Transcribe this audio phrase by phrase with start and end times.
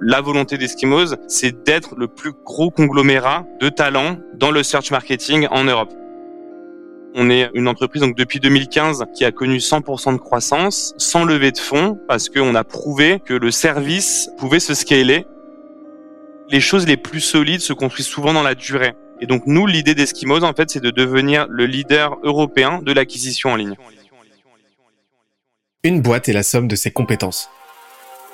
[0.00, 5.46] la volonté d'Eskimos, c'est d'être le plus gros conglomérat de talents dans le search marketing
[5.50, 5.92] en Europe.
[7.14, 11.52] On est une entreprise donc depuis 2015 qui a connu 100% de croissance sans lever
[11.52, 15.26] de fonds parce qu'on a prouvé que le service pouvait se scaler.
[16.48, 18.94] Les choses les plus solides se construisent souvent dans la durée.
[19.20, 23.50] Et donc nous, l'idée d'Eskimos, en fait, c'est de devenir le leader européen de l'acquisition
[23.50, 23.76] en ligne.
[25.82, 27.50] Une boîte est la somme de ses compétences.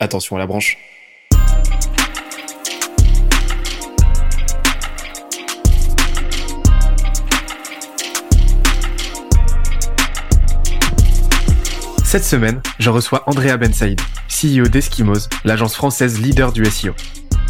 [0.00, 0.78] attention à la branche.
[12.04, 16.94] Cette semaine, je reçois Andrea Ben Saïd, CEO d'Eskimos, l'agence française leader du SEO.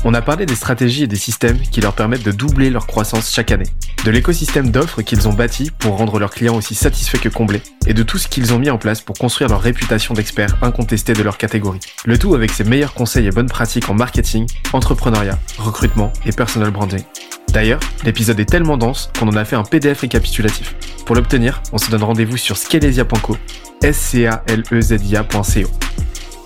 [0.08, 3.32] On a parlé des stratégies et des systèmes qui leur permettent de doubler leur croissance
[3.32, 3.66] chaque année,
[4.04, 7.92] de l'écosystème d'offres qu'ils ont bâti pour rendre leurs clients aussi satisfaits que comblés, et
[7.92, 11.24] de tout ce qu'ils ont mis en place pour construire leur réputation d'experts incontestés de
[11.24, 11.80] leur catégorie.
[12.04, 16.70] Le tout avec ses meilleurs conseils et bonnes pratiques en marketing, entrepreneuriat, recrutement et personal
[16.70, 17.02] branding.
[17.48, 20.76] D'ailleurs, l'épisode est tellement dense qu'on en a fait un PDF récapitulatif.
[21.04, 23.36] Pour l'obtenir, on se donne rendez-vous sur scalesia.co,
[23.82, 25.64] s c a l e z i.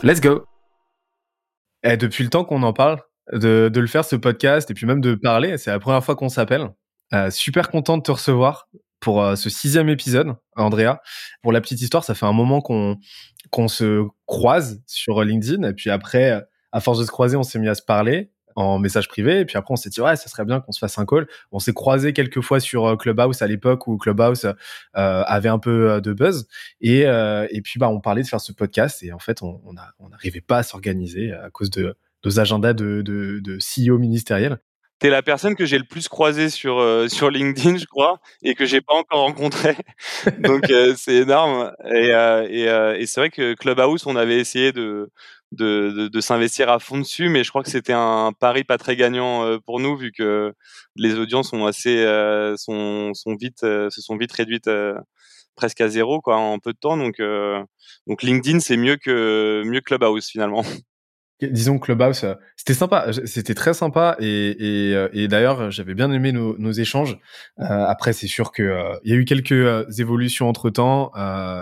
[0.03, 0.47] Let's go.
[1.83, 3.01] Et depuis le temps qu'on en parle,
[3.33, 6.17] de, de, le faire ce podcast et puis même de parler, c'est la première fois
[6.17, 6.69] qu'on s'appelle.
[7.13, 8.69] Euh, super content de te recevoir
[9.01, 11.01] pour euh, ce sixième épisode, Andrea.
[11.43, 12.99] Pour la petite histoire, ça fait un moment qu'on
[13.51, 17.59] qu'on se croise sur LinkedIn et puis après, à force de se croiser, on s'est
[17.59, 19.41] mis à se parler en message privé.
[19.41, 21.27] Et puis après, on s'est dit, ouais, ça serait bien qu'on se fasse un call.
[21.53, 24.55] On s'est croisé quelques fois sur euh, Clubhouse à l'époque où Clubhouse euh,
[24.95, 26.47] avait un peu euh, de buzz.
[26.81, 29.03] Et, euh, et puis, bah, on parlait de faire ce podcast.
[29.03, 29.61] Et en fait, on
[30.11, 34.59] n'arrivait pas à s'organiser à cause de nos agendas de, de, de CEO ministériel.
[35.01, 38.55] T'es la personne que j'ai le plus croisée sur euh, sur LinkedIn, je crois, et
[38.55, 39.77] que j'ai pas encore rencontré.
[40.41, 41.73] Donc euh, c'est énorme.
[41.87, 42.47] Et, euh,
[42.97, 45.11] et, et c'est vrai que Clubhouse, on avait essayé de
[45.53, 48.79] de, de, de s'investir à fond dessus, mais je crois que c'était un pari pas
[48.79, 50.53] très gagnant pour nous vu que
[50.97, 52.05] les audiences sont assez
[52.57, 54.71] sont sont vite se sont vite réduites
[55.57, 56.97] presque à zéro quoi en peu de temps.
[56.97, 57.21] Donc
[58.07, 60.65] donc LinkedIn c'est mieux que mieux que Clubhouse finalement
[61.47, 66.11] disons Clubhouse, euh, c'était sympa, c'était très sympa et, et, euh, et d'ailleurs j'avais bien
[66.13, 67.19] aimé nos, nos échanges.
[67.59, 71.13] Euh, après c'est sûr que euh, y a eu quelques évolutions entre temps.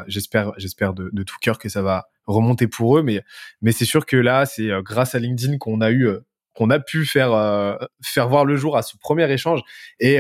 [0.07, 3.23] j'espère, j'espère de, de, tout cœur que ça va remonter pour eux, mais
[3.63, 6.09] mais c'est sûr que là c'est grâce à LinkedIn qu'on a eu
[6.55, 7.31] qu'on a pu faire
[8.03, 9.61] faire voir le jour à ce premier échange.
[10.01, 10.19] Et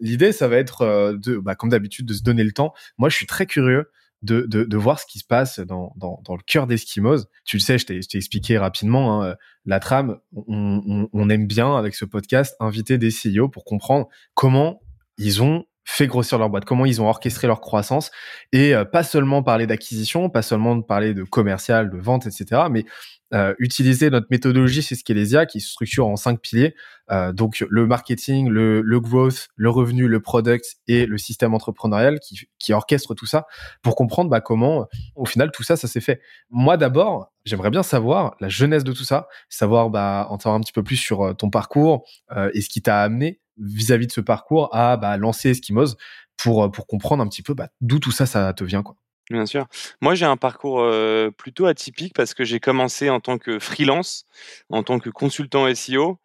[0.00, 2.74] l'idée ça va être de, bah, comme d'habitude, de se donner le temps.
[2.98, 3.90] Moi je suis très curieux
[4.22, 7.26] de, de, de, voir ce qui se passe dans, dans, dans le cœur d'Eskimos.
[7.44, 10.18] Tu le sais, je t'ai expliqué rapidement hein, la trame.
[10.32, 14.80] On, on, on, aime bien, avec ce podcast, inviter des CEO pour comprendre comment
[15.18, 18.10] ils ont fait grossir leur boîte, comment ils ont orchestré leur croissance
[18.52, 22.84] et euh, pas seulement parler d'acquisition, pas seulement parler de commercial, de vente, etc., mais
[23.32, 26.74] euh, utiliser notre méthodologie c'est Scalesia qui se structure en cinq piliers.
[27.10, 32.72] Euh, donc le marketing, le, growth, le revenu, le product et le système entrepreneurial qui,
[32.72, 33.46] orchestre tout ça
[33.82, 36.20] pour comprendre bah, comment au final tout ça ça s'est fait.
[36.50, 40.60] Moi d'abord j'aimerais bien savoir la jeunesse de tout ça, savoir bah, en savoir un
[40.60, 42.04] petit peu plus sur ton parcours
[42.52, 45.96] et ce qui t'a amené vis-à-vis de ce parcours à bah, lancer Eskimos
[46.36, 48.96] pour euh, pour comprendre un petit peu bah, d'où tout ça ça te vient quoi.
[49.30, 49.66] Bien sûr.
[50.00, 54.24] Moi, j'ai un parcours euh, plutôt atypique parce que j'ai commencé en tant que freelance,
[54.70, 56.18] en tant que consultant SEO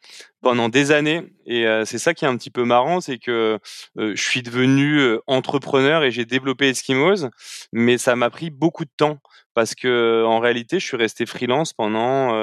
[0.44, 1.24] pendant des années.
[1.48, 3.59] Et euh, c'est ça qui est un petit peu marrant, c'est que
[3.98, 7.28] euh, je suis devenu entrepreneur et j'ai développé Eskimos,
[7.72, 9.20] mais ça m'a pris beaucoup de temps
[9.56, 12.34] parce que en réalité, je suis resté freelance pendant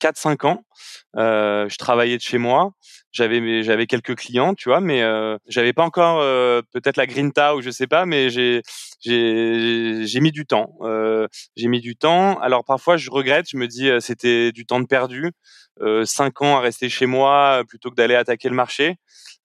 [0.00, 0.64] 4-5 ans.
[1.14, 2.72] je travaillais de chez moi.
[3.12, 7.56] J'avais j'avais quelques clients tu vois mais euh, j'avais pas encore euh, peut-être la grinta
[7.56, 8.60] ou je sais pas mais j'ai
[9.00, 10.74] j'ai j'ai mis du temps.
[10.82, 12.38] Euh, j'ai mis du temps.
[12.40, 13.46] Alors parfois je regrette.
[13.50, 15.24] Je me dis euh, c'était du temps de perdu.
[15.26, 15.30] euh,
[16.04, 18.96] cinq ans à rester chez moi plutôt que d'aller attaquer le marché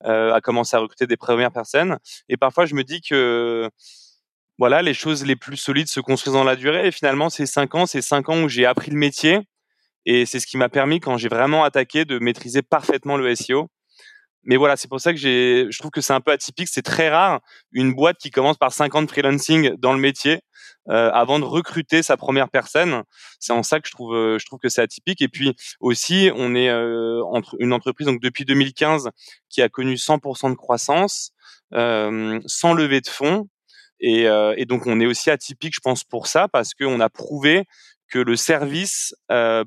[0.03, 1.97] à commencer à recruter des premières personnes
[2.29, 3.69] et parfois je me dis que
[4.57, 7.75] voilà les choses les plus solides se construisent dans la durée et finalement ces cinq
[7.75, 9.41] ans c'est cinq ans où j'ai appris le métier
[10.05, 13.69] et c'est ce qui m'a permis, quand j'ai vraiment attaqué, de maîtriser parfaitement le SEO.
[14.43, 16.67] Mais voilà, c'est pour ça que j'ai, je trouve que c'est un peu atypique.
[16.67, 17.41] C'est très rare
[17.71, 20.41] une boîte qui commence par 50 freelancing dans le métier.
[20.87, 23.03] Avant de recruter sa première personne.
[23.39, 25.21] C'est en ça que je trouve, je trouve que c'est atypique.
[25.21, 29.09] Et puis aussi, on est entre une entreprise donc depuis 2015
[29.49, 31.31] qui a connu 100% de croissance,
[31.71, 33.47] sans lever de fonds.
[33.99, 34.23] Et,
[34.57, 37.65] et, donc on est aussi atypique, je pense, pour ça, parce qu'on a prouvé
[38.09, 39.15] que le service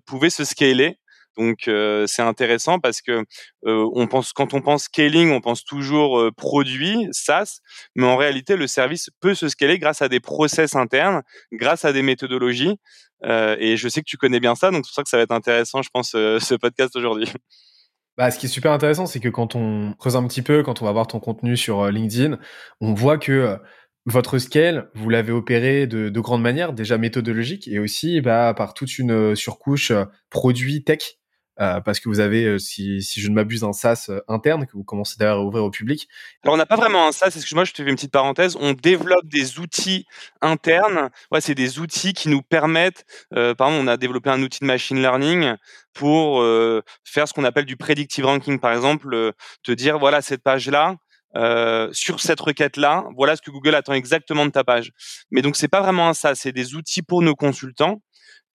[0.06, 0.98] pouvait se scaler
[1.36, 3.24] donc euh, c'est intéressant parce que
[3.66, 7.60] euh, on pense quand on pense scaling, on pense toujours euh, produit SaaS,
[7.94, 11.22] mais en réalité le service peut se scaler grâce à des process internes,
[11.52, 12.76] grâce à des méthodologies.
[13.24, 15.22] et je sais que tu connais bien ça, donc c'est pour ça que ça va
[15.22, 17.26] être intéressant, je pense, ce podcast aujourd'hui.
[18.16, 20.82] Bah, ce qui est super intéressant, c'est que quand on creuse un petit peu, quand
[20.82, 22.38] on va voir ton contenu sur LinkedIn,
[22.80, 23.58] on voit que
[24.06, 28.74] votre scale, vous l'avez opéré de, de grande manière, déjà méthodologique, et aussi bah, par
[28.74, 29.92] toute une surcouche
[30.30, 31.18] produit tech
[31.60, 34.66] euh, parce que vous avez, euh, si, si, je ne m'abuse, un SaaS euh, interne
[34.66, 36.08] que vous commencez d'ailleurs à ouvrir au public.
[36.42, 38.56] Alors on n'a pas vraiment un SaaS, excuse-moi, je te fais une petite parenthèse.
[38.60, 40.06] On développe des outils
[40.40, 41.10] internes.
[41.30, 43.04] Ouais, c'est des outils qui nous permettent.
[43.34, 45.54] Euh, par exemple, on a développé un outil de machine learning
[45.92, 46.42] pour
[47.04, 48.58] faire ce qu'on appelle du predictive ranking.
[48.58, 50.96] Par exemple, te dire voilà cette page là.
[51.36, 54.92] Euh, sur cette requête-là, voilà ce que Google attend exactement de ta page.
[55.32, 58.00] Mais donc c'est pas vraiment un SaaS, c'est des outils pour nos consultants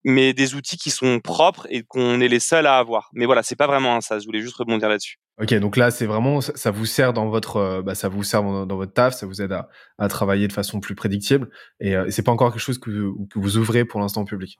[0.03, 3.09] mais des outils qui sont propres et qu'on est les seuls à avoir.
[3.13, 4.19] Mais voilà, c'est pas vraiment un ça.
[4.19, 5.17] Je voulais juste rebondir là-dessus.
[5.41, 8.43] Ok, donc là, c'est vraiment, ça, vous sert dans votre, euh, bah, ça vous sert
[8.43, 11.49] dans, votre taf, ça vous aide à, à travailler de façon plus prédictible,
[11.79, 12.89] et, euh, c'est pas encore quelque chose que,
[13.29, 14.59] que vous ouvrez pour l'instant au public?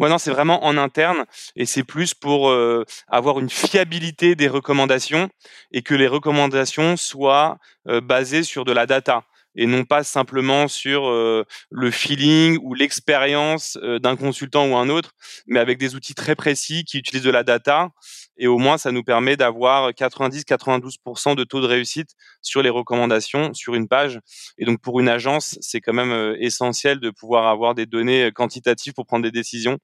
[0.00, 1.24] Ouais, non, c'est vraiment en interne
[1.54, 5.30] et c'est plus pour euh, avoir une fiabilité des recommandations
[5.70, 7.56] et que les recommandations soient
[8.02, 9.22] basées sur de la data
[9.56, 14.88] et non pas simplement sur euh, le feeling ou l'expérience euh, d'un consultant ou un
[14.88, 15.12] autre,
[15.46, 17.88] mais avec des outils très précis qui utilisent de la data.
[18.36, 22.10] Et au moins, ça nous permet d'avoir 90-92% de taux de réussite
[22.42, 24.20] sur les recommandations sur une page.
[24.58, 28.30] Et donc, pour une agence, c'est quand même euh, essentiel de pouvoir avoir des données
[28.34, 29.78] quantitatives pour prendre des décisions,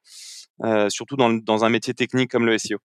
[0.89, 2.79] surtout dans, dans un métier technique comme le SEO.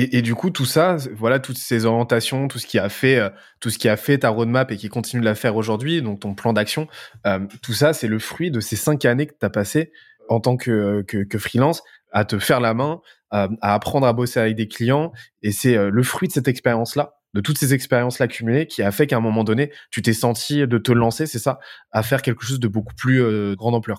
[0.00, 3.30] Et, du coup, tout ça, voilà, toutes ces orientations, tout ce qui a fait, euh,
[3.58, 6.20] tout ce qui a fait ta roadmap et qui continue de la faire aujourd'hui, donc
[6.20, 6.86] ton plan d'action,
[7.26, 9.90] euh, tout ça, c'est le fruit de ces cinq années que tu as passé
[10.28, 13.00] en tant que, que, freelance à te faire la main,
[13.32, 15.10] à apprendre à bosser avec des clients.
[15.42, 18.92] Et c'est euh, le fruit de cette expérience-là, de toutes ces expériences-là cumulées, qui a
[18.92, 21.58] fait qu'à un moment donné, tu t'es senti de te lancer, c'est ça,
[21.90, 23.98] à faire quelque chose de beaucoup plus grande ampleur.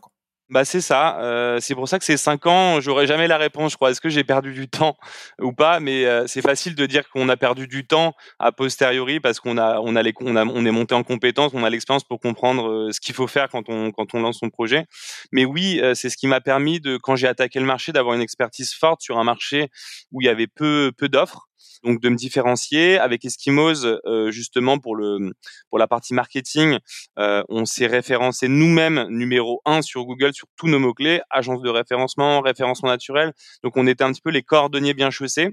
[0.50, 1.20] Bah c'est ça.
[1.22, 3.74] Euh, c'est pour ça que ces cinq ans, j'aurai jamais la réponse.
[3.74, 3.92] Je crois.
[3.92, 4.98] Est-ce que j'ai perdu du temps
[5.40, 5.80] ou pas?
[5.80, 9.60] Mais euh, c'est facile de dire qu'on a perdu du temps a posteriori parce qu'on
[9.60, 12.20] a, on a, les, on a, on est monté en compétence, on a l'expérience pour
[12.20, 14.86] comprendre euh, ce qu'il faut faire quand on, quand on lance son projet.
[15.32, 18.22] Mais oui, c'est ce qui m'a permis de, quand j'ai attaqué le marché, d'avoir une
[18.22, 19.70] expertise forte sur un marché
[20.12, 21.49] où il y avait peu, peu d'offres
[21.84, 25.32] donc de me différencier avec Eskimos euh, justement pour le
[25.70, 26.78] pour la partie marketing
[27.18, 31.62] euh, on s'est référencé nous-mêmes numéro un sur Google sur tous nos mots clés agence
[31.62, 33.34] de référencement référencement naturel.
[33.64, 35.50] Donc on était un petit peu les cordonniers bien chaussés.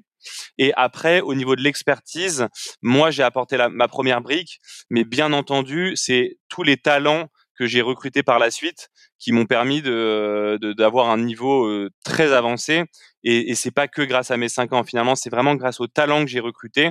[0.58, 2.48] Et après au niveau de l'expertise
[2.82, 4.60] moi j'ai apporté la, ma première brique.
[4.90, 8.88] Mais bien entendu c'est tous les talents que j'ai recrutés par la suite
[9.18, 12.84] qui m'ont permis de d'avoir un niveau euh, très avancé.
[13.24, 14.84] Et, et c'est pas que grâce à mes cinq ans.
[14.84, 16.90] Finalement c'est vraiment grâce au talent que j'ai recruté.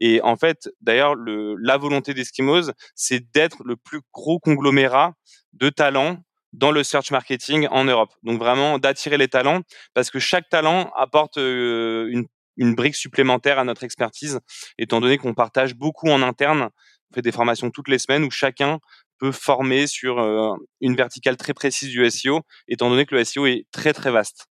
[0.00, 5.14] Et en fait d'ailleurs le la volonté d'Eskimos c'est d'être le plus gros conglomérat
[5.52, 6.18] de talents
[6.52, 8.12] dans le search marketing en Europe.
[8.22, 9.62] Donc vraiment d'attirer les talents
[9.92, 12.26] parce que chaque talent apporte euh, une
[12.56, 14.40] une brique supplémentaire à notre expertise,
[14.78, 16.70] étant donné qu'on partage beaucoup en interne.
[17.10, 18.78] On fait des formations toutes les semaines où chacun
[19.24, 23.46] peut former sur euh, une verticale très précise du SEO, étant donné que le SEO
[23.46, 24.48] est très très vaste.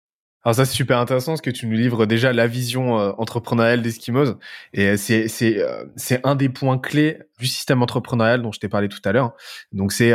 [0.44, 3.82] Alors ça c'est super intéressant parce que tu nous livres déjà la vision euh, entrepreneuriale
[3.82, 4.36] d'Eskimos
[4.72, 5.58] et euh, c'est c'est
[5.96, 9.34] c'est un des points clés du système entrepreneurial dont je t'ai parlé tout à l'heure.
[9.72, 10.14] Donc c'est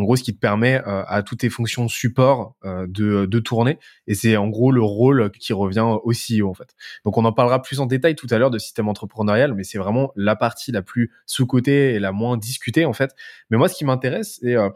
[0.00, 3.38] en gros ce qui te permet euh, à toutes tes fonctions support euh, de, de
[3.38, 6.74] tourner et c'est en gros le rôle qui revient au CEO en fait.
[7.04, 9.78] Donc on en parlera plus en détail tout à l'heure de système entrepreneurial mais c'est
[9.78, 13.10] vraiment la partie la plus sous-cotée et la moins discutée en fait.
[13.50, 14.70] Mais moi ce qui m'intéresse euh,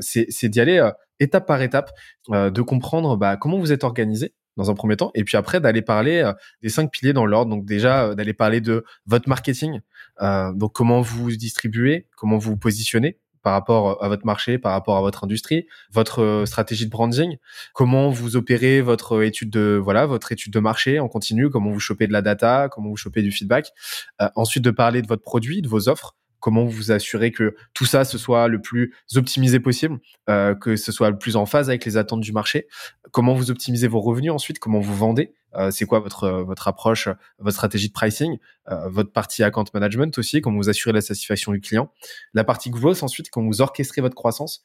[0.00, 1.90] c'est c'est d'y aller étape par étape
[2.28, 5.80] de comprendre bah, comment vous êtes organisé dans un premier temps, et puis après d'aller
[5.80, 7.50] parler des cinq piliers dans l'ordre.
[7.50, 9.80] Donc déjà d'aller parler de votre marketing,
[10.20, 15.00] donc comment vous distribuez, comment vous positionnez, par rapport à votre marché, par rapport à
[15.00, 17.36] votre industrie, votre euh, stratégie de branding,
[17.74, 21.80] comment vous opérez votre étude de voilà votre étude de marché en continu, comment vous
[21.80, 23.72] chopez de la data, comment vous chopez du feedback?
[24.20, 27.84] Euh, ensuite de parler de votre produit, de vos offres, comment vous assurez que tout
[27.84, 31.68] ça ce soit le plus optimisé possible, euh, que ce soit le plus en phase
[31.68, 32.66] avec les attentes du marché,
[33.12, 37.08] comment vous optimisez vos revenus ensuite, comment vous vendez, euh, c'est quoi votre votre approche,
[37.38, 41.52] votre stratégie de pricing, euh, votre partie account management aussi, comment vous assurez la satisfaction
[41.52, 41.92] du client,
[42.34, 44.62] la partie growth ensuite, comment vous orchestrez votre croissance,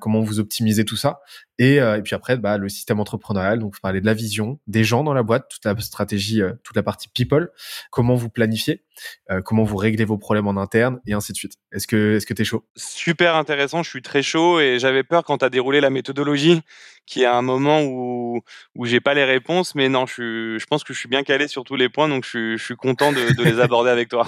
[0.00, 1.20] comment vous optimisez tout ça.
[1.58, 4.82] Et, et puis après, bah, le système entrepreneurial, donc vous parlez de la vision, des
[4.84, 7.50] gens dans la boîte, toute la stratégie, toute la partie people,
[7.90, 8.84] comment vous planifiez,
[9.44, 11.54] comment vous réglez vos problèmes en interne, et ainsi de suite.
[11.72, 12.64] Est-ce que est-ce que t'es chaud?
[12.76, 16.60] Super intéressant, je suis très chaud et j'avais peur quand tu as déroulé la méthodologie,
[17.06, 18.42] qu'il y a un moment où
[18.74, 21.48] où j'ai pas les réponses, mais non, je, je pense que je suis bien calé
[21.48, 24.26] sur tous les points, donc je, je suis content de, de les aborder avec toi.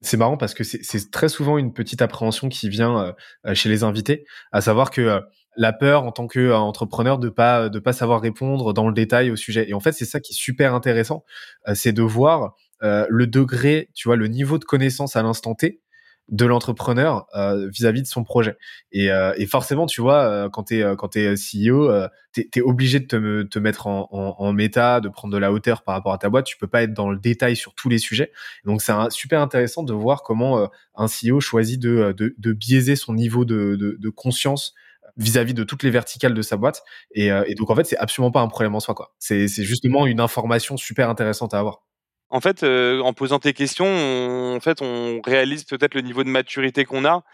[0.00, 3.14] C'est marrant parce que c'est très souvent une petite appréhension qui vient
[3.46, 5.20] euh, chez les invités, à savoir que euh,
[5.56, 9.36] la peur en tant qu'entrepreneur de pas de pas savoir répondre dans le détail au
[9.36, 9.68] sujet.
[9.68, 11.24] Et en fait, c'est ça qui est super intéressant,
[11.66, 15.80] euh, c'est de voir le degré, tu vois, le niveau de connaissance à l'instant T
[16.28, 18.56] de l'entrepreneur euh, vis-à-vis de son projet.
[18.92, 21.90] Et, euh, et forcément, tu vois, euh, quand tu es, quand es CEO,
[22.32, 25.52] tu es, obligé de te, te mettre en, en, en, méta, de prendre de la
[25.52, 26.44] hauteur par rapport à ta boîte.
[26.44, 28.30] Tu peux pas être dans le détail sur tous les sujets.
[28.64, 33.14] Donc, c'est super intéressant de voir comment un CEO choisit de, de, de, biaiser son
[33.14, 34.74] niveau de, de, de conscience
[35.16, 36.82] vis-à-vis de toutes les verticales de sa boîte.
[37.12, 38.94] Et, et donc, en fait, c'est absolument pas un problème en soi.
[38.94, 39.14] quoi.
[39.18, 41.87] C'est justement une information super intéressante à avoir.
[42.30, 46.24] En fait, euh, en posant tes questions, on, en fait, on réalise peut-être le niveau
[46.24, 47.24] de maturité qu'on a.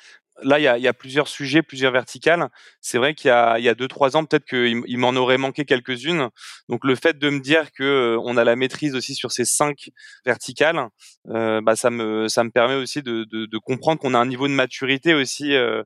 [0.42, 2.48] Là, il y a, y a, plusieurs sujets, plusieurs verticales.
[2.80, 5.10] C'est vrai qu'il y a, il y a deux, trois ans, peut-être qu'il il m'en
[5.10, 6.28] aurait manqué quelques-unes.
[6.68, 9.44] Donc, le fait de me dire que euh, on a la maîtrise aussi sur ces
[9.44, 9.90] cinq
[10.24, 10.88] verticales,
[11.30, 14.26] euh, bah, ça me, ça me permet aussi de, de, de comprendre qu'on a un
[14.26, 15.82] niveau de maturité aussi euh,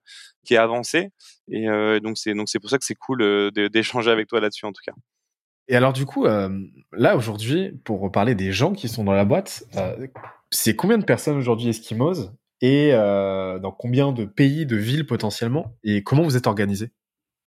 [0.47, 1.11] qui est avancé.
[1.51, 1.67] Et
[2.01, 4.83] donc, c'est, donc, c'est pour ça que c'est cool d'échanger avec toi là-dessus, en tout
[4.85, 4.93] cas.
[5.69, 6.49] Et alors du coup, euh,
[6.93, 10.07] là aujourd'hui, pour parler des gens qui sont dans la boîte, euh,
[10.51, 12.31] c'est combien de personnes aujourd'hui Eskimos
[12.63, 16.91] et euh, dans combien de pays, de villes potentiellement et comment vous êtes organisé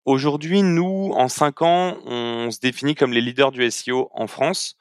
[0.06, 4.76] Aujourd'hui, nous, en cinq ans, on se définit comme les leaders du SEO en France.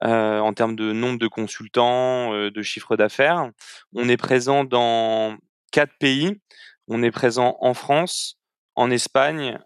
[0.00, 3.50] en termes de nombre de consultants, de chiffre d'affaires.
[3.94, 5.36] On est présent dans
[5.70, 6.40] quatre pays.
[6.88, 8.38] On est présent en France,
[8.74, 9.58] en Espagne,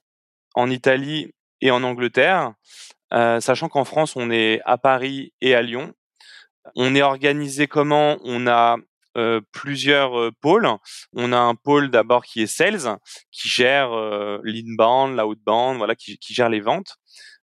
[0.55, 2.55] en Italie et en Angleterre.
[3.15, 5.93] Euh, sachant qu'en France, on est à Paris et à Lyon.
[6.77, 8.19] On est organisé comment?
[8.23, 8.77] On a
[9.17, 10.69] euh, plusieurs euh, pôles.
[11.15, 12.99] On a un pôle d'abord qui est sales,
[13.31, 13.91] qui gère
[14.43, 16.97] l'inbound, l'outbound, voilà, qui, qui, gère les ventes.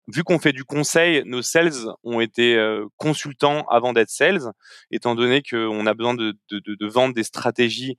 [0.07, 2.61] Vu qu'on fait du conseil, nos sales ont été
[2.97, 4.51] consultants avant d'être sales,
[4.91, 7.97] étant donné qu'on a besoin de, de, de, vendre des stratégies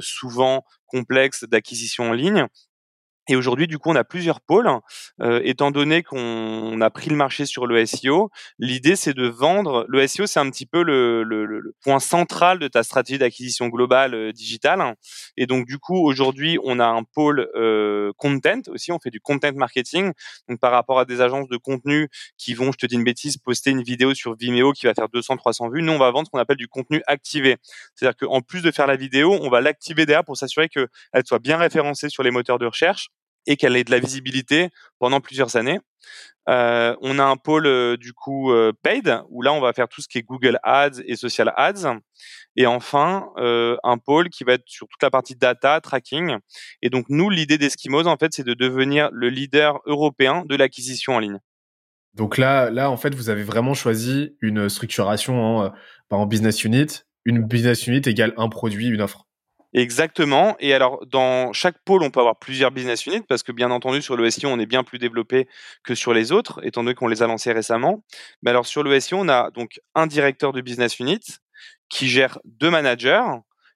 [0.00, 2.48] souvent complexes d'acquisition en ligne.
[3.28, 4.70] Et aujourd'hui, du coup, on a plusieurs pôles.
[5.20, 9.84] Euh, étant donné qu'on a pris le marché sur le SEO, l'idée, c'est de vendre.
[9.88, 13.66] Le SEO, c'est un petit peu le, le, le, point central de ta stratégie d'acquisition
[13.68, 14.94] globale euh, digitale.
[15.36, 18.92] Et donc, du coup, aujourd'hui, on a un pôle euh, content aussi.
[18.92, 20.12] On fait du content marketing.
[20.48, 23.38] Donc, par rapport à des agences de contenu qui vont, je te dis une bêtise,
[23.38, 25.82] poster une vidéo sur Vimeo qui va faire 200, 300 vues.
[25.82, 27.56] Nous, on va vendre ce qu'on appelle du contenu activé.
[27.94, 30.88] C'est-à-dire qu'en plus de faire la vidéo, on va l'activer derrière pour s'assurer qu'elle
[31.24, 33.08] soit bien référencée sur les moteurs de recherche
[33.46, 35.80] et qu'elle ait de la visibilité pendant plusieurs années.
[36.48, 39.88] Euh, on a un pôle euh, du coup euh, paid où là on va faire
[39.88, 41.98] tout ce qui est Google Ads et Social Ads.
[42.54, 46.36] Et enfin euh, un pôle qui va être sur toute la partie data tracking.
[46.82, 51.16] Et donc nous l'idée d'Eskimos en fait c'est de devenir le leader européen de l'acquisition
[51.16, 51.40] en ligne.
[52.14, 55.72] Donc là là en fait vous avez vraiment choisi une structuration en,
[56.10, 56.86] en business unit.
[57.24, 59.25] Une business unit égale un produit, une offre.
[59.76, 60.56] Exactement.
[60.58, 64.00] Et alors, dans chaque pôle, on peut avoir plusieurs business units parce que, bien entendu,
[64.00, 65.48] sur le on est bien plus développé
[65.84, 68.02] que sur les autres, étant donné qu'on les a lancés récemment.
[68.42, 71.20] Mais alors, sur le on a donc un directeur de business unit
[71.90, 73.22] qui gère deux managers.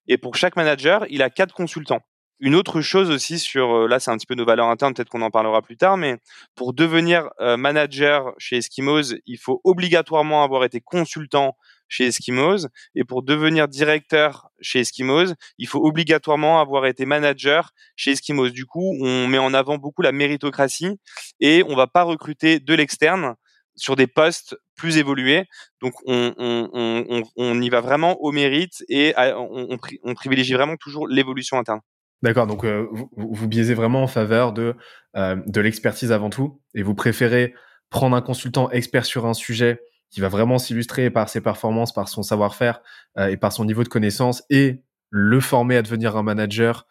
[0.09, 2.01] Et pour chaque manager, il a quatre consultants.
[2.43, 5.11] Une autre chose aussi sur, euh, là c'est un petit peu nos valeurs internes, peut-être
[5.11, 6.17] qu'on en parlera plus tard, mais
[6.55, 11.55] pour devenir euh, manager chez Eskimos, il faut obligatoirement avoir été consultant
[11.91, 12.69] chez Eskimos.
[12.95, 18.51] Et pour devenir directeur chez Eskimos, il faut obligatoirement avoir été manager chez Eskimos.
[18.51, 20.99] Du coup, on met en avant beaucoup la méritocratie
[21.41, 23.35] et on va pas recruter de l'externe
[23.77, 25.45] sur des postes plus évolués.
[25.83, 31.81] Donc, on, y va vraiment au mérite et on, privilégie vraiment toujours l'évolution interne.
[32.23, 34.75] D'accord, donc euh, vous, vous, biaisez vraiment en faveur de,
[35.17, 37.55] euh, de l'expertise avant tout, et vous préférez
[37.89, 39.81] prendre un consultant expert sur un sujet
[40.11, 42.81] qui va vraiment s'illustrer par ses performances, par son savoir-faire
[43.19, 46.87] euh, et par son niveau de connaissance, et le former à devenir un manager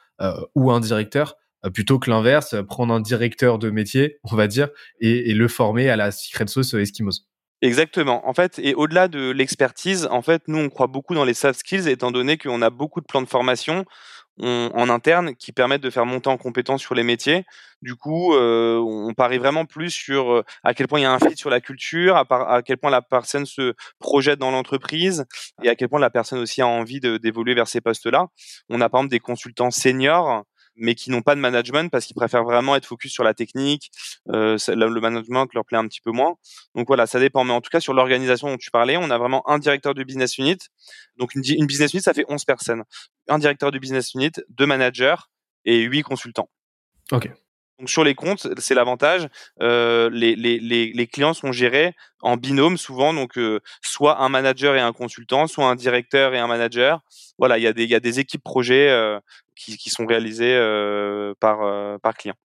[0.53, 1.37] ou un directeur,
[1.73, 4.67] plutôt que l'inverse, prendre un directeur de métier, on va dire,
[4.99, 7.29] et, et le former à la secret sauce Eskimos.
[7.61, 8.27] Exactement.
[8.27, 11.59] En fait, et au-delà de l'expertise, en fait, nous, on croit beaucoup dans les soft
[11.59, 13.85] skills, étant donné qu'on a beaucoup de plans de formation
[14.41, 17.45] en interne qui permettent de faire monter en compétence sur les métiers.
[17.81, 21.13] Du coup, euh, on parie vraiment plus sur euh, à quel point il y a
[21.13, 25.25] un fit sur la culture, à, à quel point la personne se projette dans l'entreprise
[25.63, 28.27] et à quel point la personne aussi a envie d'évoluer vers ces postes-là.
[28.69, 30.43] On a par exemple des consultants seniors
[30.79, 33.91] mais qui n'ont pas de management parce qu'ils préfèrent vraiment être focus sur la technique.
[34.29, 36.35] Euh, le management leur plaît un petit peu moins.
[36.75, 37.43] Donc voilà, ça dépend.
[37.43, 40.03] Mais en tout cas, sur l'organisation dont tu parlais, on a vraiment un directeur de
[40.03, 40.57] business unit.
[41.17, 42.83] Donc une, une business unit, ça fait 11 personnes.
[43.27, 45.15] Un directeur de business unit, deux managers
[45.65, 46.49] et huit consultants.
[47.11, 47.29] Ok.
[47.79, 49.27] Donc sur les comptes, c'est l'avantage.
[49.61, 54.91] Euh, les, clients sont gérés en binôme souvent, donc euh, soit un manager et un
[54.91, 57.01] consultant, soit un directeur et un manager.
[57.37, 59.17] Voilà, il y a des, équipes projets euh,
[59.55, 60.57] qui, sont réalisées
[61.39, 62.35] par, par client.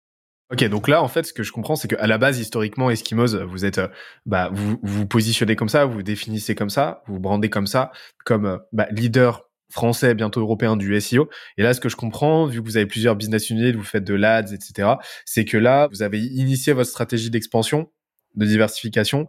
[0.52, 3.34] Ok, donc là, en fait, ce que je comprends, c'est qu'à la base, historiquement, Eskimos,
[3.44, 3.80] vous êtes,
[4.26, 7.66] bah, vous vous positionnez comme ça, vous, vous définissez comme ça, vous, vous brandez comme
[7.66, 7.90] ça,
[8.24, 11.28] comme bah, leader français, bientôt européen du SEO.
[11.58, 14.04] Et là, ce que je comprends, vu que vous avez plusieurs business units, vous faites
[14.04, 14.94] de l'ADS, etc.,
[15.26, 17.90] c'est que là, vous avez initié votre stratégie d'expansion,
[18.36, 19.28] de diversification,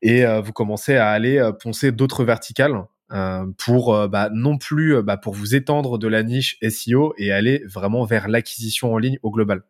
[0.00, 4.56] et euh, vous commencez à aller euh, poncer d'autres verticales euh, pour euh, bah, non
[4.56, 8.94] plus euh, bah, pour vous étendre de la niche SEO et aller vraiment vers l'acquisition
[8.94, 9.62] en ligne au global.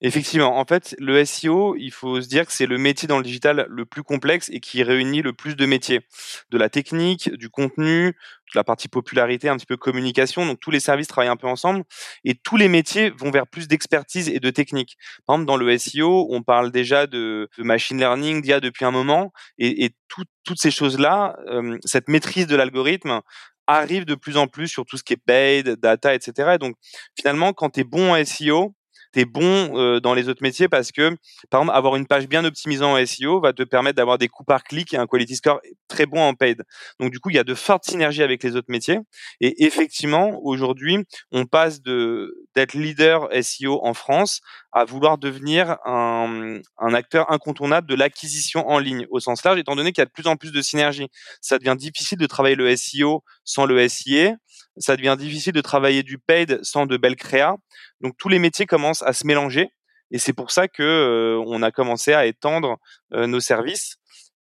[0.00, 3.24] Effectivement, en fait, le SEO, il faut se dire que c'est le métier dans le
[3.24, 6.02] digital le plus complexe et qui réunit le plus de métiers.
[6.50, 8.14] De la technique, du contenu, de
[8.54, 10.46] la partie popularité, un petit peu communication.
[10.46, 11.82] Donc tous les services travaillent un peu ensemble
[12.24, 14.96] et tous les métiers vont vers plus d'expertise et de technique.
[15.26, 19.32] Par exemple, dans le SEO, on parle déjà de, machine learning d'IA depuis un moment
[19.58, 23.20] et, et tout, toutes ces choses-là, euh, cette maîtrise de l'algorithme
[23.66, 26.52] arrive de plus en plus sur tout ce qui est paid, data, etc.
[26.54, 26.76] Et donc
[27.18, 28.74] finalement, quand tu es bon en SEO,
[29.12, 31.16] tu es bon euh, dans les autres métiers parce que,
[31.50, 34.44] par exemple, avoir une page bien optimisée en SEO va te permettre d'avoir des coûts
[34.44, 36.62] par clic et un quality score très bon en paid.
[37.00, 38.98] Donc, du coup, il y a de fortes synergies avec les autres métiers.
[39.40, 40.98] Et effectivement, aujourd'hui,
[41.32, 44.40] on passe de d'être leader SEO en France
[44.72, 49.76] à vouloir devenir un, un acteur incontournable de l'acquisition en ligne au sens large, étant
[49.76, 51.08] donné qu'il y a de plus en plus de synergies.
[51.40, 54.36] Ça devient difficile de travailler le SEO sans le SIA
[54.78, 57.56] ça devient difficile de travailler du paid sans de belles créas.
[58.00, 59.70] Donc tous les métiers commencent à se mélanger
[60.10, 62.78] et c'est pour ça que euh, on a commencé à étendre
[63.12, 63.96] euh, nos services.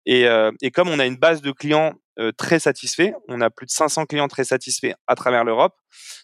[0.06, 1.94] Et, euh, et, comme on a une base de clients
[2.36, 5.76] très satisfaits, on a plus de 500 clients très satisfaits à travers l'Europe.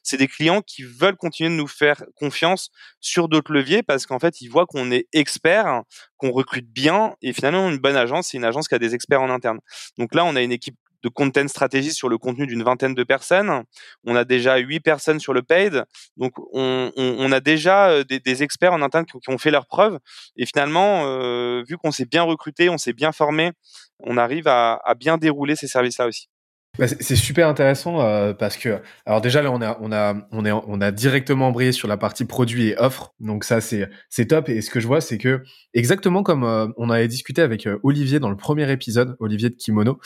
[0.01, 4.17] C'est des clients qui veulent continuer de nous faire confiance sur d'autres leviers parce qu'en
[4.17, 5.83] fait ils voient qu'on est expert,
[6.17, 9.21] qu'on recrute bien et finalement une bonne agence, c'est une agence qui a des experts
[9.21, 9.59] en interne.
[9.99, 13.03] Donc là on a une équipe de content stratégie sur le contenu d'une vingtaine de
[13.03, 13.63] personnes.
[14.05, 15.83] On a déjà huit personnes sur le paid.
[16.17, 19.37] Donc, on, on, on a déjà euh, des, des, experts en interne qui, qui, ont
[19.37, 19.99] fait leurs preuves.
[20.37, 23.51] Et finalement, euh, vu qu'on s'est bien recruté, on s'est bien formé,
[23.99, 26.29] on arrive à, à bien dérouler ces services-là aussi.
[26.79, 30.43] Bah, c'est super intéressant euh, parce que alors déjà là on a on a on
[30.43, 33.13] est on a directement embrayé sur la partie produit et offre.
[33.19, 34.49] Donc ça c'est c'est top.
[34.49, 35.43] Et ce que je vois c'est que
[35.75, 39.55] exactement comme euh, on avait discuté avec euh, Olivier dans le premier épisode Olivier de
[39.55, 39.99] Kimono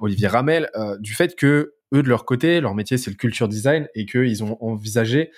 [0.00, 3.86] Olivier Ramel du fait que eux de leur côté leur métier c'est le culture design
[3.94, 5.30] et qu'ils ont envisagé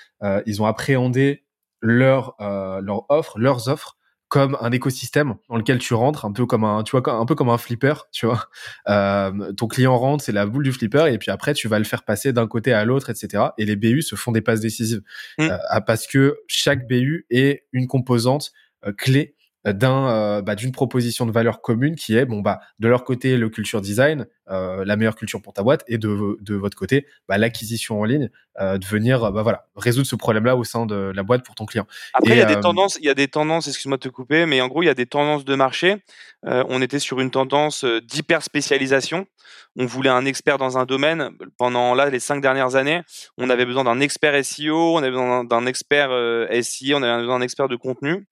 [0.46, 1.44] ils ont appréhendé
[1.82, 3.96] leur leur offre leurs offres
[4.34, 7.36] comme un écosystème dans lequel tu rentres, un peu comme un, tu vois, un peu
[7.36, 8.48] comme un flipper, tu vois.
[8.88, 11.84] Euh, ton client rentre, c'est la boule du flipper, et puis après tu vas le
[11.84, 13.44] faire passer d'un côté à l'autre, etc.
[13.58, 15.02] Et les BU se font des passes décisives
[15.38, 15.42] mmh.
[15.42, 18.50] euh, parce que chaque BU est une composante
[18.84, 22.88] euh, clé d'un euh, bah, d'une proposition de valeur commune qui est bon bah de
[22.88, 26.54] leur côté le culture design euh, la meilleure culture pour ta boîte et de, de
[26.54, 28.30] votre côté bah, l'acquisition en ligne
[28.60, 31.54] euh, de venir bah voilà résoudre ce problème là au sein de la boîte pour
[31.54, 31.86] ton client.
[32.12, 34.46] Après il y a des tendances il y a des tendances excuse-moi de te couper
[34.46, 35.96] mais en gros il y a des tendances de marché.
[36.46, 39.26] On était sur une tendance d'hyper spécialisation
[39.76, 41.30] on voulait un expert dans un domaine.
[41.58, 43.00] Pendant là les cinq dernières années
[43.38, 46.10] on avait besoin d'un expert SEO on avait besoin d'un expert
[46.62, 48.26] SI on avait besoin d'un expert de contenu.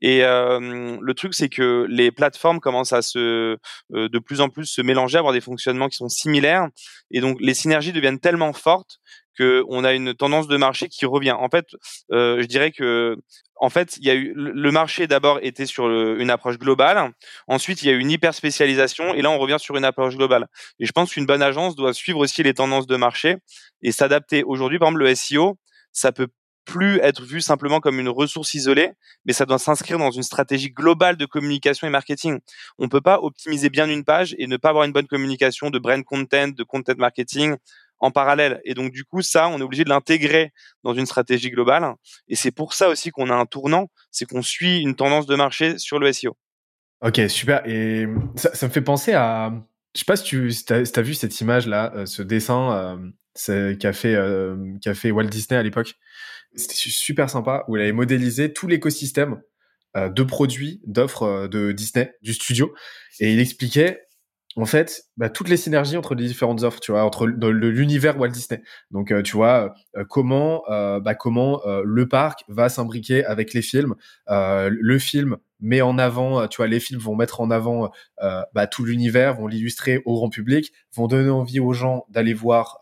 [0.00, 3.58] Et le truc, c'est que les plateformes commencent à se,
[3.94, 6.68] euh, de plus en plus se mélanger, avoir des qui sont similaires,
[7.10, 9.00] et donc les synergies deviennent tellement fortes
[9.38, 11.32] qu'on a une tendance de marché qui revient.
[11.32, 11.66] En fait,
[12.12, 13.16] euh, je dirais que
[13.60, 17.12] en fait, il y a eu le marché d'abord était sur une approche globale.
[17.48, 20.16] Ensuite, il y a eu une hyper spécialisation et là on revient sur une approche
[20.16, 20.46] globale.
[20.78, 23.36] Et je pense qu'une bonne agence doit suivre aussi les tendances de marché
[23.82, 24.44] et s'adapter.
[24.44, 25.58] Aujourd'hui, par exemple, le SEO,
[25.92, 26.28] ça peut
[26.68, 28.90] plus être vu simplement comme une ressource isolée,
[29.24, 32.40] mais ça doit s'inscrire dans une stratégie globale de communication et marketing.
[32.78, 35.78] On peut pas optimiser bien une page et ne pas avoir une bonne communication de
[35.78, 37.56] brand content, de content marketing
[38.00, 38.60] en parallèle.
[38.66, 40.52] Et donc du coup, ça, on est obligé de l'intégrer
[40.84, 41.94] dans une stratégie globale.
[42.28, 45.36] Et c'est pour ça aussi qu'on a un tournant, c'est qu'on suit une tendance de
[45.36, 46.36] marché sur le SEO.
[47.00, 47.66] Ok, super.
[47.66, 49.52] Et ça, me fait penser à,
[49.94, 53.10] je sais pas si tu as, vu cette image là, euh, ce dessin euh,
[53.48, 55.94] euh, qu'a fait Walt Disney à l'époque.
[56.58, 59.40] C'était super sympa où il avait modélisé tout l'écosystème
[59.96, 62.74] euh, de produits, d'offres euh, de Disney, du studio.
[63.20, 64.02] Et il expliquait,
[64.56, 68.30] en fait, bah, toutes les synergies entre les différentes offres, tu vois, entre l'univers Walt
[68.30, 68.62] Disney.
[68.90, 69.74] Donc, tu vois,
[70.08, 73.94] comment, bah, comment le parc va s'imbriquer avec les films,
[74.28, 78.84] le film met en avant, tu vois, les films vont mettre en avant bah, tout
[78.84, 82.78] l'univers, vont l'illustrer au grand public, vont donner envie aux gens d'aller voir,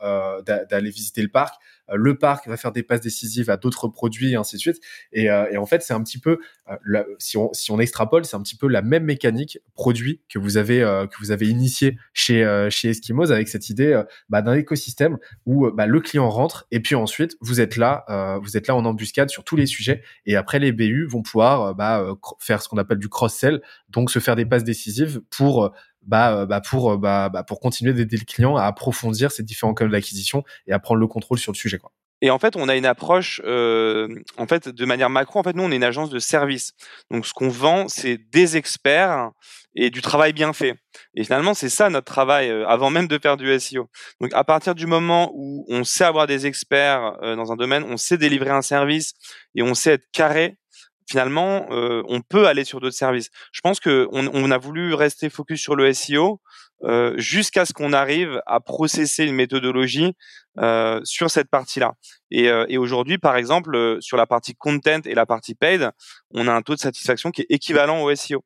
[0.46, 1.54] d'aller visiter le parc.
[1.90, 4.80] Euh, le parc va faire des passes décisives à d'autres produits et ainsi de suite.
[5.12, 6.38] Et, euh, en fait, c'est un petit peu,
[6.70, 10.38] euh, si, on, si on extrapole, c'est un petit peu la même mécanique produit que
[10.38, 15.18] vous avez que vous avez initié chez chez Eskimos avec cette idée bah, d'un écosystème
[15.44, 18.84] où bah, le client rentre et puis ensuite vous êtes là, vous êtes là en
[18.84, 22.04] embuscade sur tous les sujets et après les BU vont pouvoir bah,
[22.38, 25.72] faire ce qu'on appelle du cross-sell, donc se faire des passes décisives pour
[26.06, 29.42] bah, euh, bah pour euh, bah, bah, pour continuer d'aider le client à approfondir ces
[29.42, 31.92] différents canaux d'acquisition et à prendre le contrôle sur le sujet quoi.
[32.22, 35.38] Et en fait, on a une approche, euh, en fait, de manière macro.
[35.38, 36.72] En fait, nous, on est une agence de service.
[37.10, 39.32] Donc, ce qu'on vend, c'est des experts
[39.74, 40.76] et du travail bien fait.
[41.14, 43.90] Et finalement, c'est ça notre travail euh, avant même de faire du SEO.
[44.22, 47.98] Donc, à partir du moment où on sait avoir des experts dans un domaine, on
[47.98, 49.12] sait délivrer un service
[49.54, 50.56] et on sait être carré
[51.06, 53.30] finalement, euh, on peut aller sur d'autres services.
[53.52, 56.40] Je pense que on, a voulu rester focus sur le SEO
[56.84, 60.12] euh, jusqu'à ce qu'on arrive à processer une méthodologie
[60.58, 61.94] euh, sur cette partie-là.
[62.30, 65.90] Et, et aujourd'hui, par exemple, sur la partie content et la partie paid,
[66.32, 68.42] on a un taux de satisfaction qui est équivalent au SEO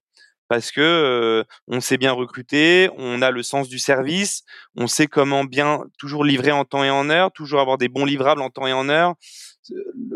[0.51, 4.43] parce que on sait bien recruter, on a le sens du service,
[4.77, 8.05] on sait comment bien toujours livrer en temps et en heure, toujours avoir des bons
[8.05, 9.15] livrables en temps et en heure,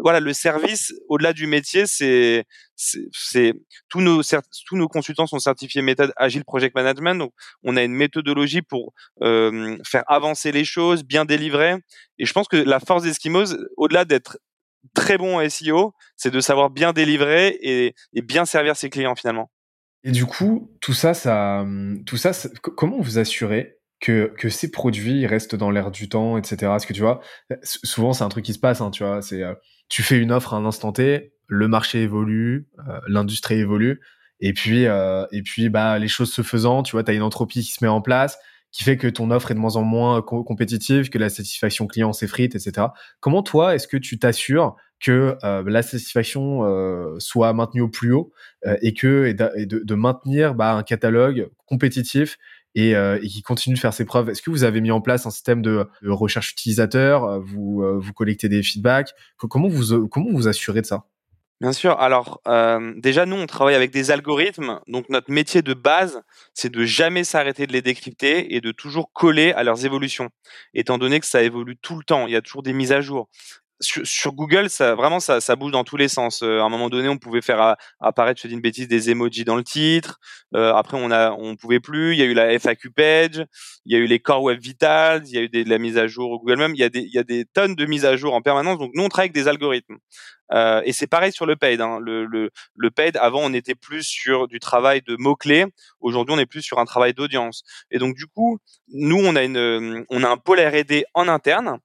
[0.02, 2.44] voilà, le service, au-delà du métier, c'est,
[2.76, 3.54] c'est,
[3.88, 7.18] tous nos, tous nos consultants sont certifiés méthode agile project management.
[7.18, 8.92] Donc, on a une méthodologie pour
[9.22, 11.76] euh, faire avancer les choses, bien délivrer.
[12.18, 14.38] Et je pense que la force d'Eskimos, au-delà d'être
[14.94, 19.50] très bon en SEO, c'est de savoir bien délivrer et, bien servir ses clients finalement.
[20.04, 21.66] Et du coup, tout ça, ça,
[22.04, 26.56] tout ça, comment vous assurez que, que ces produits restent dans l'air du temps, etc.
[26.62, 27.20] Parce que tu vois,
[27.64, 29.54] souvent c'est un truc qui se passe, hein, tu vois, c'est euh,
[29.88, 34.02] tu fais une offre à un instant T, le marché évolue, euh, l'industrie évolue,
[34.40, 37.22] et puis euh, et puis bah les choses se faisant, tu vois, tu as une
[37.22, 38.38] entropie qui se met en place,
[38.74, 42.12] qui fait que ton offre est de moins en moins compétitive, que la satisfaction client
[42.12, 42.88] s'effrite, etc.
[43.20, 46.62] Comment toi, est-ce que tu t'assures que la satisfaction
[47.20, 48.32] soit maintenue au plus haut
[48.82, 52.36] et que et de, de, maintenir bah, un catalogue compétitif
[52.74, 54.30] et, euh, et, qui continue de faire ses preuves?
[54.30, 57.98] Est-ce que vous avez mis en place un système de, recherche utilisateur euh, Vous euh,
[57.98, 59.14] vous collectez des feedbacks?
[59.36, 61.06] Comment vous comment vous assurez de ça?
[61.60, 61.98] Bien sûr.
[62.00, 64.80] Alors euh, déjà, nous, on travaille avec des algorithmes.
[64.88, 66.20] Donc notre métier de base,
[66.52, 70.30] c'est de jamais s'arrêter de les décrypter et de toujours coller à leurs évolutions.
[70.74, 73.00] Étant donné que ça évolue tout le temps, il y a toujours des mises à
[73.00, 73.28] jour
[73.80, 76.42] sur, Google, ça vraiment ça, ça, bouge dans tous les sens.
[76.42, 79.44] Euh, à un moment donné, on pouvait faire apparaître, je dis une bêtise, des emojis
[79.44, 80.18] dans le titre.
[80.54, 82.14] Euh, après, on a, on pouvait plus.
[82.14, 83.44] Il y a eu la FAQ page,
[83.84, 85.78] il y a eu les Core Web Vitals, il y a eu des, de la
[85.78, 86.74] mise à jour au Google même.
[86.74, 88.78] Il y a des, il y a des tonnes de mises à jour en permanence.
[88.78, 89.96] Donc nous, on travaille avec des algorithmes.
[90.52, 91.80] Euh, et c'est pareil sur le paid.
[91.80, 91.98] Hein.
[92.00, 95.66] Le, le, le paid, avant, on était plus sur du travail de mots clés.
[96.00, 97.64] Aujourd'hui, on est plus sur un travail d'audience.
[97.90, 98.58] Et donc, du coup,
[98.88, 101.78] nous, on a une, on a un pôle R&D en interne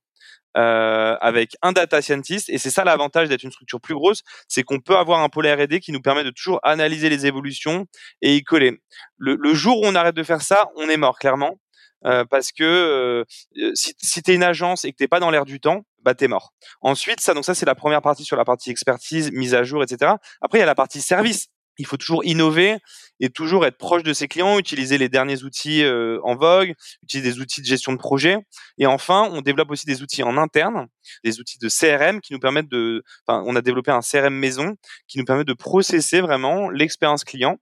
[0.57, 2.49] euh, avec un data scientist.
[2.49, 5.47] Et c'est ça l'avantage d'être une structure plus grosse, c'est qu'on peut avoir un pôle
[5.47, 7.85] R&D qui nous permet de toujours analyser les évolutions
[8.21, 8.81] et y coller.
[9.17, 11.59] Le, le jour où on arrête de faire ça, on est mort clairement.
[12.05, 13.25] Euh, parce que euh,
[13.73, 16.29] si, si tu une agence et que t'es pas dans l'air du temps, bah t'es
[16.29, 16.53] mort.
[16.79, 19.83] Ensuite, ça donc ça c'est la première partie sur la partie expertise, mise à jour,
[19.83, 20.13] etc.
[20.41, 22.77] Après il y a la partie service il faut toujours innover
[23.19, 27.31] et toujours être proche de ses clients, utiliser les derniers outils euh, en vogue, utiliser
[27.31, 28.37] des outils de gestion de projet.
[28.77, 30.87] Et enfin, on développe aussi des outils en interne,
[31.23, 34.75] des outils de CRM qui nous permettent de, enfin, on a développé un CRM maison
[35.07, 37.57] qui nous permet de processer vraiment l'expérience client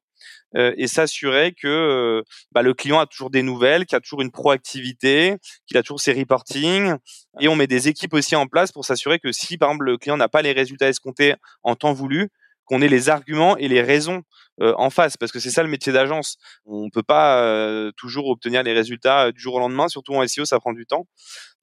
[0.56, 4.22] euh, et s'assurer que euh, bah, le client a toujours des nouvelles, qu'il a toujours
[4.22, 5.36] une proactivité,
[5.68, 6.96] qu'il a toujours ses reporting.
[7.40, 9.98] Et on met des équipes aussi en place pour s'assurer que si, par exemple, le
[9.98, 12.30] client n'a pas les résultats escomptés en temps voulu,
[12.68, 14.24] qu'on ait les arguments et les raisons
[14.62, 16.38] euh, en face, parce que c'est ça le métier d'agence.
[16.66, 20.28] On peut pas euh, toujours obtenir les résultats euh, du jour au lendemain, surtout en
[20.28, 21.08] SEO, ça prend du temps.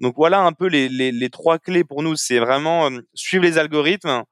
[0.01, 3.59] Donc voilà un peu les, les, les trois clés pour nous, c'est vraiment suivre les
[3.59, 4.23] algorithmes,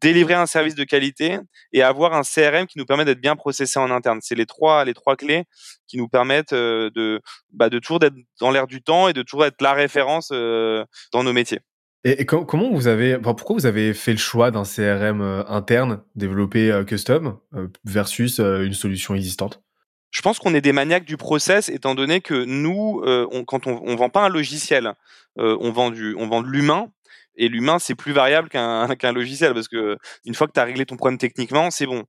[0.00, 1.38] délivrer un service de qualité
[1.72, 4.20] et avoir un CRM qui nous permet d'être bien processé en interne.
[4.22, 5.44] C'est les trois les trois clés
[5.88, 7.20] qui nous permettent de
[7.52, 11.24] bah, de toujours d'être dans l'air du temps et de toujours être la référence dans
[11.24, 11.60] nos métiers.
[12.02, 16.70] Et, comment vous avez, pourquoi vous avez fait le choix d'un CRM euh, interne développé
[16.70, 19.62] euh, custom euh, versus une solution existante?
[20.10, 23.00] Je pense qu'on est des maniaques du process, étant donné que nous,
[23.46, 24.94] quand on, on vend pas un logiciel,
[25.36, 26.90] on vend du, on vend de l'humain.
[27.36, 30.64] Et l'humain, c'est plus variable qu'un qu'un logiciel parce que une fois que tu as
[30.64, 32.02] réglé ton problème techniquement, c'est bon.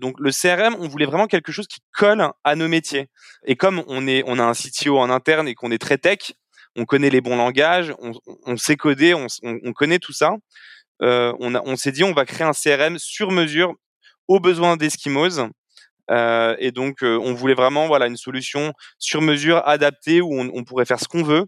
[0.00, 3.08] Donc le CRM, on voulait vraiment quelque chose qui colle à nos métiers.
[3.46, 6.32] Et comme on est, on a un CTO en interne et qu'on est très tech,
[6.80, 7.92] on connaît les bons langages,
[8.46, 10.32] on, sait coder, on, on, connaît tout ça.
[11.02, 13.74] Euh, on, s'est dit, on va créer un CRM sur mesure
[14.28, 15.40] aux besoins d'Eskimos.
[16.10, 20.64] Euh, et donc, euh, on voulait vraiment voilà une solution sur mesure, adaptée, où on,
[20.64, 21.44] pourrait faire ce qu'on veut.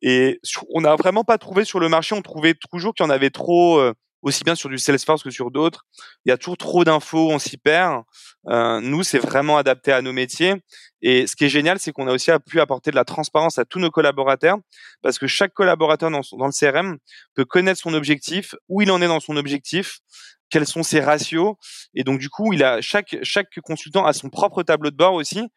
[0.00, 0.40] Et
[0.74, 3.30] on n'a vraiment pas trouvé sur le marché, on trouvait toujours qu'il y en avait
[3.30, 3.80] trop,
[4.22, 5.84] aussi bien sur du Salesforce que sur d'autres.
[6.24, 8.02] Il y a toujours trop d'infos, on s'y perd.
[8.48, 10.54] Euh, nous, c'est vraiment adapté à nos métiers.
[11.02, 13.64] Et ce qui est génial, c'est qu'on a aussi pu apporter de la transparence à
[13.64, 14.58] tous nos collaborateurs,
[15.02, 16.98] parce que chaque collaborateur dans, dans le CRM
[17.34, 19.98] peut connaître son objectif, où il en est dans son objectif,
[20.50, 21.54] quels sont ses ratios.
[21.94, 25.14] Et donc, du coup, il a chaque, chaque consultant a son propre tableau de bord
[25.14, 25.48] aussi.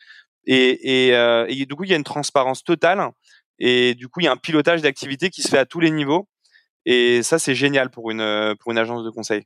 [0.48, 3.12] Et, et, euh, et du coup, il y a une transparence totale.
[3.60, 5.92] Et du coup, il y a un pilotage d'activité qui se fait à tous les
[5.92, 6.28] niveaux.
[6.86, 9.46] Et ça, c'est génial pour une, pour une agence de conseil.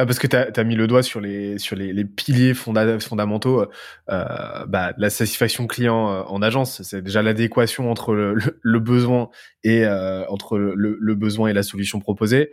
[0.00, 3.66] Ah, parce que tu as, mis le doigt sur les, sur les, les piliers fondamentaux
[4.08, 6.80] euh, bah, la satisfaction client euh, en agence.
[6.80, 9.28] C'est déjà l'adéquation entre le, le, besoin
[9.62, 12.50] et euh, entre le, le, besoin et la solution proposée,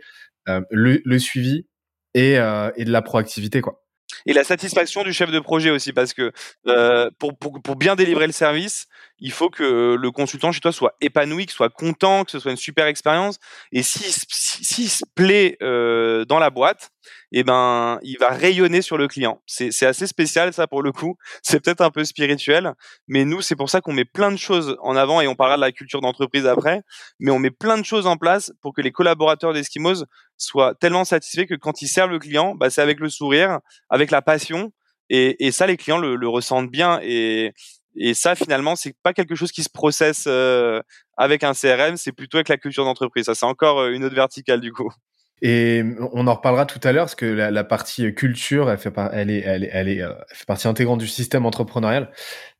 [0.48, 1.66] euh, le, suivi
[2.12, 3.62] et, euh, et de la proactivité.
[3.62, 3.82] quoi
[4.26, 6.32] et la satisfaction du chef de projet aussi, parce que
[6.66, 8.86] euh, pour, pour, pour, bien délivrer le service,
[9.18, 12.50] il faut que le consultant chez toi soit épanoui, qu'il soit content, que ce soit
[12.50, 13.38] une super expérience.
[13.72, 16.90] Et s'il si, se plaît euh, dans la boîte,
[17.32, 19.40] eh ben, il va rayonner sur le client.
[19.46, 21.16] C'est assez spécial ça pour le coup.
[21.42, 22.74] C'est peut-être un peu spirituel,
[23.06, 25.56] mais nous c'est pour ça qu'on met plein de choses en avant et on parlera
[25.56, 26.82] de la culture d'entreprise après.
[27.20, 30.04] Mais on met plein de choses en place pour que les collaborateurs d'Eskimos
[30.36, 33.58] soient tellement satisfaits que quand ils servent le client, bah, c'est avec le sourire,
[33.90, 34.72] avec la passion.
[35.10, 37.00] Et, et ça, les clients le, le ressentent bien.
[37.02, 37.52] Et,
[37.96, 40.80] et ça, finalement, c'est pas quelque chose qui se processe euh,
[41.16, 43.26] avec un CRM, c'est plutôt avec la culture d'entreprise.
[43.26, 44.90] Ça, c'est encore euh, une autre verticale du coup.
[45.40, 48.92] Et on en reparlera tout à l'heure parce que la, la, partie culture, elle fait,
[49.12, 52.10] elle est, elle est, elle est, euh, elle fait partie intégrante du système entrepreneurial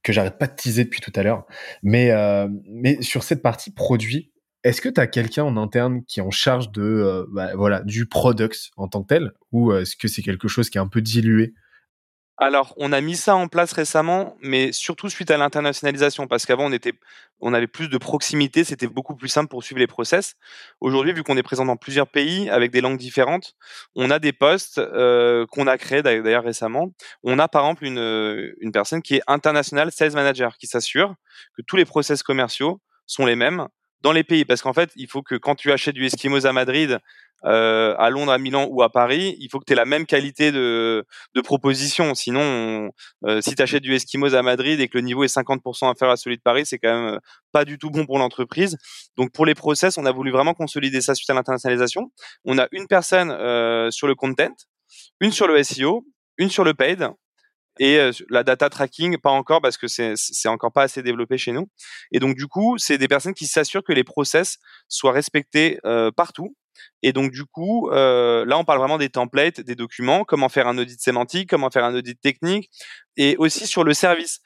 [0.03, 1.45] que j'arrête pas de teaser depuis tout à l'heure.
[1.83, 4.31] Mais, euh, mais sur cette partie produit,
[4.63, 7.81] est-ce que tu as quelqu'un en interne qui est en charge de, euh, bah, voilà,
[7.81, 10.89] du product en tant que tel, ou est-ce que c'est quelque chose qui est un
[10.89, 11.55] peu dilué?
[12.41, 16.67] Alors, on a mis ça en place récemment, mais surtout suite à l'internationalisation, parce qu'avant
[16.67, 16.93] on était,
[17.41, 20.35] on avait plus de proximité, c'était beaucoup plus simple pour suivre les process.
[20.81, 23.57] Aujourd'hui, vu qu'on est présent dans plusieurs pays avec des langues différentes,
[23.97, 26.93] on a des postes euh, qu'on a créés d'ailleurs récemment.
[27.25, 31.17] On a par exemple une, une personne qui est international sales manager, qui s'assure
[31.57, 33.67] que tous les process commerciaux sont les mêmes
[34.03, 36.53] dans les pays, parce qu'en fait, il faut que quand tu achètes du Eskimos à
[36.53, 36.99] Madrid,
[37.45, 40.07] euh, à Londres, à Milan ou à Paris, il faut que tu aies la même
[40.07, 42.15] qualité de, de proposition.
[42.15, 42.91] Sinon,
[43.25, 46.13] euh, si tu achètes du Eskimos à Madrid et que le niveau est 50% inférieur
[46.13, 47.19] à celui de Paris, c'est quand même euh,
[47.53, 48.77] pas du tout bon pour l'entreprise.
[49.17, 52.11] Donc pour les process, on a voulu vraiment consolider ça suite à l'internationalisation.
[52.45, 54.55] On a une personne euh, sur le content,
[55.21, 56.05] une sur le SEO,
[56.39, 57.09] une sur le paid
[57.79, 61.53] et euh, la data tracking pas encore parce que c'est encore pas assez développé chez
[61.53, 61.69] nous
[62.13, 66.11] et donc du coup c'est des personnes qui s'assurent que les process soient respectés euh,
[66.11, 66.55] partout
[67.03, 70.69] et donc du coup, euh, là, on parle vraiment des templates, des documents, comment faire
[70.69, 72.71] un audit sémantique, comment faire un audit technique,
[73.17, 74.41] et aussi sur le service,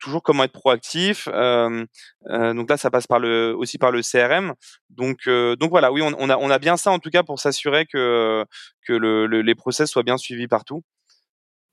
[0.00, 1.26] toujours comment être proactif.
[1.28, 4.54] Donc là, ça passe par le, aussi par le CRM.
[4.90, 7.86] Donc, donc voilà, oui, on, a, on a bien ça en tout cas pour s'assurer
[7.86, 8.44] que
[8.84, 10.82] que le, le, les process soient bien suivis partout.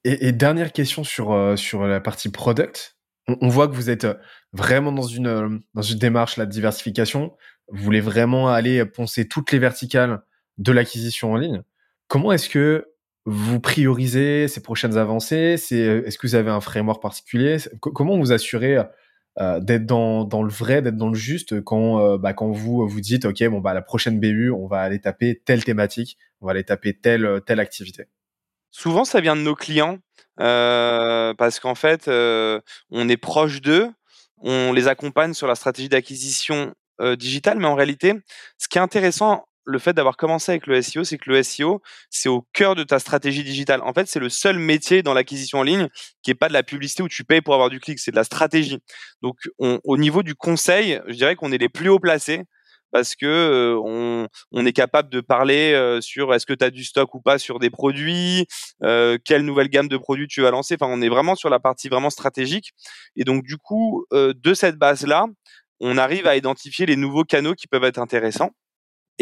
[0.03, 2.97] Et, et dernière question sur euh, sur la partie product.
[3.27, 4.07] On, on voit que vous êtes
[4.53, 7.33] vraiment dans une dans une démarche la diversification
[7.71, 10.21] vous voulez vraiment aller poncer toutes les verticales
[10.57, 11.61] de l'acquisition en ligne,
[12.07, 12.87] comment est-ce que
[13.25, 15.55] vous priorisez ces prochaines avancées?
[15.55, 17.57] Est-ce que vous avez un framework particulier?
[17.79, 18.77] Comment vous assurez
[19.39, 22.87] euh, d'être dans, dans, le vrai, d'être dans le juste quand euh, bah, quand vous
[22.87, 26.47] vous dites ok bon bah la prochaine BU on va aller taper telle thématique, on
[26.47, 28.05] va aller taper telle telle activité?
[28.71, 29.97] Souvent ça vient de nos clients
[30.37, 33.91] parce qu'en fait on est proche d'eux,
[34.41, 38.13] on les accompagne sur la stratégie d'acquisition euh, digital, mais en réalité,
[38.57, 41.81] ce qui est intéressant, le fait d'avoir commencé avec le SEO, c'est que le SEO,
[42.09, 43.81] c'est au cœur de ta stratégie digitale.
[43.83, 45.87] En fait, c'est le seul métier dans l'acquisition en ligne
[46.23, 48.15] qui est pas de la publicité où tu payes pour avoir du clic, c'est de
[48.15, 48.79] la stratégie.
[49.21, 52.43] Donc, au niveau du conseil, je dirais qu'on est les plus hauts placés
[52.91, 56.83] parce que euh, on, est capable de parler euh, sur est-ce que tu as du
[56.83, 58.45] stock ou pas sur des produits,
[58.83, 60.75] euh, quelle nouvelle gamme de produits tu vas lancer.
[60.79, 62.73] Enfin, on est vraiment sur la partie vraiment stratégique.
[63.15, 65.27] Et donc, du coup, de cette base-là,
[65.79, 68.51] on arrive à identifier les nouveaux canaux qui peuvent être intéressants.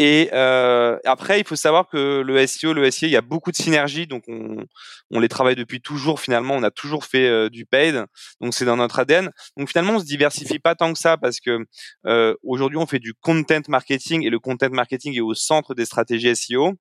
[0.00, 3.50] Et euh, après, il faut savoir que le SEO, le SEA, il y a beaucoup
[3.50, 4.64] de synergies, donc on,
[5.10, 6.20] on les travaille depuis toujours.
[6.20, 8.04] Finalement, on a toujours fait euh, du paid,
[8.40, 9.30] donc c'est dans notre ADN.
[9.56, 11.66] Donc finalement, on se diversifie pas tant que ça parce que
[12.06, 15.84] euh, aujourd'hui, on fait du content marketing et le content marketing est au centre des
[15.84, 16.74] stratégies SEO.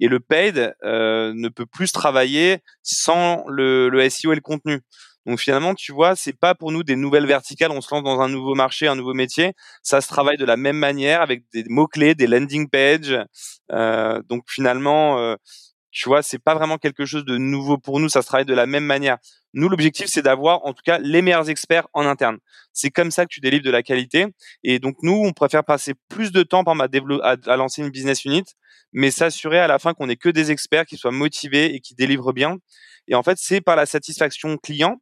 [0.00, 4.80] Et le paid euh, ne peut plus travailler sans le, le SEO et le contenu.
[5.26, 7.70] Donc finalement, tu vois, c'est pas pour nous des nouvelles verticales.
[7.70, 9.52] On se lance dans un nouveau marché, un nouveau métier.
[9.82, 13.16] Ça se travaille de la même manière avec des mots clés, des landing pages.
[13.70, 15.36] Euh, donc finalement, euh,
[15.92, 18.08] tu vois, c'est pas vraiment quelque chose de nouveau pour nous.
[18.08, 19.18] Ça se travaille de la même manière.
[19.54, 22.38] Nous, l'objectif, c'est d'avoir en tout cas les meilleurs experts en interne.
[22.72, 24.26] C'est comme ça que tu délivres de la qualité.
[24.64, 26.86] Et donc nous, on préfère passer plus de temps par à,
[27.22, 28.44] à, à lancer une business unit,
[28.92, 31.94] mais s'assurer à la fin qu'on ait que des experts qui soient motivés et qui
[31.94, 32.56] délivrent bien.
[33.08, 35.00] Et en fait, c'est par la satisfaction client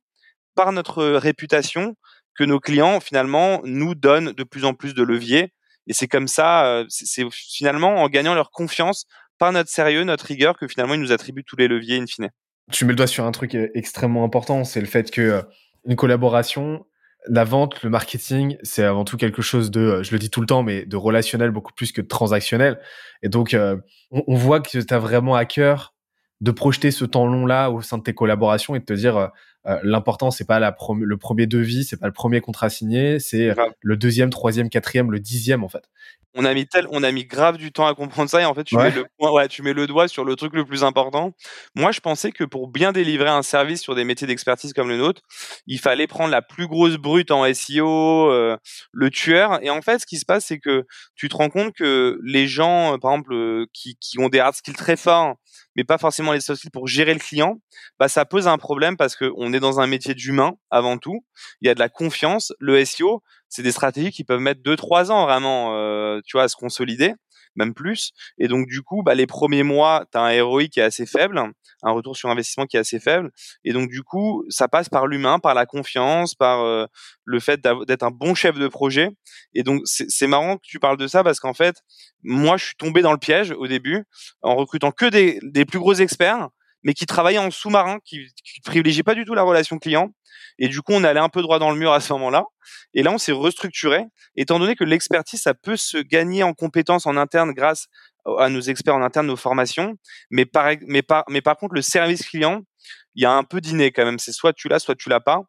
[0.55, 1.97] par notre réputation
[2.35, 5.53] que nos clients finalement nous donnent de plus en plus de leviers.
[5.87, 9.07] Et c'est comme ça, euh, c'est finalement en gagnant leur confiance
[9.39, 12.31] par notre sérieux, notre rigueur, que finalement ils nous attribuent tous les leviers in fine.
[12.71, 15.43] Tu mets le doigt sur un truc euh, extrêmement important, c'est le fait que euh,
[15.87, 16.87] une collaboration,
[17.27, 20.47] la vente, le marketing, c'est avant tout quelque chose de, je le dis tout le
[20.47, 22.81] temps, mais de relationnel beaucoup plus que de transactionnel.
[23.23, 23.55] Et donc,
[24.11, 25.95] on, voit que tu as vraiment à cœur
[26.41, 29.17] de projeter ce temps long là au sein de tes collaborations et de te dire
[29.17, 29.29] euh,
[29.83, 33.97] l'important c'est pas la le premier devis, c'est pas le premier contrat signé, c'est le
[33.97, 35.85] deuxième, troisième, quatrième, le dixième en fait.
[36.35, 38.55] On a mis tel, on a mis grave du temps à comprendre ça et en
[38.55, 41.33] fait tu mets le ouais, tu mets le doigt sur le truc le plus important.
[41.75, 44.97] Moi je pensais que pour bien délivrer un service sur des métiers d'expertise comme le
[44.97, 45.23] nôtre,
[45.67, 48.57] il fallait prendre la plus grosse brute en SEO, euh,
[48.93, 51.75] le tueur et en fait ce qui se passe c'est que tu te rends compte
[51.75, 55.35] que les gens euh, par exemple qui, qui ont des hard skills très forts
[55.77, 57.61] mais pas forcément les soft skills pour gérer le client,
[57.99, 61.25] bah ça pose un problème parce que on est dans un métier d'humain avant tout.
[61.61, 62.53] Il y a de la confiance.
[62.59, 66.45] Le SEO, c'est des stratégies qui peuvent mettre deux trois ans vraiment, euh, tu vois,
[66.45, 67.15] à se consolider
[67.57, 68.13] même plus.
[68.39, 71.07] Et donc, du coup, bah, les premiers mois, tu as un ROI qui est assez
[71.07, 71.43] faible,
[71.83, 73.31] un retour sur investissement qui est assez faible.
[73.65, 76.87] Et donc, du coup, ça passe par l'humain, par la confiance, par euh,
[77.25, 79.11] le fait d'être un bon chef de projet.
[79.55, 81.77] Et donc, c'est marrant que tu parles de ça parce qu'en fait,
[82.23, 84.05] moi, je suis tombé dans le piège au début
[84.43, 86.49] en recrutant que des, des plus gros experts
[86.83, 90.11] mais qui travaillaient en sous-marin, qui, qui privilégiaient pas du tout la relation client.
[90.59, 92.45] Et du coup, on allait un peu droit dans le mur à ce moment-là.
[92.95, 94.05] Et là, on s'est restructuré,
[94.37, 97.87] étant donné que l'expertise, ça peut se gagner en compétences en interne grâce
[98.39, 99.97] à nos experts en interne, nos formations.
[100.31, 102.63] Mais par, mais par, mais par contre, le service client,
[103.15, 104.19] il y a un peu d'inné quand même.
[104.19, 105.43] C'est soit tu l'as, soit tu l'as pas.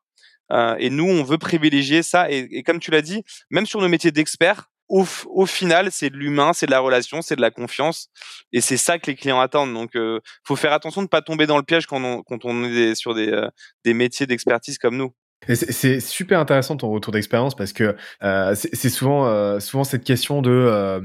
[0.52, 2.32] Euh, et nous, on veut privilégier ça.
[2.32, 6.18] Et, et comme tu l'as dit, même sur nos métiers d'experts, au, final, c'est de
[6.18, 8.10] l'humain, c'est de la relation, c'est de la confiance,
[8.52, 9.74] et c'est ça que les clients attendent.
[9.74, 12.96] Donc, euh, faut faire attention de ne pas tomber dans le piège quand on, est
[12.96, 13.48] sur des, euh,
[13.86, 15.14] des métiers d'expertise comme nous.
[15.48, 20.42] C'est super intéressant ton retour d'expérience parce que euh, c'est souvent, euh, souvent cette question
[20.42, 21.02] de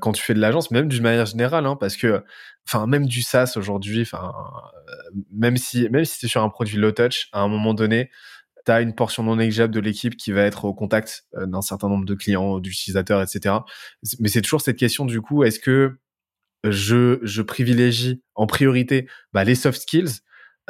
[0.00, 2.22] quand tu fais de l'agence, même d'une manière générale, hein, parce que,
[2.68, 4.32] enfin, même du SaaS aujourd'hui, enfin,
[5.32, 8.08] même si, même si c'est sur un produit low touch, à un moment donné,
[8.64, 11.62] tu as une portion non négligeable de l'équipe qui va être au contact euh, d'un
[11.62, 13.56] certain nombre de clients, d'utilisateurs, etc.
[14.18, 15.96] Mais c'est toujours cette question du coup, est-ce que
[16.64, 20.20] je, privilégie en priorité bah, les soft skills,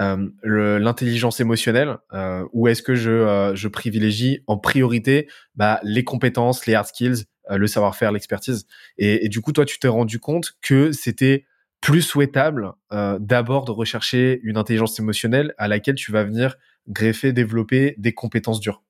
[0.00, 6.74] euh, l'intelligence émotionnelle, euh, ou est-ce que je, privilégie en priorité bah, les compétences, les
[6.74, 8.66] hard skills, le savoir-faire, l'expertise?
[8.96, 11.44] Et, du coup, toi, tu t'es rendu compte que c'était
[11.82, 12.72] plus souhaitable
[13.18, 16.56] d'abord de rechercher une intelligence émotionnelle à laquelle tu vas venir
[16.88, 18.82] greffer, développer des compétences dures.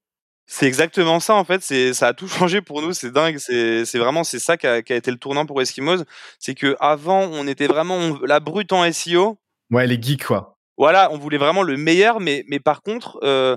[0.46, 1.62] C'est exactement ça en fait.
[1.62, 2.92] C'est ça a tout changé pour nous.
[2.92, 3.38] C'est dingue.
[3.38, 6.04] C'est vraiment c'est ça qui a, qui a, été le tournant pour Eskimos.
[6.38, 9.38] C'est que avant on était vraiment la brute en SEO.
[9.70, 10.58] Ouais, les geeks quoi.
[10.76, 13.18] Voilà, on voulait vraiment le meilleur, mais mais par contre.
[13.22, 13.56] Euh,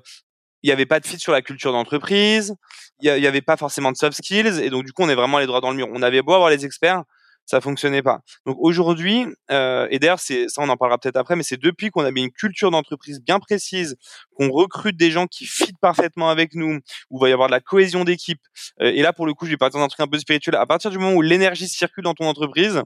[0.64, 2.56] il n'y avait pas de fit sur la culture d'entreprise,
[3.00, 5.38] il n'y avait pas forcément de soft skills, et donc du coup on est vraiment
[5.38, 5.88] les droits dans le mur.
[5.94, 7.04] On avait beau avoir les experts,
[7.46, 8.22] ça fonctionnait pas.
[8.46, 11.90] Donc aujourd'hui, euh, et d'ailleurs c'est ça on en parlera peut-être après, mais c'est depuis
[11.90, 13.96] qu'on a mis une culture d'entreprise bien précise,
[14.36, 16.80] qu'on recrute des gens qui fit parfaitement avec nous,
[17.10, 18.42] où il va y avoir de la cohésion d'équipe.
[18.82, 20.56] Euh, et là pour le coup, je vais partir d'un truc un peu spirituel.
[20.56, 22.82] À partir du moment où l'énergie circule dans ton entreprise,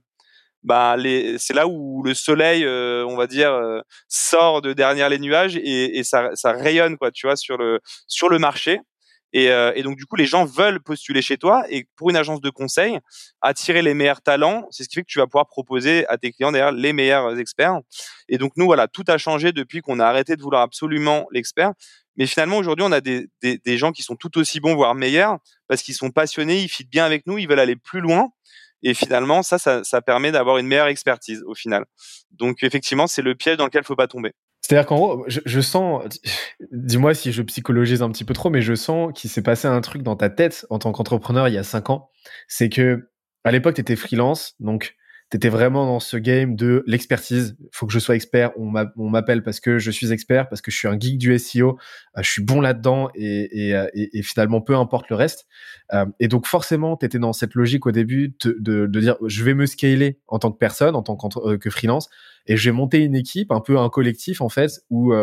[0.64, 0.98] bah
[1.38, 5.56] c'est là où le soleil, euh, on va dire, euh, sort de derrière les nuages
[5.56, 8.82] et, et ça, ça rayonne quoi, tu vois, sur le sur le marché.
[9.34, 11.64] Et, euh, et, donc du coup, les gens veulent postuler chez toi.
[11.70, 13.00] Et pour une agence de conseil,
[13.42, 16.32] attirer les meilleurs talents, c'est ce qui fait que tu vas pouvoir proposer à tes
[16.32, 17.80] clients derrière les meilleurs experts.
[18.28, 21.74] Et donc nous, voilà, tout a changé depuis qu'on a arrêté de vouloir absolument l'expert.
[22.16, 24.94] Mais finalement, aujourd'hui, on a des, des, des, gens qui sont tout aussi bons, voire
[24.94, 25.38] meilleurs,
[25.68, 28.30] parce qu'ils sont passionnés, ils fitent bien avec nous, ils veulent aller plus loin.
[28.84, 31.86] Et finalement, ça, ça, ça permet d'avoir une meilleure expertise au final.
[32.32, 34.34] Donc effectivement, c'est le piège dans lequel il faut pas tomber.
[34.70, 36.04] C'est-à-dire qu'en gros, je, sens,
[36.72, 39.82] dis-moi si je psychologise un petit peu trop, mais je sens qu'il s'est passé un
[39.82, 42.12] truc dans ta tête en tant qu'entrepreneur il y a cinq ans.
[42.48, 43.10] C'est que
[43.44, 44.96] à l'époque, tu étais freelance, donc
[45.30, 47.56] tu étais vraiment dans ce game de l'expertise.
[47.72, 48.52] faut que je sois expert.
[48.58, 51.78] On m'appelle parce que je suis expert, parce que je suis un geek du SEO.
[52.18, 55.48] Euh, je suis bon là-dedans et, euh, et, et, finalement, peu importe le reste.
[55.94, 59.18] Euh, et donc, forcément, tu étais dans cette logique au début de, de, de, dire
[59.26, 62.10] je vais me scaler en tant que personne, en tant que freelance,
[62.48, 65.14] et je vais monter une équipe, un peu un collectif, en fait, où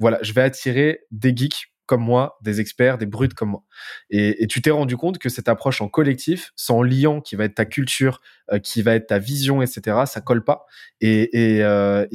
[0.00, 3.62] voilà, je vais attirer des geeks comme moi, des experts, des brutes comme moi.
[4.10, 7.54] Et, tu t'es rendu compte que cette approche en collectif, sans liant qui va être
[7.54, 8.20] ta culture,
[8.52, 10.66] euh, qui va être ta vision, etc., ça colle pas.
[11.00, 11.30] Et,
[11.62, 12.06] euh,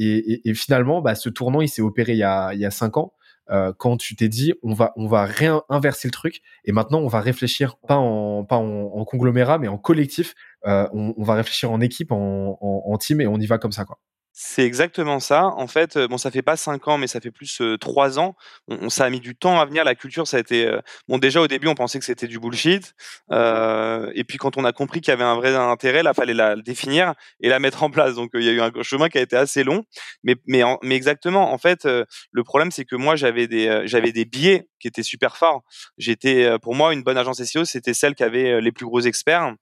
[0.54, 3.14] finalement, bah, ce tournant, il s'est opéré il y a, cinq ans.
[3.50, 7.78] Euh, quand tu t'es dit on va on le truc et maintenant on va réfléchir
[7.88, 12.98] pas en pas en, conglomérat mais en collectif on, va réfléchir en équipe en, en,
[12.98, 13.98] team et on y va comme ça quoi
[14.42, 15.48] c'est exactement ça.
[15.48, 18.36] En fait, bon, ça fait pas 5 ans, mais ça fait plus, trois 3 ans.
[18.68, 19.84] On ça a mis du temps à venir.
[19.84, 20.78] La culture, ça a été,
[21.08, 22.94] bon, déjà, au début, on pensait que c'était du bullshit,
[23.30, 26.56] et puis quand on a compris qu'il y avait un vrai intérêt, là, fallait la
[26.56, 28.14] définir et la mettre en place.
[28.14, 29.84] Donc, il y a eu un chemin qui a été assez long,
[30.24, 34.24] mais mais mais exactement, en fait, le problème, c'est que moi, j'avais des, j'avais des
[34.24, 35.64] biais qui étaient super forts.
[35.98, 39.54] J'étais, pour moi, une bonne agence SEO, c'était celle qui avait, les plus gros experts.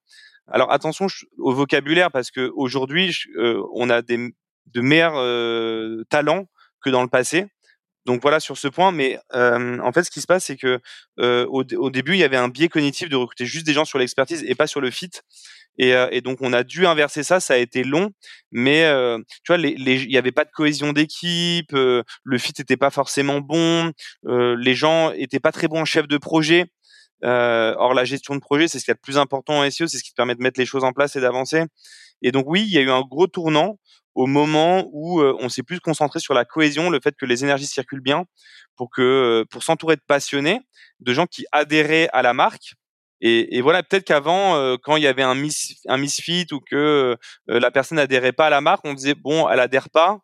[0.50, 3.14] Alors attention au vocabulaire parce qu'aujourd'hui,
[3.74, 4.32] on a des
[4.72, 6.46] de meilleurs euh, talents
[6.82, 7.46] que dans le passé.
[8.06, 10.80] Donc voilà sur ce point, mais euh, en fait, ce qui se passe, c'est que
[11.20, 13.98] euh, au, début, il y avait un biais cognitif de recruter juste des gens sur
[13.98, 15.10] l'expertise et pas sur le fit.
[15.76, 17.38] Et, et, donc on a dû inverser ça.
[17.38, 18.10] Ça a été long,
[18.50, 18.90] mais
[19.44, 23.92] tu vois, il n'y avait pas de cohésion d'équipe, le fit n'était pas forcément bon,
[24.24, 26.64] les gens étaient pas très bons en chef de projet.
[27.22, 29.98] or la gestion de projet, c'est ce qui est le plus important en SEO, c'est
[29.98, 31.64] ce qui permet de mettre les choses en place et d'avancer.
[32.22, 33.78] Et donc oui, il y a eu un gros tournant
[34.18, 37.66] au moment où on s'est plus concentré sur la cohésion, le fait que les énergies
[37.66, 38.24] circulent bien,
[38.76, 40.60] pour que pour s'entourer de passionnés,
[40.98, 42.74] de gens qui adhéraient à la marque.
[43.20, 45.54] Et, et voilà, peut-être qu'avant, quand il y avait un, mis,
[45.86, 47.16] un misfit ou que
[47.46, 50.18] la personne n'adhérait pas à la marque, on disait bon, elle adhère pas,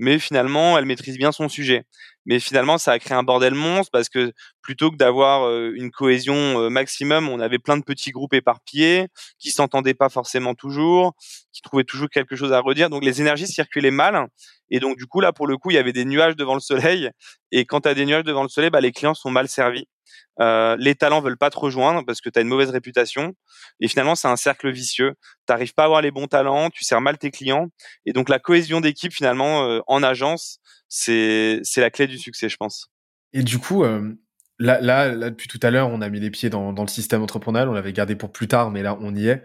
[0.00, 1.84] mais finalement, elle maîtrise bien son sujet.
[2.24, 4.32] Mais finalement, ça a créé un bordel monstre parce que
[4.62, 9.08] plutôt que d'avoir euh, une cohésion euh, maximum, on avait plein de petits groupes éparpillés
[9.38, 11.12] qui s'entendaient pas forcément toujours,
[11.52, 12.88] qui trouvaient toujours quelque chose à redire.
[12.88, 14.26] Donc les énergies circulaient mal.
[14.70, 16.60] Et donc du coup, là, pour le coup, il y avait des nuages devant le
[16.60, 17.10] soleil.
[17.52, 19.86] Et quand tu des nuages devant le soleil, bah, les clients sont mal servis.
[20.40, 23.34] Euh, les talents veulent pas te rejoindre parce que tu as une mauvaise réputation.
[23.80, 25.14] Et finalement, c'est un cercle vicieux.
[25.46, 27.68] Tu pas à avoir les bons talents, tu sers mal tes clients.
[28.06, 32.56] Et donc, la cohésion d'équipe, finalement, euh, en agence, c'est la clé du succès, je
[32.56, 32.88] pense.
[33.32, 34.14] Et du coup, euh,
[34.58, 37.22] là, là, là, depuis tout à l'heure, on a mis les pieds dans, le système
[37.22, 37.68] entrepreneurial.
[37.68, 39.42] On l'avait gardé pour plus tard, mais là, on y est.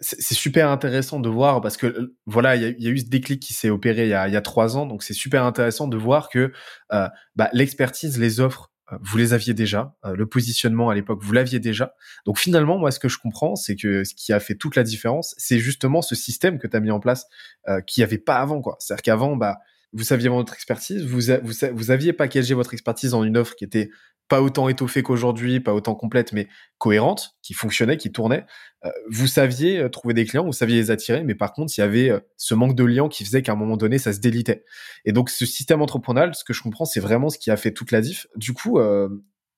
[0.00, 3.52] C'est super intéressant de voir parce que, voilà, il y, a eu ce déclic qui
[3.52, 4.86] s'est opéré il y, a, y a trois ans.
[4.86, 6.52] Donc, c'est super intéressant de voir que
[6.90, 8.70] bah, l'expertise, les offres,
[9.02, 11.94] vous les aviez déjà, euh, le positionnement à l'époque, vous l'aviez déjà.
[12.24, 14.82] Donc finalement, moi, ce que je comprends, c'est que ce qui a fait toute la
[14.82, 17.26] différence, c'est justement ce système que tu as mis en place,
[17.68, 18.60] euh, qui n'y avait pas avant.
[18.60, 18.76] quoi.
[18.80, 19.58] C'est-à-dire qu'avant, bah,
[19.92, 23.64] vous saviez votre expertise, vous, vous, vous aviez packagé votre expertise dans une offre qui
[23.64, 23.90] était
[24.28, 28.44] pas autant étoffée qu'aujourd'hui, pas autant complète, mais cohérente, qui fonctionnait, qui tournait.
[28.84, 31.80] Euh, vous saviez euh, trouver des clients, vous saviez les attirer, mais par contre, il
[31.80, 34.20] y avait euh, ce manque de liens qui faisait qu'à un moment donné, ça se
[34.20, 34.64] délitait.
[35.04, 37.72] Et donc, ce système entrepreneurial, ce que je comprends, c'est vraiment ce qui a fait
[37.72, 38.26] toute la diff.
[38.36, 39.08] Du coup, euh,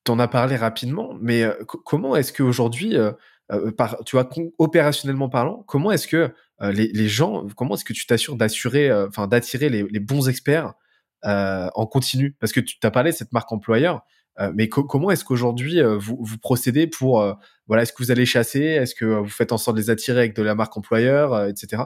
[0.05, 2.95] tu en as parlé rapidement, mais comment est-ce qu'aujourd'hui,
[3.77, 8.07] par, tu vois, opérationnellement parlant, comment est-ce que les, les, gens, comment est-ce que tu
[8.07, 10.73] t'assures d'assurer, enfin, d'attirer les, les, bons experts
[11.21, 12.35] en continu?
[12.39, 14.01] Parce que tu t'as parlé de cette marque employeur.
[14.41, 17.33] Euh, mais comment est-ce qu'aujourd'hui euh, vous, vous, procédez pour euh,
[17.67, 20.19] voilà est-ce que vous allez chasser est-ce que vous faites en sorte de les attirer
[20.19, 21.83] avec de la marque employeur etc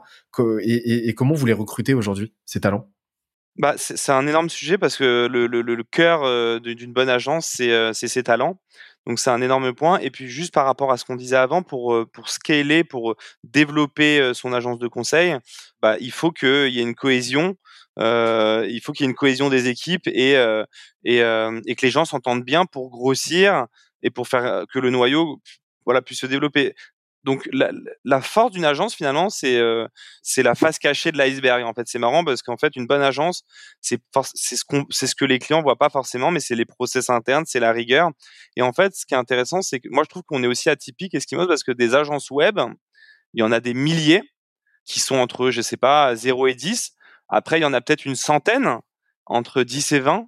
[0.61, 2.89] et, comment vous les recrutez aujourd'hui ces talents?
[3.57, 8.59] Bah, c'est un énorme sujet parce que le, cœur d'une bonne agence c'est ses talents.
[9.07, 9.99] Donc c'est un énorme point.
[9.99, 14.31] Et puis juste par rapport à ce qu'on disait avant pour pour scaler pour développer
[14.33, 15.37] son agence de conseil
[15.81, 17.55] bah, il faut qu'il y ait une cohésion
[17.99, 20.65] euh, il faut qu'il y ait une cohésion des équipes et, euh,
[21.03, 23.67] et, euh, et que les gens s'entendent bien pour grossir
[24.03, 25.41] et pour faire que le noyau
[25.85, 26.75] voilà puisse se développer.
[27.23, 27.71] Donc la,
[28.03, 29.87] la force d'une agence finalement c'est euh,
[30.21, 31.87] c'est la face cachée de l'iceberg en fait.
[31.87, 33.43] C'est marrant parce qu'en fait une bonne agence
[33.81, 33.99] c'est
[34.35, 37.09] c'est ce qu'on c'est ce que les clients voient pas forcément mais c'est les process
[37.09, 38.11] internes c'est la rigueur.
[38.55, 40.69] Et en fait ce qui est intéressant c'est que moi je trouve qu'on est aussi
[40.69, 42.59] atypique Eskimos parce que des agences web
[43.33, 44.21] il y en a des milliers
[44.85, 46.94] qui sont entre je sais pas 0 et 10
[47.29, 48.79] après, il y en a peut-être une centaine,
[49.25, 50.27] entre 10 et 20,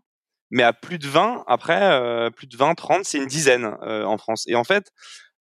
[0.51, 4.03] mais à plus de 20, après, euh, plus de 20, 30, c'est une dizaine euh,
[4.05, 4.45] en France.
[4.47, 4.91] Et en fait,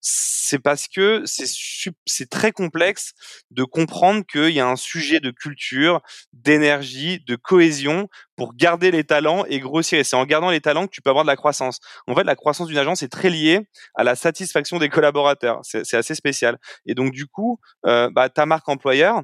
[0.01, 3.13] c'est parce que c'est très complexe
[3.51, 6.01] de comprendre qu'il y a un sujet de culture,
[6.33, 9.99] d'énergie, de cohésion pour garder les talents et grossir.
[9.99, 11.81] Et c'est en gardant les talents que tu peux avoir de la croissance.
[12.07, 15.61] En fait, la croissance d'une agence est très liée à la satisfaction des collaborateurs.
[15.63, 16.59] C'est assez spécial.
[16.87, 19.23] Et donc, du coup, euh, bah, ta marque employeur,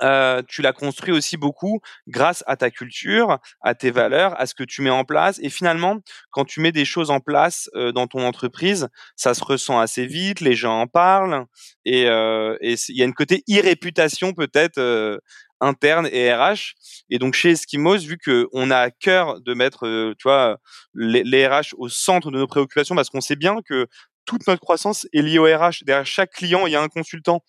[0.00, 4.54] euh, tu l'as construit aussi beaucoup grâce à ta culture, à tes valeurs, à ce
[4.54, 5.38] que tu mets en place.
[5.42, 5.98] Et finalement,
[6.30, 10.06] quand tu mets des choses en place euh, dans ton entreprise, ça se ressent assez
[10.06, 11.44] vite, les gens en parlent,
[11.84, 15.20] et euh, il y a une côté irréputation peut-être
[15.60, 16.74] interne et RH.
[17.10, 20.58] Et donc chez Eskimos, vu que on a à cœur de mettre, tu vois,
[20.94, 23.86] les, les RH au centre de nos préoccupations, parce qu'on sait bien que
[24.24, 25.84] toute notre croissance est liée au RH.
[25.84, 27.42] Derrière chaque client, il y a un consultant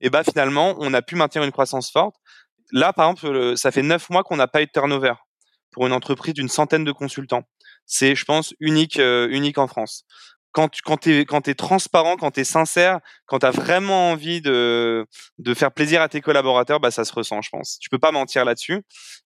[0.00, 2.16] et bah finalement, on a pu maintenir une croissance forte.
[2.72, 5.14] Là, par exemple, ça fait neuf mois qu'on n'a pas eu de turnover
[5.72, 7.44] pour une entreprise d'une centaine de consultants.
[7.86, 10.04] C'est, je pense, unique, euh, unique en France
[10.56, 14.12] quand tu quand es quand es transparent, quand tu es sincère, quand tu as vraiment
[14.12, 15.04] envie de
[15.36, 17.78] de faire plaisir à tes collaborateurs, bah ça se ressent, je pense.
[17.78, 18.82] Tu peux pas mentir là-dessus.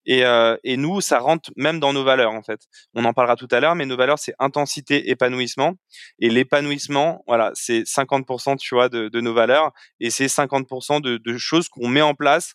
[0.07, 2.62] Et euh, et nous, ça rentre même dans nos valeurs en fait.
[2.95, 5.74] On en parlera tout à l'heure, mais nos valeurs c'est intensité, épanouissement.
[6.18, 9.70] Et l'épanouissement, voilà, c'est 50% tu vois de, de nos valeurs
[10.01, 12.55] et c'est 50% de, de choses qu'on met en place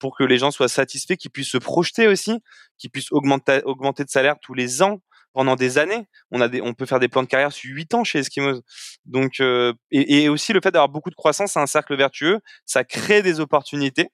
[0.00, 2.40] pour que les gens soient satisfaits, qu'ils puissent se projeter aussi,
[2.76, 4.98] qu'ils puissent augmenter augmenter de salaire tous les ans
[5.36, 6.06] pendant des années.
[6.30, 8.62] On a des, on peut faire des plans de carrière sur huit ans chez Eskimos.
[9.04, 12.40] Donc, euh, et, aussi le fait d'avoir beaucoup de croissance, c'est un cercle vertueux.
[12.64, 14.08] Ça crée des opportunités.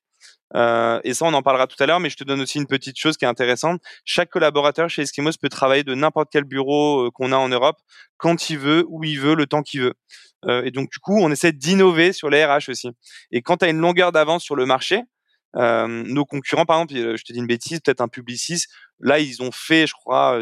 [0.56, 2.66] Euh, et ça, on en parlera tout à l'heure, mais je te donne aussi une
[2.66, 3.80] petite chose qui est intéressante.
[4.04, 7.78] Chaque collaborateur chez Eskimos peut travailler de n'importe quel bureau euh, qu'on a en Europe,
[8.16, 9.94] quand il veut, où il veut, le temps qu'il veut.
[10.64, 12.90] Et donc, du coup, on essaie d'innover sur les RH aussi.
[13.30, 15.04] Et quand tu as une longueur d'avance sur le marché,
[15.54, 18.64] nos concurrents, par exemple, je te dis une bêtise, peut-être un Publicis,
[19.00, 20.40] là, ils ont fait, je crois,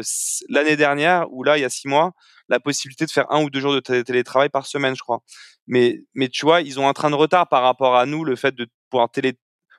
[0.49, 2.13] l'année dernière, ou là, il y a six mois,
[2.47, 5.21] la possibilité de faire un ou deux jours de télétravail par semaine, je crois.
[5.67, 8.35] Mais, mais tu vois, ils ont un train de retard par rapport à nous, le
[8.35, 9.33] fait de pouvoir télé,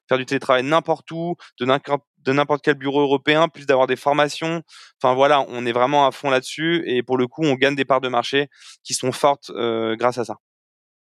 [0.09, 4.62] faire du télétravail n'importe où, de n'importe quel bureau européen, plus d'avoir des formations.
[5.03, 7.85] Enfin voilà, on est vraiment à fond là-dessus et pour le coup, on gagne des
[7.85, 8.49] parts de marché
[8.85, 10.37] qui sont fortes euh, grâce à ça.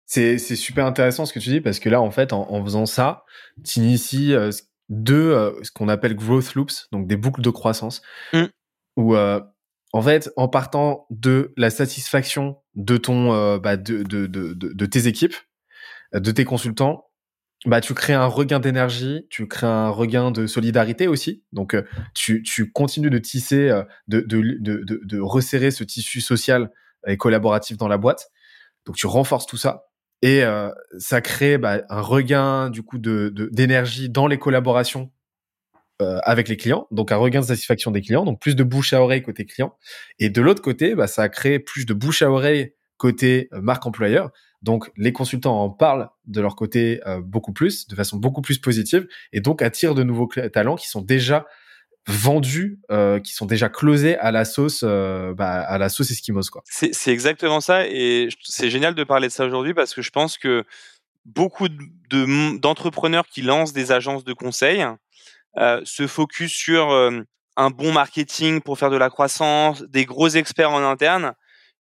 [0.10, 3.26] C'est, super intéressant ce que tu dis parce que là, en fait, en, faisant ça,
[3.64, 4.50] tu inities euh,
[4.90, 8.02] deux, euh, ce qu'on appelle growth loops, donc des boucles de croissance,
[8.34, 8.46] mmh.
[8.98, 9.40] où, euh,
[9.94, 15.06] en fait, en partant de la satisfaction de ton, bah, de, de, de, de, tes
[15.06, 15.36] équipes,
[16.12, 17.06] de tes consultants,
[17.68, 21.44] bah, tu crées un regain d'énergie, tu crées un regain de solidarité aussi.
[21.52, 21.76] Donc,
[22.16, 23.70] tu, tu continues de tisser,
[24.08, 26.72] de, de, de, de resserrer ce tissu social
[27.06, 28.32] et collaboratif dans la boîte.
[28.88, 29.89] Donc, tu renforces tout ça
[30.22, 35.12] et euh, ça crée bah, un regain du coup de d'énergie dans les collaborations
[36.02, 38.94] euh, avec les clients, donc un regain de satisfaction des clients, donc plus de bouche
[38.94, 39.76] à oreille côté client.
[40.18, 43.62] Et de l'autre côté, bah, ça a créé plus de bouche à oreille côté euh,
[43.62, 44.32] marque employeur.
[44.62, 49.08] Donc les consultants en parlent de leur côté beaucoup plus, de façon beaucoup plus positive,
[49.32, 51.46] et donc attirent de nouveaux talents qui sont déjà
[52.08, 56.50] vendus euh, qui sont déjà closés à la sauce euh, bah, à la sauce Eskimos
[56.52, 56.64] quoi.
[56.66, 60.38] C'est exactement ça et c'est génial de parler de ça aujourd'hui parce que je pense
[60.38, 60.64] que
[61.26, 61.68] beaucoup
[62.10, 64.86] d'entrepreneurs qui lancent des agences de conseil
[65.58, 66.90] euh, se focus sur
[67.58, 71.34] un bon marketing pour faire de la croissance, des gros experts en interne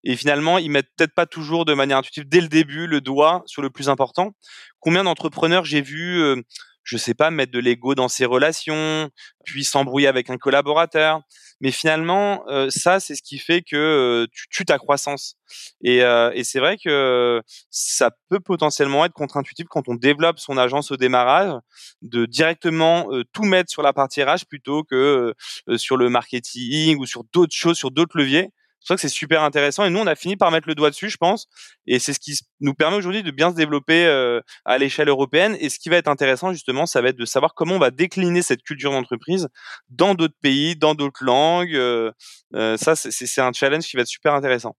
[0.03, 3.41] et finalement ils mettent peut-être pas toujours de manière intuitive dès le début le doigt
[3.47, 4.34] sur le plus important.
[4.80, 6.43] Combien d'entrepreneurs j'ai vu
[6.89, 9.09] je sais pas, mettre de l'ego dans ses relations,
[9.45, 11.21] puis s'embrouiller avec un collaborateur.
[11.61, 15.35] Mais finalement, euh, ça, c'est ce qui fait que euh, tu tues ta croissance.
[15.83, 20.57] Et, euh, et c'est vrai que ça peut potentiellement être contre-intuitif quand on développe son
[20.57, 21.53] agence au démarrage,
[22.01, 25.35] de directement tout mettre sur la partie RH plutôt que
[25.75, 28.49] sur le marketing ou sur d'autres choses, sur d'autres leviers.
[28.80, 29.84] C'est pour ça que c'est super intéressant.
[29.86, 31.47] Et nous, on a fini par mettre le doigt dessus, je pense.
[31.86, 35.57] Et c'est ce qui nous permet aujourd'hui de bien se développer euh, à l'échelle européenne.
[35.59, 37.91] Et ce qui va être intéressant, justement, ça va être de savoir comment on va
[37.91, 39.49] décliner cette culture d'entreprise
[39.89, 41.75] dans d'autres pays, dans d'autres langues.
[41.75, 42.11] Euh,
[42.55, 44.75] euh, ça, c'est un challenge qui va être super intéressant.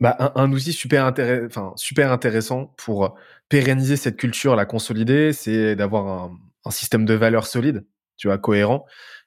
[0.00, 3.16] Bah, un, outil super, intéressant, enfin, super intéressant pour
[3.48, 7.86] pérenniser cette culture, la consolider, c'est d'avoir un, un système de valeurs solide,
[8.16, 8.84] tu vois, cohérent.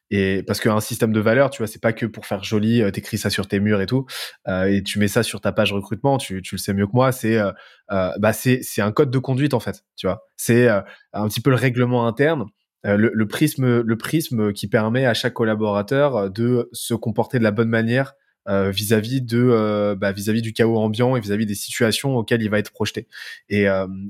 [0.09, 2.91] Et parce qu'un système de valeur, tu vois, c'est pas que pour faire joli, euh,
[2.91, 4.05] t'écris ça sur tes murs et tout,
[4.47, 6.17] euh, et tu mets ça sur ta page recrutement.
[6.17, 7.11] Tu, tu le sais mieux que moi.
[7.11, 7.51] C'est, euh,
[7.91, 9.83] euh bah, c'est, c'est un code de conduite en fait.
[9.95, 10.81] Tu vois, c'est euh,
[11.13, 12.45] un petit peu le règlement interne,
[12.83, 17.51] le, le, prisme, le prisme qui permet à chaque collaborateur de se comporter de la
[17.51, 18.13] bonne manière
[18.47, 22.71] vis-à-vis de, bah, vis-à-vis du chaos ambiant et vis-à-vis des situations auxquelles il va être
[22.71, 23.09] projeté.
[23.49, 23.65] Et,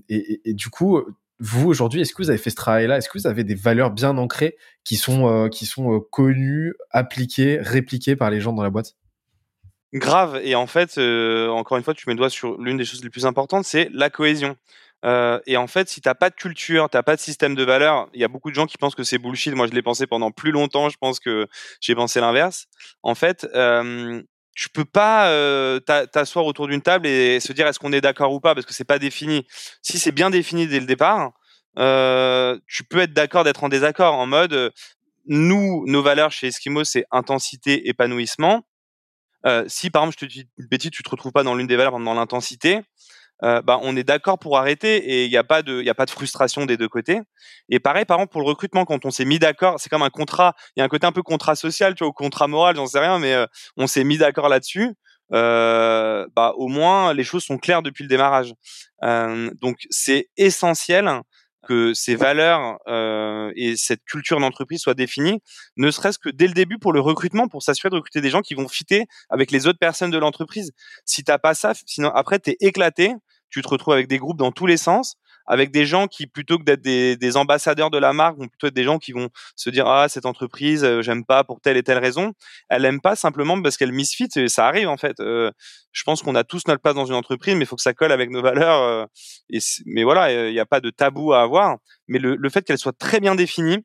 [0.10, 1.02] et, et du coup,
[1.40, 2.98] vous aujourd'hui, est-ce que vous avez fait ce travail-là?
[2.98, 6.74] Est-ce que vous avez des valeurs bien ancrées qui sont euh, qui sont euh, connues,
[6.90, 8.96] appliquées, répliquées par les gens dans la boîte?
[9.94, 10.40] Grave.
[10.44, 13.04] Et en fait, euh, encore une fois, tu mets le doigt sur l'une des choses
[13.04, 14.56] les plus importantes, c'est la cohésion.
[15.46, 18.20] Et en fait, si t'as pas de culture, t'as pas de système de valeurs, il
[18.20, 19.54] y a beaucoup de gens qui pensent que c'est bullshit.
[19.54, 20.90] Moi, je l'ai pensé pendant plus longtemps.
[20.90, 21.48] Je pense que
[21.80, 22.66] j'ai pensé l'inverse.
[23.04, 23.48] En fait,
[24.58, 28.34] tu peux pas euh, t'asseoir autour d'une table et se dire est-ce qu'on est, d'accord
[28.34, 29.46] ou pas parce que c'est pas défini.
[29.84, 31.32] Si c'est bien défini dès le départ,
[31.78, 34.74] euh, tu peux être d'accord d'être en désaccord en mode
[35.28, 38.66] nous nos valeurs chez Eskimo c'est intensité épanouissement.
[39.46, 41.68] Euh, si par exemple je te dis une bêtise tu te retrouves pas dans l'une
[41.68, 42.82] des valeurs dans l'intensité,
[43.44, 46.06] euh, bah, on est d'accord pour arrêter et il n'y a pas de, a pas
[46.06, 47.22] de frustration des deux côtés.
[47.70, 50.10] Et pareil, par exemple, pour le recrutement, quand on s'est mis d'accord, c'est comme un
[50.10, 50.54] contrat.
[50.76, 52.88] Il y a un côté un peu contrat social, tu vois, ou contrat moral, j'en
[52.88, 53.46] sais rien, mais euh,
[53.78, 54.96] on s'est mis d'accord là-dessus.
[55.34, 58.54] Euh, bah, au moins, les choses sont claires depuis le démarrage.
[59.04, 61.22] Euh, donc, c'est essentiel
[61.68, 65.42] que ces valeurs euh, et cette culture d'entreprise soient définies,
[65.76, 68.42] ne serait-ce que dès le début pour le recrutement, pour s'assurer de recruter des gens
[68.42, 70.72] qui vont fitter avec les autres personnes de l'entreprise.
[71.06, 73.14] Si t'as pas ça, sinon après t'es éclaté
[73.50, 75.16] tu te retrouves avec des groupes dans tous les sens,
[75.48, 78.74] avec des gens qui, plutôt que d'être des, ambassadeurs de la marque, vont plutôt être
[78.74, 81.84] des gens qui vont se dire ah cette entreprise euh, j'aime pas pour telle et
[81.84, 82.34] telle raison.
[82.70, 84.30] Elle aime pas simplement parce qu'elle misfit.
[84.36, 85.20] Et ça arrive en fait.
[85.20, 85.52] Euh,
[85.92, 87.94] je pense qu'on a tous notre place dans une entreprise, mais il faut que ça
[87.94, 88.82] colle avec nos valeurs.
[88.82, 89.06] Euh,
[89.86, 91.78] mais voilà, il n'y a pas de tabou à avoir.
[92.08, 93.80] Mais le, le fait qu'elle soit très bien définie,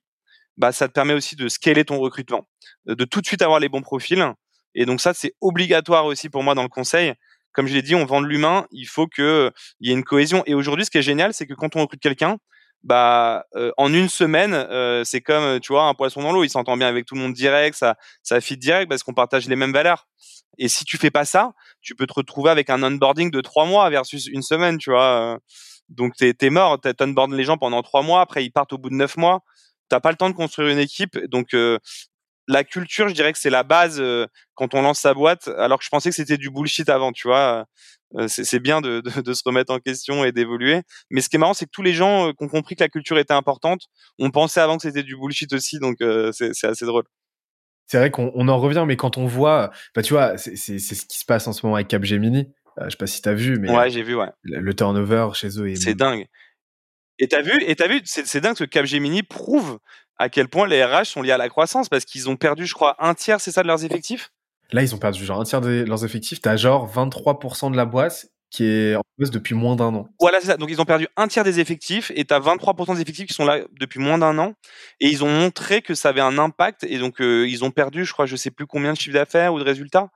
[0.56, 2.46] bah ça te permet aussi de scaler ton recrutement,
[2.86, 4.34] de tout de suite avoir les bons profils.
[4.74, 7.14] Et donc ça, c'est obligatoire aussi pour moi dans le conseil
[7.52, 9.50] comme je l'ai dit, on vend de l'humain, il faut que
[9.80, 10.42] il y ait une cohésion.
[10.46, 12.38] Et aujourd'hui, ce qui est génial, c'est que quand on recrute quelqu'un,
[12.82, 16.44] bah euh, en une semaine, euh, c'est comme tu vois un poisson dans l'eau.
[16.44, 19.48] Il s'entend bien avec tout le monde direct, ça ça fit direct parce qu'on partage
[19.48, 20.08] les mêmes valeurs.
[20.58, 23.64] Et si tu fais pas ça, tu peux te retrouver avec un onboarding de trois
[23.66, 25.38] mois versus une semaine, tu vois.
[25.88, 28.90] Donc t'es es mort, t'onboardes les gens pendant trois mois, après ils partent au bout
[28.90, 29.40] de neuf mois.
[29.88, 31.78] T'as pas le temps de construire une équipe, donc euh,
[32.48, 35.78] la culture, je dirais que c'est la base euh, quand on lance sa boîte, alors
[35.78, 37.66] que je pensais que c'était du bullshit avant, tu vois.
[38.16, 40.82] Euh, c'est bien de, de, se remettre en question et d'évoluer.
[41.10, 42.84] Mais ce qui est marrant, c'est que tous les gens euh, qui ont compris que
[42.84, 43.82] la culture était importante,
[44.18, 45.96] ont pensé avant que c'était du bullshit aussi, donc
[46.32, 47.04] c'est assez drôle.
[47.86, 51.18] C'est vrai qu'on en revient, mais quand on voit, bah tu vois, c'est ce qui
[51.18, 52.48] se passe en ce moment avec Capgemini.
[52.80, 54.30] je sais pas si t'as vu, mais ouais, j'ai vu, ouais.
[54.42, 55.76] Le, turnover chez eux est.
[55.76, 56.26] C'est dingue.
[57.18, 59.78] Et t'as vu, et t'as vu, c'est dingue que Capgemini prouve
[60.18, 62.74] à quel point les RH sont liés à la croissance parce qu'ils ont perdu, je
[62.74, 64.30] crois, un tiers, c'est ça, de leurs effectifs?
[64.72, 66.40] Là, ils ont perdu genre un tiers de leurs effectifs.
[66.40, 70.08] T'as genre 23% de la boîte qui est en place depuis moins d'un an.
[70.20, 70.56] Voilà, c'est ça.
[70.58, 73.34] Donc, ils ont perdu un tiers des effectifs et tu as 23% des effectifs qui
[73.34, 74.52] sont là depuis moins d'un an.
[75.00, 76.84] Et ils ont montré que ça avait un impact.
[76.84, 79.54] Et donc, euh, ils ont perdu, je crois, je sais plus combien de chiffre d'affaires
[79.54, 80.10] ou de résultats.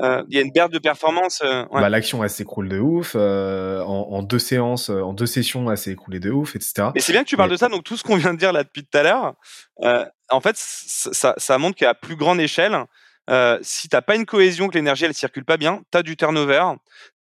[0.00, 1.42] Euh, il y a une perte de performance.
[1.44, 3.12] Euh, bah, l'action elle s'écroule de ouf.
[3.14, 6.88] Euh, en, deux séances, en deux sessions, elle s'est écroulée de ouf, etc.
[6.94, 7.68] Mais c'est bien que tu parles de ça.
[7.68, 9.34] Donc tout ce qu'on vient de dire là depuis tout à l'heure,
[10.30, 12.76] en fait, ça, ça montre qu'à plus grande échelle,
[13.60, 16.64] si t'as pas une cohésion, que l'énergie elle circule pas bien, t'as du turnover,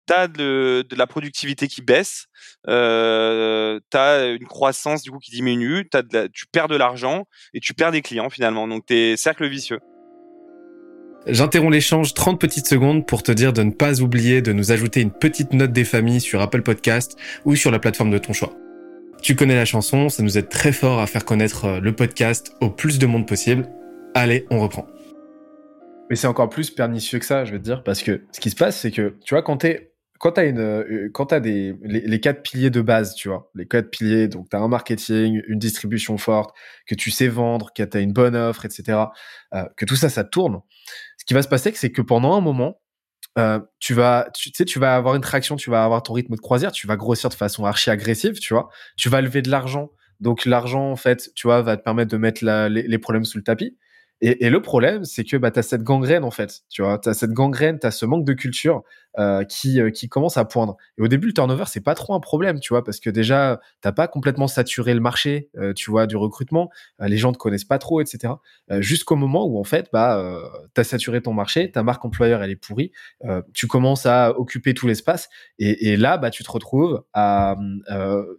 [0.08, 2.28] t'as de, de la productivité qui baisse,
[2.66, 7.60] euh, t'as une croissance du coup qui diminue, as de tu perds de l'argent et
[7.60, 8.66] tu perds des clients finalement.
[8.66, 9.80] Donc t'es cercle vicieux.
[11.30, 15.02] J'interromps l'échange 30 petites secondes pour te dire de ne pas oublier de nous ajouter
[15.02, 18.54] une petite note des familles sur Apple Podcast ou sur la plateforme de ton choix.
[19.20, 22.54] Tu connais la chanson, ça nous aide très fort à faire connaître euh, le podcast
[22.62, 23.68] au plus de monde possible.
[24.14, 24.86] Allez, on reprend.
[26.08, 28.48] Mais c'est encore plus pernicieux que ça, je vais te dire, parce que ce qui
[28.48, 32.42] se passe, c'est que, tu vois, quand t'es quand tu as euh, des les, quatre
[32.42, 36.18] piliers de base tu vois les quatre piliers donc tu as un marketing une distribution
[36.18, 36.56] forte
[36.86, 38.98] que tu sais vendre que tu as une bonne offre etc
[39.54, 40.60] euh, que tout ça ça tourne
[41.28, 42.80] qui va se passer c'est que pendant un moment
[43.38, 46.34] euh, tu vas tu sais tu vas avoir une traction tu vas avoir ton rythme
[46.34, 48.68] de croisière tu vas grossir de façon archi agressive tu vois.
[48.96, 49.90] Tu vas lever de l'argent.
[50.20, 53.38] Donc l'argent en fait tu vois va te permettre de mettre les, les problèmes sous
[53.38, 53.77] le tapis
[54.20, 56.62] et, et, le problème, c'est que bah, tu as cette gangrène, en fait.
[56.68, 58.82] Tu vois, tu as cette gangrène, tu ce manque de culture
[59.18, 60.76] euh, qui, euh, qui commence à poindre.
[60.96, 63.60] Et au début, le turnover, c'est pas trop un problème, tu vois, parce que déjà,
[63.80, 66.70] t'as pas complètement saturé le marché, euh, tu vois, du recrutement.
[67.00, 68.34] Euh, les gens te connaissent pas trop, etc.
[68.78, 70.22] Jusqu'au moment où, en fait, bah,
[70.74, 72.92] tu as saturé ton marché, ta marque employeur, elle est pourrie.
[73.54, 75.28] tu commences à occuper tout l'espace.
[75.58, 77.56] Et, et, là, bah, tu te retrouves à,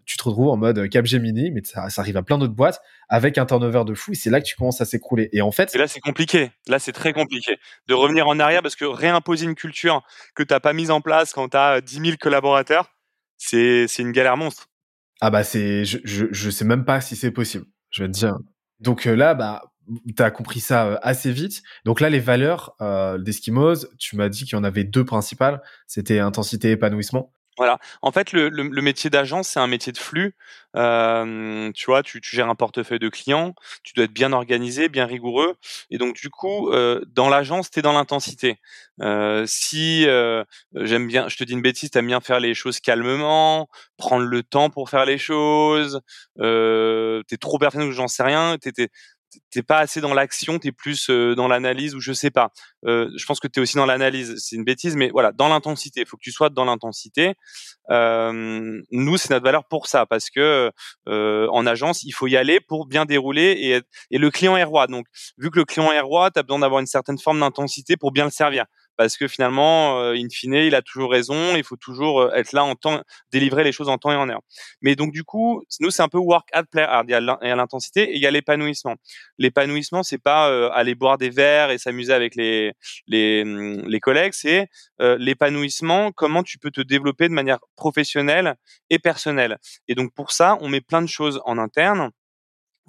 [0.06, 3.38] tu te retrouves en mode Capgemini, mais ça, ça arrive à plein d'autres boîtes avec
[3.38, 4.12] un turnover de fou.
[4.12, 5.30] Et c'est là que tu commences à s'écrouler.
[5.34, 6.52] Et en fait, et là, c'est compliqué.
[6.68, 7.58] Là, c'est très compliqué
[7.88, 10.04] de revenir en arrière parce que réimposer une culture
[10.36, 12.92] que tu n'as pas mise en place quand tu as 10 000 collaborateurs,
[13.38, 14.68] c'est une galère monstre.
[15.22, 17.66] Ah bah c'est, je, je, je sais même pas si c'est possible.
[17.90, 18.38] Je vais te dire.
[18.80, 19.64] Donc euh, là, bah,
[20.16, 21.62] tu as compris ça euh, assez vite.
[21.86, 25.62] Donc là, les valeurs euh, d'Eskimos, tu m'as dit qu'il y en avait deux principales.
[25.88, 27.34] C'était intensité et épanouissement.
[27.60, 27.78] Voilà.
[28.02, 30.34] En fait, le, le, le métier d'agence, c'est un métier de flux.
[30.78, 33.54] Euh, tu vois, tu, tu, gères un portefeuille de clients,
[33.84, 35.58] tu dois être bien organisé, bien rigoureux.
[35.92, 38.60] Et donc, du coup, euh, dans l'agence, tu es dans l'intensité.
[39.02, 40.06] Euh, si
[40.76, 44.26] j'aime bien, je te dis une bêtise, tu aimes bien faire les choses calmement, prendre
[44.26, 46.02] le temps pour faire les choses,
[46.40, 48.90] euh, tu es trop ou j'en sais rien, t'es
[49.68, 52.52] pas assez dans l'action, t'es plus dans l'analyse ou je sais pas.
[52.86, 56.02] Euh, je pense que t'es aussi dans l'analyse, c'est une bêtise, mais voilà, dans l'intensité.
[56.02, 57.36] Il faut que tu sois dans l'intensité.
[57.90, 60.72] Euh, nous, c'est notre valeur pour ça, parce que
[61.08, 64.64] euh, en agence, il faut y aller pour bien dérouler et, et le client est
[64.64, 64.88] roi.
[64.88, 65.06] Donc,
[65.38, 68.26] vu que le client est roi, t'as besoin d'avoir une certaine forme d'intensité pour bien
[68.26, 68.66] le servir
[69.00, 71.56] parce que finalement, euh, in fine, il a toujours raison.
[71.56, 74.28] Il faut toujours euh, être là en temps, délivrer les choses en temps et en
[74.28, 74.42] heure.
[74.82, 77.06] Mais donc du coup, nous c'est un peu work at play hard.
[77.08, 78.96] Il y a l'intensité et il y a l'épanouissement.
[79.38, 82.74] L'épanouissement, c'est pas euh, aller boire des verres et s'amuser avec les
[83.08, 84.34] les, hum, les collègues.
[84.34, 84.68] C'est
[85.00, 86.12] l'épanouissement.
[86.12, 88.56] Comment tu peux te développer de manière professionnelle
[88.90, 89.60] et personnelle.
[89.88, 92.12] Et donc pour ça, on met plein de choses en interne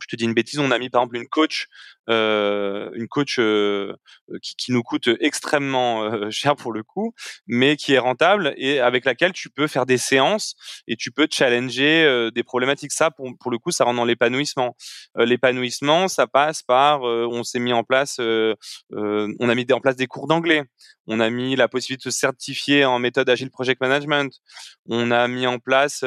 [0.03, 1.67] je te dis une bêtise, on a mis par exemple une coach,
[2.09, 3.95] euh, une coach euh,
[4.43, 7.15] qui, qui, nous coûte extrêmement euh, cher pour le coup,
[7.47, 10.55] mais qui est rentable et avec laquelle tu peux faire des séances
[10.87, 12.93] et tu peux challenger euh, des problématiques.
[12.93, 14.77] Ça, pour, le coup, ça rentre dans l'épanouissement.
[15.19, 19.81] Euh, l'épanouissement, ça passe par, euh, on s'est mis en place, on a mis en
[19.81, 20.65] place des cours d'anglais,
[21.07, 24.33] on a mis la possibilité de se certifier en méthode agile project management,
[24.89, 26.05] on a mis en place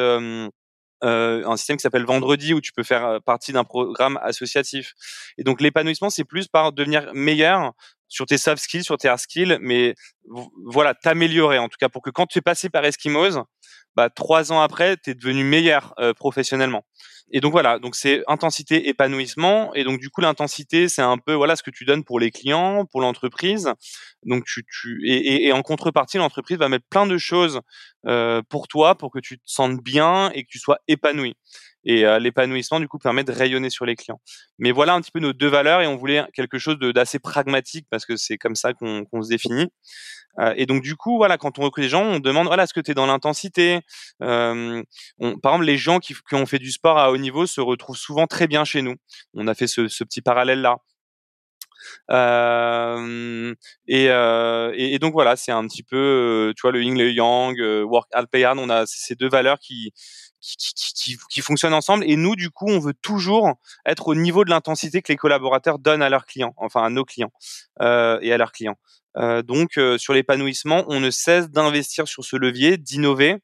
[1.03, 4.93] euh, un système qui s'appelle Vendredi où tu peux faire euh, partie d'un programme associatif.
[5.37, 7.73] Et donc l'épanouissement, c'est plus par devenir meilleur
[8.07, 9.95] sur tes soft skills, sur tes hard skills, mais
[10.65, 13.39] voilà, t'améliorer en tout cas pour que quand tu es passé par Eskimos,
[13.95, 16.83] bah, trois ans après, tu es devenu meilleur euh, professionnellement.
[17.31, 21.33] Et donc voilà, donc c'est intensité, épanouissement, et donc du coup l'intensité, c'est un peu
[21.33, 23.73] voilà ce que tu donnes pour les clients, pour l'entreprise.
[24.23, 27.61] Donc tu, tu et, et, en contrepartie, l'entreprise va mettre plein de choses
[28.05, 31.35] euh, pour toi, pour que tu te sentes bien et que tu sois épanoui.
[31.85, 34.21] Et euh, l'épanouissement, du coup, permet de rayonner sur les clients.
[34.57, 37.87] Mais voilà un petit peu nos deux valeurs et on voulait quelque chose d'assez pragmatique
[37.89, 39.69] parce que c'est comme ça qu'on se définit.
[40.39, 42.73] Euh, et donc, du coup, voilà, quand on recrute des gens, on demande, voilà, est-ce
[42.73, 43.81] que tu es dans l'intensité?
[44.21, 44.81] Euh,
[45.41, 47.97] Par exemple, les gens qui, qui, ont fait du sport à haut niveau se retrouvent
[47.97, 48.95] souvent très bien chez nous.
[49.35, 50.77] On a fait ce, ce petit parallèle-là.
[52.11, 53.53] Euh,
[53.87, 57.11] et, euh, et, donc voilà, c'est un petit peu, euh, tu vois, le yin, le
[57.11, 58.59] yang, work hard, play hard.
[58.59, 59.93] On a ces deux valeurs qui,
[60.43, 62.03] qui, fonctionnent ensemble.
[62.05, 63.53] Et nous, du coup, on veut toujours
[63.85, 67.05] être au niveau de l'intensité que les collaborateurs donnent à leurs clients, enfin à nos
[67.05, 67.31] clients
[67.81, 68.77] euh, et à leurs clients.
[69.17, 73.37] Euh, donc, euh, sur l'épanouissement, on ne cesse d'investir sur ce levier, d'innover.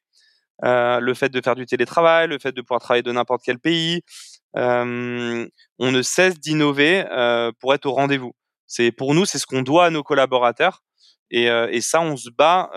[0.61, 4.01] le fait de faire du télétravail, le fait de pouvoir travailler de n'importe quel pays,
[4.55, 5.47] on
[5.79, 7.05] ne cesse d'innover
[7.59, 8.33] pour être au rendez-vous.
[8.67, 10.83] C'est pour nous, c'est ce qu'on doit à nos collaborateurs,
[11.31, 12.69] et ça, on se bat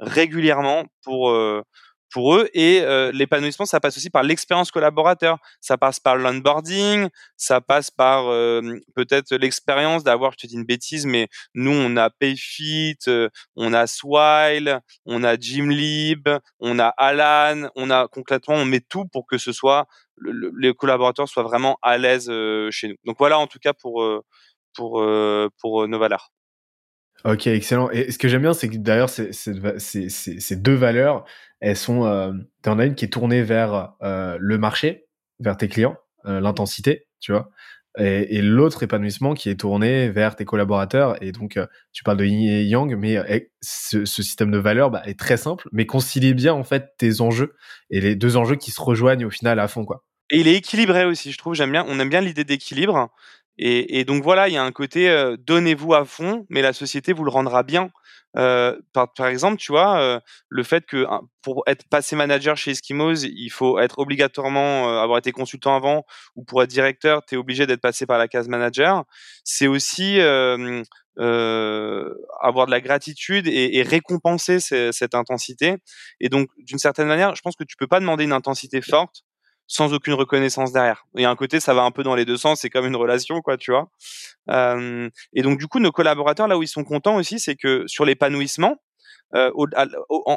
[0.00, 1.30] régulièrement pour
[2.16, 2.48] pour eux.
[2.54, 5.36] Et euh, l'épanouissement, ça passe aussi par l'expérience collaborateur.
[5.60, 8.62] Ça passe par l'onboarding, ça passe par euh,
[8.94, 13.74] peut-être l'expérience d'avoir, je te dis une bêtise, mais nous, on a Payfit, euh, on
[13.74, 16.26] a Swile, on a Gymlib,
[16.58, 19.86] on a Alan, on a concrètement, on met tout pour que ce soit,
[20.16, 22.32] le, les collaborateurs soient vraiment à l'aise
[22.70, 22.96] chez nous.
[23.04, 24.02] Donc voilà, en tout cas, pour,
[24.74, 25.06] pour,
[25.60, 26.30] pour nos valeurs.
[27.24, 27.90] Ok, excellent.
[27.90, 31.24] Et ce que j'aime bien, c'est que d'ailleurs, ces, deux valeurs,
[31.60, 32.04] elles sont.
[32.04, 32.32] Euh,
[32.66, 35.06] en as une qui est tournée vers euh, le marché,
[35.40, 35.96] vers tes clients,
[36.26, 37.50] euh, l'intensité, tu vois.
[37.98, 41.20] Et, l'autre épanouissement qui est tourné vers tes collaborateurs.
[41.22, 44.90] Et donc, euh, tu parles de yin et yang, mais ce, ce, système de valeurs
[44.90, 47.54] bah, est très simple, mais concilie bien en fait tes enjeux
[47.88, 50.04] et les deux enjeux qui se rejoignent au final à fond, quoi.
[50.30, 51.54] Et il est équilibré aussi, je trouve.
[51.54, 51.84] J'aime bien.
[51.88, 53.10] On aime bien l'idée d'équilibre.
[53.58, 56.72] Et, et, donc voilà, il y a un côté euh, donnez-vous à fond, mais la
[56.72, 57.90] société vous le rendra bien.
[58.36, 61.06] Euh, par, par, exemple, tu vois, euh, le fait que
[61.42, 66.04] pour être passé manager chez Eskimos, il faut être obligatoirement euh, avoir été consultant avant,
[66.34, 69.04] ou pour être directeur, tu es obligé d'être passé par la case manager.
[69.44, 70.82] C'est aussi euh,
[72.40, 75.76] avoir de la gratitude et, et récompenser cette intensité.
[76.20, 79.24] Et donc, d'une certaine manière, je pense que tu peux pas demander une intensité forte
[79.66, 81.06] sans aucune reconnaissance derrière.
[81.16, 82.96] Et à un côté, ça va un peu dans les deux sens, c'est comme une
[82.96, 83.90] relation, quoi, tu vois.
[84.50, 87.84] Euh, et donc, du coup, nos collaborateurs, là où ils sont contents aussi, c'est que
[87.86, 88.76] sur l'épanouissement,
[89.34, 89.86] euh, à,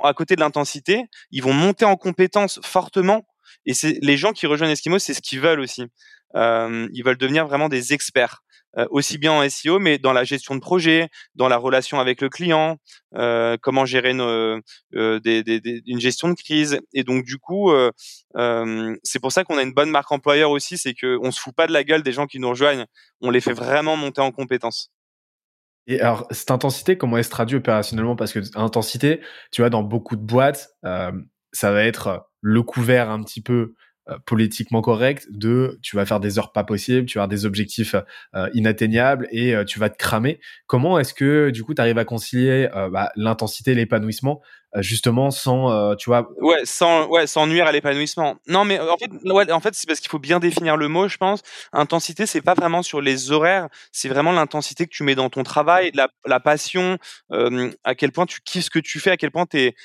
[0.03, 3.27] à, côté de l'intensité, ils vont monter en compétences fortement.
[3.65, 5.85] Et c'est les gens qui rejoignent Eskimo, c'est ce qu'ils veulent aussi.
[6.35, 8.43] Euh, ils veulent devenir vraiment des experts.
[8.79, 12.21] Euh, aussi bien en SEO, mais dans la gestion de projet, dans la relation avec
[12.21, 12.77] le client,
[13.15, 14.59] euh, comment gérer une, euh,
[14.93, 16.79] une gestion de crise.
[16.93, 17.71] Et donc du coup,
[19.03, 21.67] c'est pour ça qu'on a une bonne marque employeur aussi, c'est qu'on se fout pas
[21.67, 22.85] de la gueule des gens qui nous rejoignent,
[23.21, 24.91] on les fait vraiment monter en compétences.
[25.87, 28.15] Et alors, cette intensité, comment elle se traduit opérationnellement?
[28.15, 29.21] Parce que intensité,
[29.51, 33.73] tu vois, dans beaucoup de boîtes, ça va être le couvert un petit peu
[34.25, 37.95] politiquement correct de tu vas faire des heures pas possibles, tu vas avoir des objectifs
[38.35, 40.39] euh, inatteignables et euh, tu vas te cramer.
[40.67, 44.41] Comment est-ce que du coup tu arrives à concilier bah, l'intensité l'épanouissement
[44.77, 49.09] justement sans tu vois ouais sans ouais sans nuire à l'épanouissement non mais en fait
[49.25, 51.41] ouais, en fait c'est parce qu'il faut bien définir le mot je pense
[51.73, 55.43] intensité c'est pas vraiment sur les horaires c'est vraiment l'intensité que tu mets dans ton
[55.43, 56.97] travail la, la passion
[57.83, 59.75] à quel point tu kiffes ce que tu fais à quel point tu es,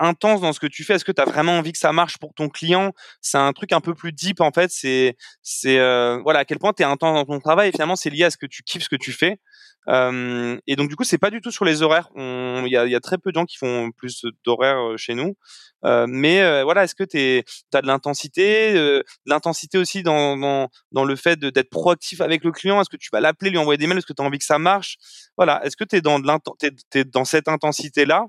[0.00, 2.18] intense dans ce que tu fais est-ce que tu as vraiment envie que ça marche
[2.18, 2.92] pour ton client?
[3.20, 4.70] C'est un truc un peu plus deep en fait.
[4.70, 7.96] C'est c'est euh, voilà à quel point tu es intense dans ton travail et finalement
[7.96, 9.38] c'est lié à ce que tu kiffes ce que tu fais.
[9.88, 12.08] Euh, et donc du coup c'est pas du tout sur les horaires.
[12.16, 15.34] Il y a, très peu de gens qui font plus d'horaires euh, chez nous.
[15.84, 17.44] Euh, mais voilà, est-ce que tu
[17.76, 22.80] as de l'intensité, l'intensité aussi dans, le fait d'être proactif avec le client?
[22.80, 23.98] Est-ce que tu vas l'appeler, lui envoyer des mails?
[23.98, 24.96] Est-ce que tu as envie que ça marche?
[25.36, 26.20] Voilà, est-ce que tu es dans
[26.94, 28.26] es dans cette intensité là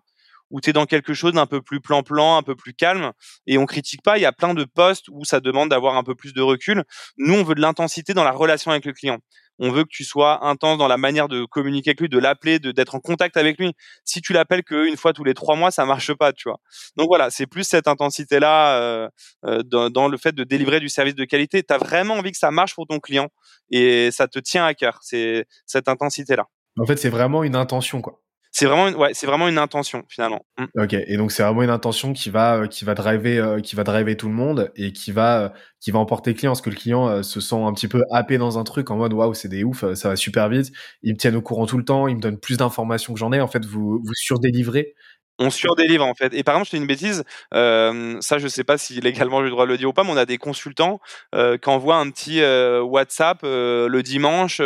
[0.52, 3.12] où tu es dans quelque chose d'un peu plus plan-plan, un peu plus calme,
[3.48, 4.18] et on critique pas.
[4.18, 6.84] Il y a plein de postes où ça demande d'avoir un peu plus de recul.
[7.18, 9.20] Nous, on veut de l'intensité dans la relation avec le client.
[9.60, 12.60] On veut que tu sois intense dans la manière de communiquer avec lui, de l'appeler,
[12.60, 13.74] d'être en contact avec lui.
[14.04, 16.60] Si tu l'appelles qu'une fois tous les trois mois, ça marche pas, tu vois.
[16.98, 19.10] Donc voilà, c'est plus cette intensité-là euh,
[19.46, 21.64] euh, dans, dans, le fait de délivrer du service de qualité.
[21.64, 23.30] Tu as vraiment envie que ça marche pour ton client
[23.70, 25.00] et ça te tient à cœur.
[25.02, 26.48] C'est cette intensité-là.
[26.78, 28.25] En fait, c'est vraiment une intention, quoi
[28.58, 30.46] c'est vraiment une, ouais, c'est vraiment une intention finalement.
[30.58, 30.82] Mm.
[30.82, 33.76] Ok, et donc c'est vraiment une intention qui va euh, qui va driver euh, qui
[33.76, 35.50] va driver tout le monde et qui va euh,
[35.82, 38.38] qui va emporter le client parce que le client se sent un petit peu happé
[38.38, 40.72] dans un truc en mode waouh c'est des ouf ça va super vite
[41.04, 43.34] ils me tiennent au courant tout le temps ils me donnent plus d'informations que j'en
[43.34, 44.96] ai en fait vous vous surdélivrez
[45.38, 46.34] on surdélivre en fait.
[46.34, 49.46] Et par exemple, je fais une bêtise, euh, ça je sais pas si légalement j'ai
[49.46, 51.02] le droit de le dire ou pas, mais on a des consultants
[51.34, 54.62] euh, qui envoient un petit euh, WhatsApp le dimanche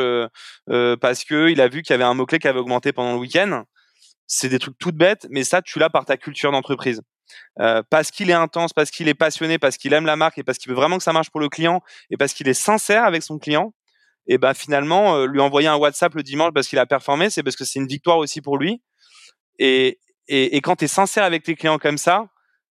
[0.68, 3.64] parce qu'il a vu qu'il y avait un mot-clé qui avait augmenté pendant le week-end.
[4.30, 7.02] C'est des trucs toutes bêtes, mais ça tu l'as par ta culture d'entreprise.
[7.90, 10.58] parce qu'il est intense, parce qu'il est passionné, parce qu'il aime la marque et parce
[10.58, 13.24] qu'il veut vraiment que ça marche pour le client et parce qu'il est sincère avec
[13.24, 13.74] son client,
[14.28, 17.56] et ben finalement lui envoyer un WhatsApp le dimanche parce qu'il a performé, c'est parce
[17.56, 18.82] que c'est une victoire aussi pour lui.
[19.60, 22.28] Et, et, et quand tu es sincère avec tes clients comme ça,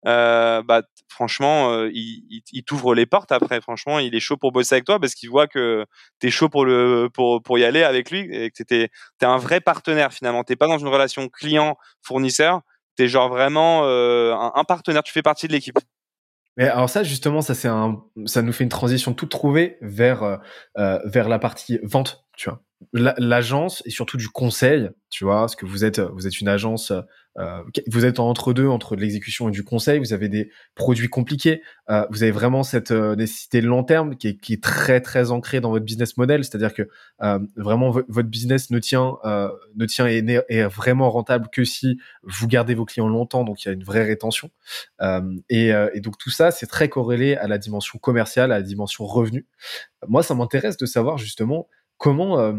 [0.08, 3.60] euh, bah, franchement, euh, il, il, t'ouvre les portes après.
[3.60, 5.86] Franchement, il est chaud pour bosser avec toi parce qu'il voit que
[6.22, 8.90] tu es chaud pour, le, pour, pour y aller avec lui et que tu es,
[9.22, 10.44] un vrai partenaire finalement.
[10.46, 12.62] Tu pas dans une relation client-fournisseur,
[12.98, 15.78] tu es genre vraiment euh, un, partenaire, tu fais partie de l'équipe.
[16.56, 20.40] Mais alors ça justement, ça c'est un, ça nous fait une transition toute trouvée vers
[20.76, 22.64] vers la partie vente, tu vois.
[22.94, 26.94] L'agence et surtout du conseil, tu vois, parce que vous êtes vous êtes une agence,
[27.40, 31.64] euh, vous êtes entre deux entre l'exécution et du conseil, vous avez des produits compliqués,
[31.90, 35.02] euh, vous avez vraiment cette euh, nécessité de long terme qui est, qui est très
[35.02, 36.84] très ancrée dans votre business model, c'est-à-dire que
[37.24, 41.98] euh, vraiment votre business ne tient euh, ne tient et est vraiment rentable que si
[42.22, 44.52] vous gardez vos clients longtemps, donc il y a une vraie rétention.
[45.50, 49.04] Et, et donc tout ça c'est très corrélé à la dimension commerciale, à la dimension
[49.08, 49.48] revenu.
[50.08, 51.68] Moi ça m'intéresse de savoir justement
[51.98, 52.54] comment, euh,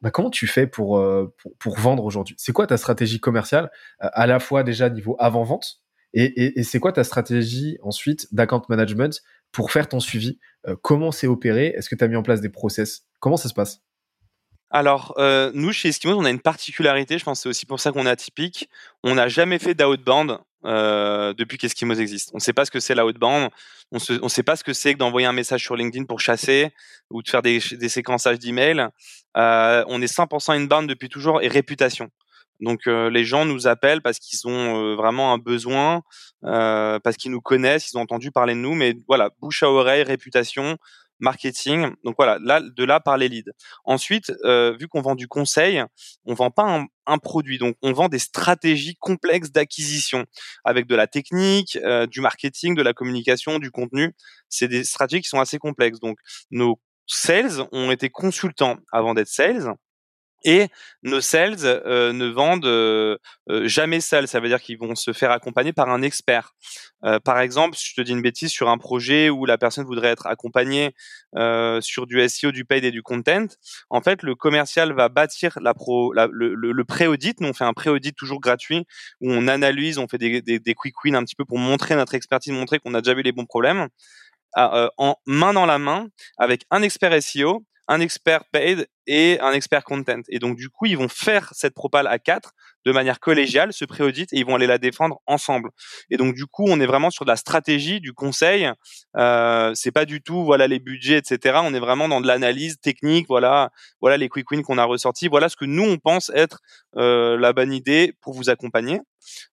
[0.00, 1.34] bah, tu fais pour, euh,
[1.64, 2.34] vendre aujourd'hui?
[2.38, 3.70] C'est quoi ta stratégie commerciale,
[4.02, 5.80] euh, à la fois déjà niveau avant-vente,
[6.14, 10.38] et, c'est quoi ta stratégie ensuite d'account management pour faire ton suivi?
[10.82, 11.68] Comment c'est opéré?
[11.68, 13.06] Est-ce que tu as mis en place des process?
[13.18, 13.80] Comment ça se passe?
[14.68, 15.14] Alors,
[15.54, 18.04] nous, chez Eskimos, on a une particularité, je pense que c'est aussi pour ça qu'on
[18.04, 18.68] est atypique.
[19.02, 22.30] On n'a jamais fait d'outbound euh, depuis qu'Eskimos existe.
[22.32, 23.50] On ne sait pas ce que c'est l'outbound,
[23.90, 26.70] on ne sait pas ce que c'est que d'envoyer un message sur LinkedIn pour chasser
[27.10, 28.88] ou de faire des, des séquençages d'emails.
[29.36, 32.10] Euh, on est 100% inbound depuis toujours et réputation.
[32.62, 36.02] Donc euh, les gens nous appellent parce qu'ils ont euh, vraiment un besoin,
[36.44, 39.70] euh, parce qu'ils nous connaissent, ils ont entendu parler de nous, mais voilà, bouche à
[39.70, 40.78] oreille, réputation,
[41.22, 41.90] marketing.
[42.04, 43.52] Donc voilà, là, de là par les leads.
[43.84, 45.82] Ensuite, euh, vu qu'on vend du conseil,
[46.26, 50.26] on vend pas un, un, produit, donc on vend des stratégies complexes d'acquisition
[50.64, 54.14] avec de la technique, euh, du marketing, de la communication, du contenu.
[54.48, 56.00] C'est des stratégies qui sont assez complexes.
[56.00, 56.18] Donc
[56.50, 59.74] nos sales ont été consultants avant d'être sales
[60.44, 60.68] et
[61.02, 63.16] nos sales euh, ne vendent euh,
[63.50, 64.28] euh, jamais seuls.
[64.28, 66.54] Ça veut dire qu'ils vont se faire accompagner par un expert.
[67.24, 70.26] par exemple, je te dis une bêtise sur un projet où la personne voudrait être
[70.26, 70.94] accompagnée
[71.80, 73.46] sur du SEO, du paid et du content.
[73.90, 77.40] En fait, le commercial va bâtir la pro, la, le, le, pré-audit.
[77.40, 78.86] Nous, on fait un pré-audit toujours gratuit
[79.20, 81.96] où on analyse, on fait des, des, des quick wins un petit peu pour montrer
[81.96, 83.88] notre expertise, montrer qu'on a déjà vu les bons problèmes.
[84.56, 86.06] en main dans la main
[86.38, 90.22] avec un expert SEO un expert paid et un expert content.
[90.28, 92.52] Et donc, du coup, ils vont faire cette propale à quatre
[92.84, 95.70] de manière collégiale ce pré-audit et ils vont aller la défendre ensemble.
[96.10, 98.70] Et donc du coup, on est vraiment sur de la stratégie, du conseil.
[99.16, 101.60] Euh, c'est pas du tout voilà les budgets, etc.
[101.62, 103.26] On est vraiment dans de l'analyse technique.
[103.28, 103.70] Voilà,
[104.00, 105.28] voilà les quick wins qu'on a ressortis.
[105.28, 106.60] Voilà ce que nous on pense être
[106.96, 109.00] euh, la bonne idée pour vous accompagner.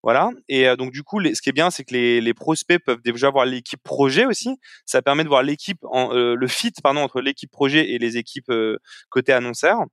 [0.03, 0.31] Voilà.
[0.49, 3.03] Et euh, donc du coup, ce qui est bien, c'est que les, les, prospects peuvent
[3.03, 4.57] déjà voir l'équipe projet aussi.
[4.87, 8.51] Ça permet de voir l'équipe, euh, le fit pardon entre l'équipe projet et les équipes
[8.51, 8.79] euh,
[9.11, 9.85] côté annonceur.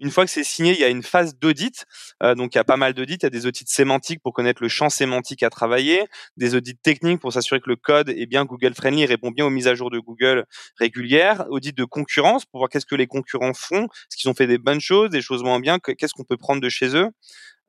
[0.00, 1.84] Une fois que c'est signé, il y a une phase d'audit.
[2.20, 3.14] donc il y a pas mal d'audits.
[3.14, 6.04] Il y a des audits sémantiques pour connaître le champ sémantique à travailler,
[6.36, 9.50] des audits techniques pour s'assurer que le code est bien Google friendly, répond bien aux
[9.50, 10.44] mises à jour de Google
[10.78, 14.46] régulières, audits de concurrence pour voir qu'est-ce que les concurrents font, est-ce qu'ils ont fait
[14.46, 17.08] des bonnes choses, des choses moins bien, qu'est-ce qu'on peut prendre de chez eux.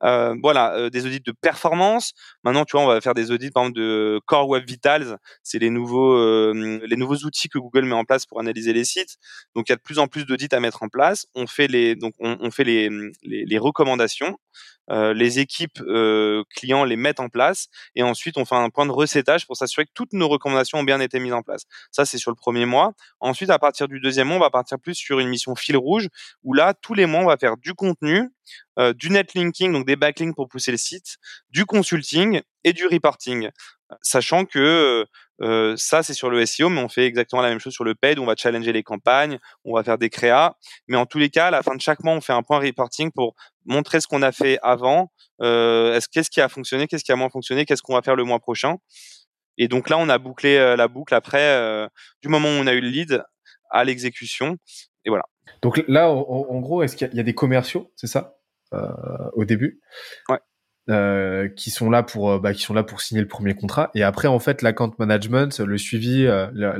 [0.02, 2.12] Euh, voilà, euh, des audits de performance.
[2.44, 5.18] Maintenant, tu vois, on va faire des audits par exemple de Core Web Vitals.
[5.42, 8.84] C'est les nouveaux euh, les nouveaux outils que Google met en place pour analyser les
[8.84, 9.16] sites.
[9.54, 11.26] Donc, il y a de plus en plus d'audits à mettre en place.
[11.34, 12.90] On fait les donc on, on fait les,
[13.22, 14.36] les, les recommandations.
[14.90, 18.86] Euh, les équipes euh, clients les mettent en place et ensuite on fait un point
[18.86, 21.64] de recettage pour s'assurer que toutes nos recommandations ont bien été mises en place.
[21.90, 22.92] Ça c'est sur le premier mois.
[23.18, 26.08] Ensuite à partir du deuxième mois on va partir plus sur une mission fil rouge
[26.44, 28.30] où là tous les mois on va faire du contenu,
[28.78, 31.16] euh, du netlinking donc des backlinks pour pousser le site,
[31.50, 33.50] du consulting et du reporting
[34.02, 35.06] sachant que
[35.40, 38.18] ça c'est sur le SEO, mais on fait exactement la même chose sur le paid.
[38.18, 40.54] On va challenger les campagnes, on va faire des créas,
[40.88, 42.58] mais en tous les cas, à la fin de chaque mois, on fait un point
[42.58, 43.34] reporting pour
[43.64, 45.12] montrer ce qu'on a fait avant,
[45.42, 48.16] euh, est-ce qu'est-ce qui a fonctionné, qu'est-ce qui a moins fonctionné, qu'est-ce qu'on va faire
[48.16, 48.76] le mois prochain?
[49.58, 51.88] Et donc là, on a bouclé la boucle après
[52.22, 53.22] du moment où on a eu le lead
[53.70, 54.56] à l'exécution,
[55.04, 55.24] et voilà.
[55.62, 58.38] Donc là, en, en gros, est-ce qu'il y, y, a des commerciaux, c'est ça,
[59.34, 59.80] au début?
[60.28, 60.38] Ouais.
[60.88, 63.90] Euh, qui sont là pour euh, bah, qui sont là pour signer le premier contrat.
[63.96, 66.74] Et après en fait l'account management le suivi euh, le,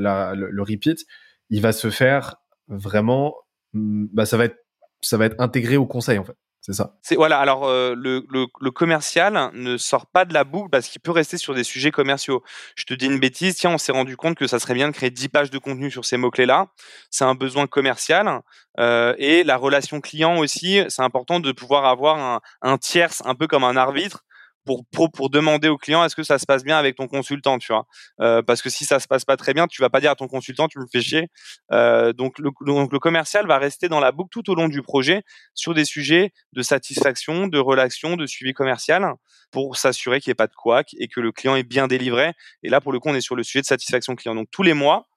[0.49, 1.05] le, repeat
[1.49, 2.37] il va se faire
[2.69, 3.35] vraiment
[3.73, 4.55] mm, bah ça va être
[5.01, 6.37] ça va être intégré au conseil en fait
[6.67, 6.91] c'est ça.
[7.01, 7.39] C'est voilà.
[7.39, 11.11] Alors euh, le, le, le, commercial ne sort pas de la boucle parce qu'il peut
[11.11, 12.43] rester sur des sujets commerciaux.
[12.75, 13.55] Je te dis une bêtise.
[13.55, 15.89] Tiens, on s'est rendu compte que ça serait bien de créer 10 pages de contenu
[15.89, 16.67] sur ces mots clés là.
[17.09, 18.41] C'est un besoin commercial
[18.81, 20.81] euh, et la relation client aussi.
[20.89, 24.25] C'est important de pouvoir avoir un, un tierce, un peu comme un arbitre
[24.91, 27.71] pour, pour, demander au client est-ce que ça se passe bien avec ton consultant, tu
[27.71, 27.85] vois?
[28.21, 30.15] Euh, parce que si ça se passe pas très bien, tu vas pas dire à
[30.15, 31.29] ton consultant tu me fais chier.
[31.71, 34.81] Euh, donc, le, donc le commercial va rester dans la boucle tout au long du
[34.81, 39.13] projet sur des sujets de satisfaction, de relation, de suivi commercial
[39.51, 42.33] pour s'assurer qu'il n'y ait pas de couac et que le client est bien délivré.
[42.63, 44.35] Et là, pour le coup, on est sur le sujet de satisfaction client.
[44.35, 45.07] Donc tous les mois,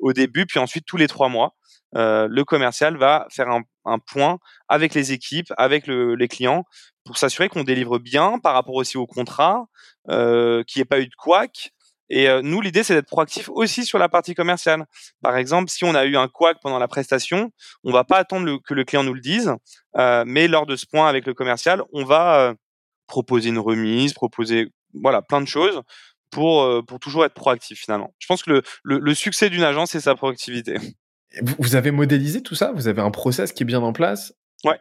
[0.00, 1.54] au début, puis ensuite tous les trois mois,
[1.96, 4.38] euh, le commercial va faire un, point
[4.68, 6.64] avec les équipes, avec le, les clients,
[7.04, 9.66] pour s'assurer qu'on délivre bien par rapport aussi au contrat,
[10.10, 11.70] euh, qu'il n'y ait pas eu de couac.
[12.08, 14.84] Et euh, nous, l'idée, c'est d'être proactif aussi sur la partie commerciale.
[15.22, 17.50] Par exemple, si on a eu un couac pendant la prestation,
[17.82, 19.54] on va pas attendre que le client nous le dise,
[20.26, 22.54] mais lors de ce point avec le commercial, on va
[23.06, 25.80] proposer une remise, proposer voilà plein de choses
[26.30, 28.14] pour pour toujours être proactif finalement.
[28.18, 30.76] Je pense que le, le succès d'une agence, c'est sa proactivité.
[31.42, 32.72] Vous avez modélisé tout ça?
[32.72, 34.34] Vous avez un process qui est bien en place?
[34.64, 34.80] Ouais.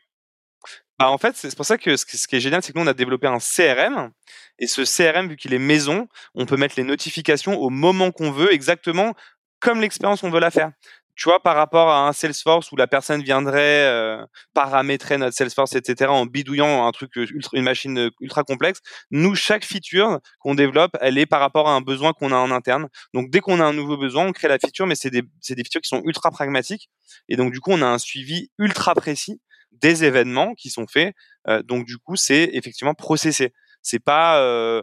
[0.97, 2.88] Bah en fait, c'est pour ça que ce qui est génial, c'est que nous, on
[2.88, 4.12] a développé un CRM.
[4.60, 8.32] Et ce CRM, vu qu'il est maison, on peut mettre les notifications au moment qu'on
[8.32, 9.14] veut, exactement
[9.60, 10.72] comme l'expérience on veut la faire.
[11.16, 15.76] Tu vois, par rapport à un Salesforce où la personne viendrait euh, paramétrer notre Salesforce,
[15.76, 20.97] etc., en bidouillant un truc ultra, une machine ultra complexe, nous, chaque feature qu'on développe,
[20.99, 22.88] elle est par rapport à un besoin qu'on a en interne.
[23.13, 25.63] Donc, dès qu'on a un nouveau besoin, on crée la feature, mais c'est des, des
[25.63, 26.89] features qui sont ultra pragmatiques.
[27.30, 29.39] Et donc, du coup, on a un suivi ultra précis
[29.82, 31.16] des événements qui sont faits.
[31.47, 33.53] Euh, donc du coup, c'est effectivement processé.
[33.82, 34.82] C'est pas euh,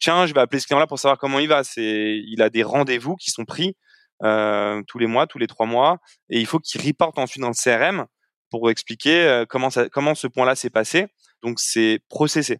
[0.00, 1.64] tiens, je vais appeler ce client-là pour savoir comment il va.
[1.64, 3.76] C'est il a des rendez-vous qui sont pris
[4.22, 5.98] euh, tous les mois, tous les trois mois,
[6.28, 8.06] et il faut qu'il reporte ensuite dans le CRM
[8.50, 11.06] pour expliquer euh, comment comment ce point-là s'est passé.
[11.42, 12.58] Donc c'est processé.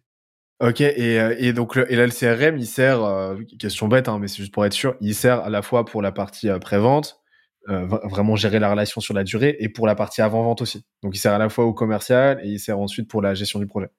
[0.59, 4.37] Ok, et, euh, donc et là, le CRM, il sert, question bête, hein, mais c'est
[4.37, 7.19] juste pour être sûr, il sert à la fois pour la partie euh, pré-vente,
[7.67, 10.83] vraiment gérer la relation sur la durée et pour la partie avant-vente aussi.
[11.03, 13.59] Donc il sert à la fois au commercial et il sert ensuite pour la gestion
[13.59, 13.89] du projet.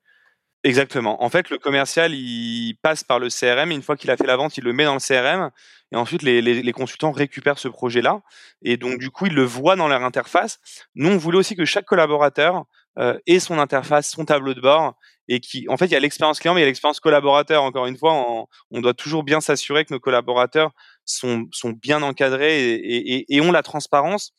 [0.65, 1.23] Exactement.
[1.25, 4.27] En fait, le commercial, il passe par le CRM et une fois qu'il a fait
[4.27, 5.51] la vente, il le met dans le CRM
[5.91, 8.21] et ensuite les, les, les consultants récupèrent ce projet-là
[8.63, 10.61] et donc du coup, ils le voient dans leur interface.
[10.95, 12.65] Nous, on voulait aussi que chaque collaborateur
[12.99, 14.95] euh, ait son interface, son tableau de bord
[15.27, 17.65] et qui, en fait, il y a l'expérience client, mais il y a l'expérience collaborateur.
[17.65, 20.71] Encore une fois, on, on doit toujours bien s'assurer que nos collaborateurs
[21.05, 24.33] sont, sont bien encadrés et, et, et ont la transparence.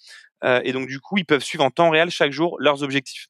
[0.45, 3.27] Euh, et donc, du coup, ils peuvent suivre en temps réel chaque jour leurs objectifs.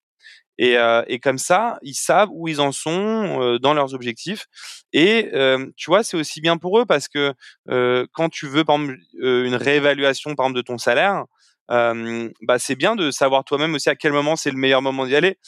[0.57, 4.45] Et, euh, et comme ça, ils savent où ils en sont euh, dans leurs objectifs.
[4.91, 7.33] Et euh, tu vois, c'est aussi bien pour eux parce que
[7.69, 11.25] euh, quand tu veux, par exemple, une réévaluation, par exemple, de ton salaire,
[11.69, 15.15] bah, c'est bien de savoir toi-même aussi à quel moment c'est le meilleur moment d'y
[15.15, 15.39] aller.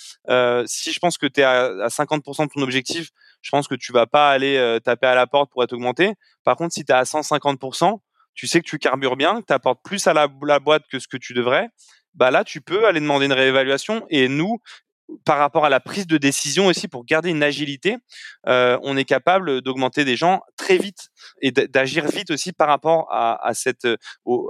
[0.66, 3.10] si je pense que tu es à, à 50% de ton objectif,
[3.43, 6.14] je pense que tu vas pas aller taper à la porte pour être augmenté.
[6.43, 7.99] Par contre, si tu es à 150%,
[8.34, 10.99] tu sais que tu carbures bien, que tu apportes plus à la, la, boîte que
[10.99, 11.70] ce que tu devrais,
[12.16, 14.06] bah là, tu peux aller demander une réévaluation.
[14.10, 14.60] Et nous,
[15.24, 17.97] par rapport à la prise de décision aussi, pour garder une agilité,
[18.47, 21.10] euh, on est capable d'augmenter des gens très vite
[21.41, 23.88] et d'agir vite aussi par rapport à, cette,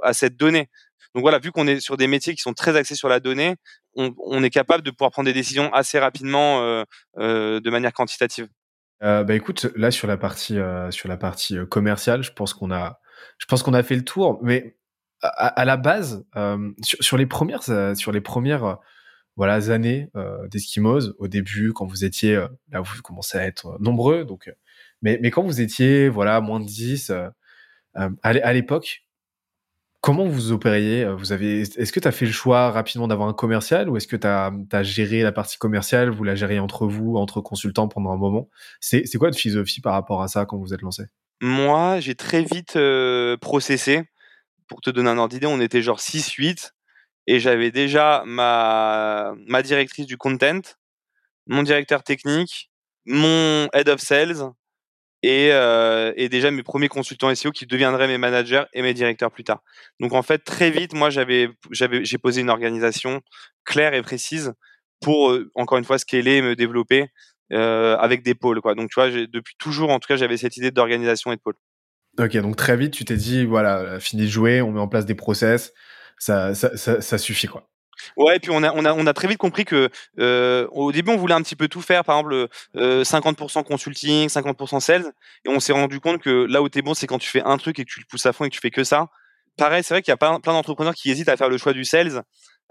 [0.04, 0.70] à cette donnée.
[1.14, 3.56] Donc voilà, vu qu'on est sur des métiers qui sont très axés sur la donnée,
[3.96, 6.84] on, est capable de pouvoir prendre des décisions assez rapidement euh,
[7.18, 8.50] euh, de manière quantitative.
[9.04, 12.54] Euh, bah écoute, là sur la partie euh, sur la partie euh, commerciale, je pense
[12.54, 13.00] qu'on a
[13.38, 14.78] je pense qu'on a fait le tour, mais
[15.22, 16.24] à, la base,
[16.84, 18.78] sur, les premières sur les premières
[19.36, 21.14] voilà années euh, d'Eskimos.
[21.20, 22.36] Au début quand vous étiez
[22.72, 24.52] là vous commencez à être nombreux donc
[25.02, 27.12] mais mais quand vous étiez voilà moins de 10
[27.94, 29.06] à l'époque
[30.06, 33.34] comment vous opériez vous avez est-ce que tu as fait le choix rapidement d'avoir un
[33.34, 36.86] commercial ou est-ce que tu as, as, géré la partie commerciale vous la gérez entre
[36.86, 38.48] vous entre consultants pendant un moment?
[38.80, 41.06] C'est quoi votre philosophie par rapport à ça quand vous êtes lancé?
[41.42, 44.04] Moi j'ai très vite euh, processé.
[44.68, 46.75] Pour te donner un ordre d'idée on était genre 6 8
[47.28, 50.62] et j'avais déjà ma, ma directrice du content,
[51.48, 52.70] mon directeur technique,
[53.06, 54.52] mon head of sales
[55.24, 59.32] et, euh, et déjà mes premiers consultants SEO qui deviendraient mes managers et mes directeurs
[59.32, 59.64] plus tard.
[60.00, 63.22] Donc en fait très vite moi j'ai posé une organisation
[63.64, 64.54] claire et précise
[65.02, 67.08] pour euh, encore une fois scaler et me développer
[67.54, 68.76] euh, avec des pôles quoi.
[68.76, 71.56] Donc tu vois depuis toujours en tout cas j'avais cette idée d'organisation et de pôle.
[72.20, 75.06] Ok donc très vite tu t'es dit voilà fini de jouer on met en place
[75.08, 75.74] des process
[76.18, 77.68] ça, suffit quoi.
[78.18, 79.90] Ouais, et puis on a, on a, on a très vite compris que
[80.20, 84.28] euh, au début on voulait un petit peu tout faire, par exemple euh, 50% consulting,
[84.28, 85.14] 50% sales,
[85.46, 87.58] et on s'est rendu compte que là où t'es bon, c'est quand tu fais un
[87.58, 89.08] truc et que tu le pousses à fond et que tu fais que ça.
[89.58, 91.72] Pareil, c'est vrai qu'il y a plein, plein d'entrepreneurs qui hésitent à faire le choix
[91.72, 92.24] du sales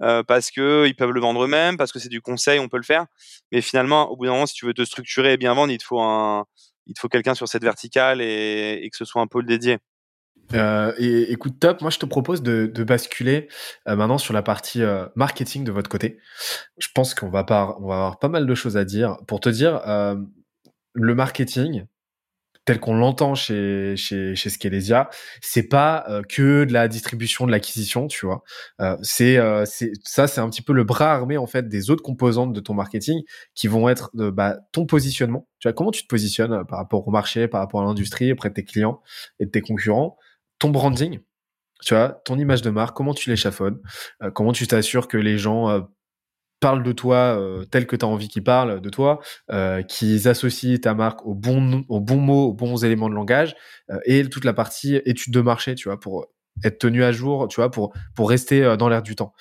[0.03, 2.77] euh, parce que ils peuvent le vendre eux-mêmes, parce que c'est du conseil, on peut
[2.77, 3.07] le faire.
[3.53, 5.79] Mais finalement, au bout d'un moment, si tu veux te structurer et bien vendre, il
[5.79, 6.45] te faut un,
[6.87, 9.79] il te faut quelqu'un sur cette verticale et, et que ce soit un pôle dédié.
[10.55, 11.81] Euh, écoute, top.
[11.81, 13.49] Moi, je te propose de, de basculer
[13.89, 16.19] euh, maintenant sur la partie euh, marketing de votre côté.
[16.79, 19.17] Je pense qu'on va, pas, on va avoir pas mal de choses à dire.
[19.27, 20.17] Pour te dire, euh,
[20.93, 21.87] le marketing,
[22.67, 25.11] tel qu'on l'entend chez, chez, chez Scalesia,
[25.43, 28.43] c'est pas euh, que de la distribution, de l'acquisition, tu vois.
[28.81, 32.03] Euh, c'est, c'est, ça, c'est un petit peu le bras armé, en fait, des autres
[32.03, 33.23] composantes de ton marketing
[33.55, 35.49] qui vont être bah, ton positionnement.
[35.59, 38.51] Tu vois, comment tu te positionnes par rapport au marché, par rapport à l'industrie, auprès
[38.51, 39.03] de tes clients
[39.41, 40.17] et de tes concurrents?
[40.59, 41.21] Ton branding,
[41.83, 43.81] tu vois, ton image de marque, comment tu l'échafaudes,
[44.23, 45.81] euh, comment tu t'assures que les gens euh,
[46.61, 50.29] parlent de toi euh, tel que tu as envie qu'ils parlent de toi, euh, qu'ils
[50.29, 53.55] associent ta marque aux bons, aux bons mots, aux bons éléments de langage,
[53.91, 56.27] euh, et toute la partie étude de marché, tu vois, pour
[56.65, 59.35] être tenu à jour, tu vois, pour, pour rester dans l'air du temps.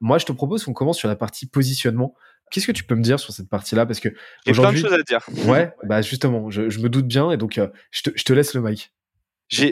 [0.00, 2.14] moi, je te propose qu'on commence sur la partie positionnement.
[2.50, 3.86] Qu'est-ce que tu peux me dire sur cette partie-là?
[3.86, 4.10] Parce que
[4.46, 5.20] j'ai plein de choses à dire.
[5.46, 7.58] Ouais, bah justement, je, je me doute bien et donc
[7.90, 8.92] je te, je te laisse le mic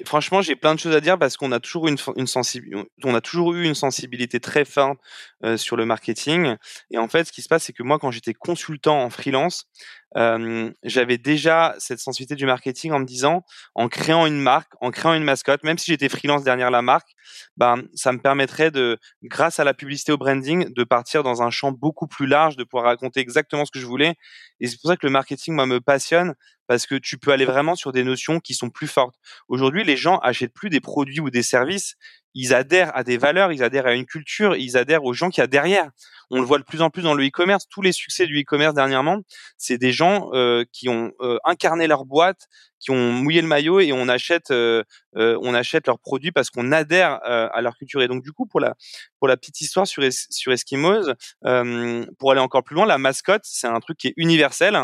[0.04, 4.64] franchement j'ai plein de choses à dire parce qu'on a toujours eu une sensibilité très
[4.64, 4.98] forte
[5.44, 6.56] euh, sur le marketing.
[6.90, 9.66] Et en fait ce qui se passe c'est que moi quand j'étais consultant en freelance
[10.14, 13.44] j'avais déjà cette sensibilité du marketing en me disant
[13.74, 17.10] en créant une marque en créant une mascotte même si j'étais freelance derrière la marque
[17.56, 21.50] ben ça me permettrait de grâce à la publicité au branding de partir dans un
[21.50, 24.16] champ beaucoup plus large de pouvoir raconter exactement ce que je voulais
[24.58, 26.34] et c'est pour ça que le marketing moi me passionne
[26.70, 29.16] parce que tu peux aller vraiment sur des notions qui sont plus fortes.
[29.48, 31.96] Aujourd'hui, les gens achètent plus des produits ou des services,
[32.34, 35.40] ils adhèrent à des valeurs, ils adhèrent à une culture, ils adhèrent aux gens qui
[35.40, 35.90] y a derrière.
[36.30, 37.66] On le voit de plus en plus dans le e-commerce.
[37.68, 39.18] Tous les succès du e-commerce dernièrement,
[39.56, 42.46] c'est des gens euh, qui ont euh, incarné leur boîte,
[42.78, 44.84] qui ont mouillé le maillot et on achète, euh,
[45.16, 48.00] euh on achète leurs produits parce qu'on adhère euh, à leur culture.
[48.00, 48.76] Et donc du coup, pour la
[49.18, 51.12] pour la petite histoire sur sur Eskimos,
[52.18, 54.78] pour aller encore plus loin, la mascotte, c'est un truc qui est universel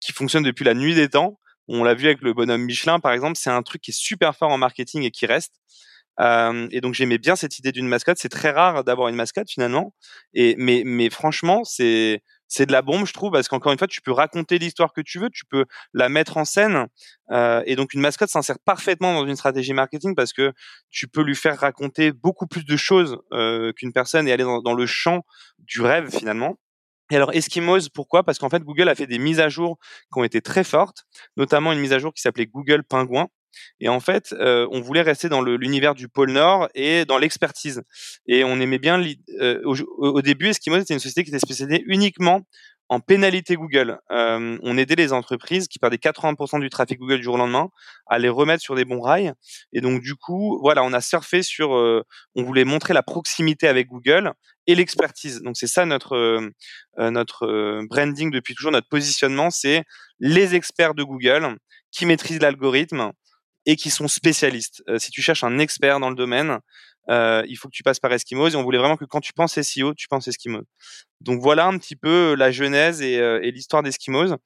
[0.00, 1.38] qui fonctionne depuis la nuit des temps.
[1.68, 3.36] On l'a vu avec le bonhomme Michelin, par exemple.
[3.36, 5.54] C'est un truc qui est super fort en marketing et qui reste.
[6.20, 8.18] Et donc j'aimais bien cette idée d'une mascotte.
[8.18, 9.94] C'est très rare d'avoir une mascotte finalement.
[10.34, 13.88] Et mais mais franchement c'est c'est de la bombe je trouve parce qu'encore une fois
[13.88, 16.86] tu peux raconter l'histoire que tu veux, tu peux la mettre en scène.
[17.30, 20.52] Euh, et donc une mascotte s'insère parfaitement dans une stratégie marketing parce que
[20.90, 24.60] tu peux lui faire raconter beaucoup plus de choses euh, qu'une personne et aller dans,
[24.60, 25.22] dans le champ
[25.58, 26.58] du rêve finalement.
[27.10, 28.22] Et alors Eskimos, pourquoi?
[28.22, 29.78] Parce qu'en fait Google a fait des mises à jour
[30.12, 31.04] qui ont été très fortes,
[31.36, 33.28] notamment une mise à jour qui s'appelait Google Pingouin.
[33.80, 37.82] Et en fait, euh, on voulait rester dans l'univers du pôle Nord et dans l'expertise.
[38.26, 39.02] Et on aimait bien.
[39.40, 42.42] Euh, au, au, début, Eskimos était une société qui était spécialisée uniquement
[42.92, 43.98] en pénalité Google.
[44.10, 47.70] Euh, on aidait les entreprises qui perdaient 80% du trafic Google du jour au lendemain
[48.06, 49.32] à les remettre sur des bons rails.
[49.72, 53.66] Et donc du coup, voilà, on a surfé sur, euh, on voulait montrer la proximité
[53.66, 54.32] avec Google
[54.66, 55.40] et l'expertise.
[55.40, 59.84] Donc c'est ça notre euh, notre branding depuis toujours, notre positionnement, c'est
[60.20, 61.56] les experts de Google
[61.92, 63.12] qui maîtrisent l'algorithme
[63.66, 64.82] et qui sont spécialistes.
[64.98, 66.58] si tu cherches un expert dans le domaine,
[67.10, 69.32] euh, il faut que tu passes par Eskimos et on voulait vraiment que quand tu
[69.32, 70.64] penses SEO, tu penses Eskimos.
[71.20, 74.36] Donc voilà un petit peu la genèse et, euh, et l'histoire d'Eskimos.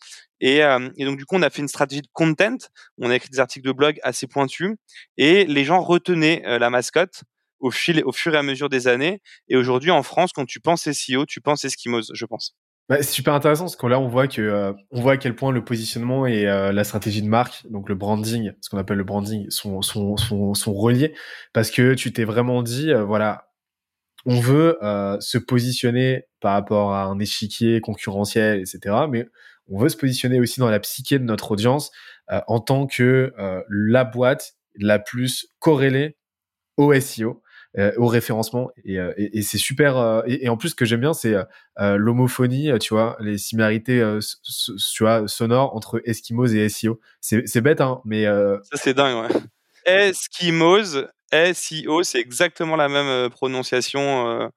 [0.40, 2.56] Et, euh, et, donc du coup, on a fait une stratégie de content.
[2.98, 4.74] On a écrit des articles de blog assez pointus
[5.16, 7.24] et les gens retenaient la mascotte
[7.58, 9.20] au, fil, au fur et à mesure des années.
[9.48, 12.54] Et aujourd'hui, en France, quand tu penses SEO, tu penses Eskimos, je pense.
[12.88, 15.34] Bah, c'est super intéressant parce que là on voit que euh, on voit à quel
[15.34, 18.98] point le positionnement et euh, la stratégie de marque, donc le branding, ce qu'on appelle
[18.98, 21.12] le branding, sont sont sont, sont reliés
[21.52, 23.50] parce que tu t'es vraiment dit euh, voilà,
[24.24, 24.78] on veut
[25.20, 29.06] se positionner par rapport à un échiquier concurrentiel, etc.
[29.10, 29.26] Mais
[29.68, 31.92] on veut se positionner aussi dans la psyché de notre audience
[32.28, 33.32] en tant que
[33.68, 36.16] la boîte la plus corrélée
[36.76, 37.45] au SEO euh,
[37.96, 38.70] au référencement.
[38.84, 41.34] Et, euh, et, et c'est super euh, et, en plus ce que j'aime bien c'est
[41.78, 44.02] l'homophonie tu vois les similarités
[44.94, 50.08] tu vois sonores entre Eskimos et SEO c'est bête hein mais ça c'est dingue ouais.
[50.08, 51.04] Eskimos
[51.54, 54.50] SEO c'est exactement la même prononciation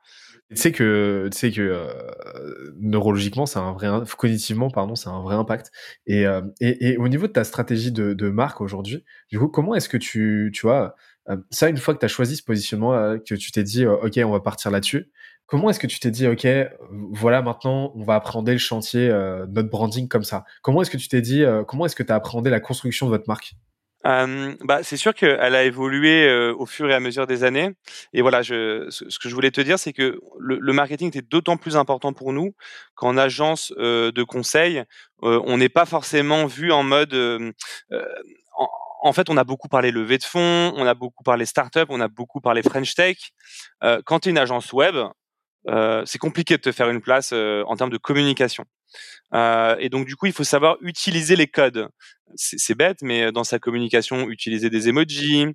[0.50, 1.88] tu sais que tu sais que
[2.80, 3.88] neurologiquement c'est un vrai
[4.18, 5.72] cognitivement pardon c'est un vrai impact.
[6.08, 6.24] Et,
[6.62, 9.90] et, et au niveau de ta stratégie de, de marque aujourd'hui du coup comment est-ce
[9.90, 10.90] que tu tu vois euh,
[11.52, 13.96] ça, une fois que tu as choisi ce positionnement, euh, que tu t'es dit, euh,
[13.96, 15.12] OK, on va partir là-dessus,
[15.46, 16.48] comment est-ce que tu t'es dit, OK,
[17.12, 19.10] voilà, maintenant, on va appréhender le chantier,
[19.50, 20.46] notre branding comme ça?
[20.62, 23.12] Comment est-ce que tu t'es dit, comment est-ce que tu as appréhendé la construction de
[23.12, 23.54] votre marque?
[24.04, 27.72] Bah, c'est sûr qu'elle a évolué au fur et à mesure des années.
[28.14, 28.88] Et voilà, ce,
[29.20, 32.54] que je voulais te dire, c'est que le, marketing était d'autant plus important pour nous
[32.94, 34.84] qu'en agence de conseil,
[35.24, 37.16] on n'est pas forcément vu en mode
[39.14, 42.08] fait, on a beaucoup parlé levée de fonds, on a beaucoup parlé startup, on a
[42.08, 43.18] beaucoup parlé French Tech.
[43.84, 44.96] Euh, quand tu es une agence web,
[45.68, 48.66] euh, c'est compliqué de te faire une place euh, en termes de communication.
[49.34, 51.90] Euh, et donc, du coup, il faut savoir utiliser les codes.
[52.36, 55.48] C'est bête, mais dans sa communication, utiliser des emojis,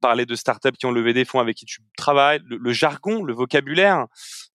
[0.00, 3.22] parler de startups qui ont levé des fonds avec qui tu travailles, le, le jargon,
[3.22, 4.06] le vocabulaire,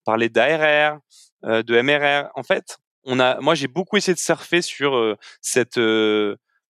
[0.04, 1.00] parler d'ARR,
[1.46, 2.30] euh, de MRR.
[2.36, 5.80] En fait, on a, moi, j'ai beaucoup essayé de surfer sur cette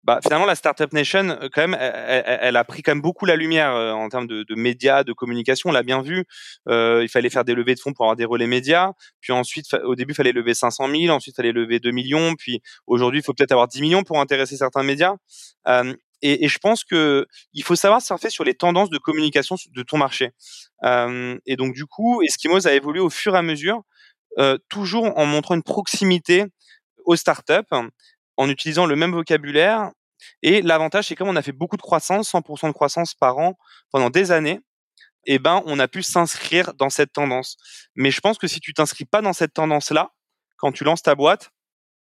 [0.06, 3.34] bah, finalement, la Startup Nation, euh, quand même, elle, a pris quand même beaucoup la
[3.34, 5.70] lumière euh, en termes de, de, médias, de communication.
[5.70, 6.24] On l'a bien vu.
[6.68, 8.92] Euh, il fallait faire des levées de fonds pour avoir des relais médias.
[9.20, 11.12] Puis ensuite, au début, il fallait lever 500 000.
[11.12, 12.36] Ensuite, il fallait lever 2 millions.
[12.36, 15.16] Puis aujourd'hui, il faut peut-être avoir 10 millions pour intéresser certains médias.
[15.66, 15.92] Euh,
[16.22, 19.82] et, et, je pense que il faut savoir surfer sur les tendances de communication de
[19.82, 20.30] ton marché.
[20.84, 23.82] Euh, et donc, du coup, Eskimos a évolué au fur et à mesure,
[24.68, 26.44] toujours en montrant une proximité
[27.06, 27.74] aux startups
[28.36, 29.90] en utilisant le même vocabulaire.
[30.42, 33.58] Et l'avantage, c'est comme on a fait beaucoup de croissance, 100% de croissance par an
[33.90, 34.60] pendant des années,
[35.26, 37.56] eh ben, on a pu s'inscrire dans cette tendance.
[37.96, 40.12] Mais je pense que si tu t'inscris pas dans cette tendance-là,
[40.56, 41.50] quand tu lances ta boîte,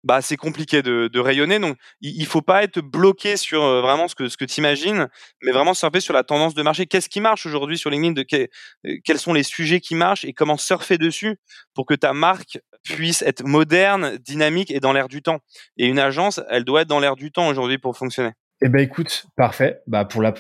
[0.05, 1.59] bah c'est compliqué de, de, rayonner.
[1.59, 4.61] Donc il, il faut pas être bloqué sur euh, vraiment ce que ce que tu
[4.61, 5.09] imagines,
[5.43, 6.87] mais vraiment surfer sur la tendance de marché.
[6.87, 8.13] Qu'est-ce qui marche aujourd'hui sur LinkedIn?
[8.13, 11.37] De euh, quels sont les sujets qui marchent et comment surfer dessus
[11.75, 15.41] pour que ta marque puisse être moderne, dynamique et dans l'air du temps?
[15.77, 18.33] Et une agence, elle doit être dans l'air du temps aujourd'hui pour fonctionner.
[18.61, 19.81] Eh ben écoute, parfait.
[19.87, 20.33] Bah pour la,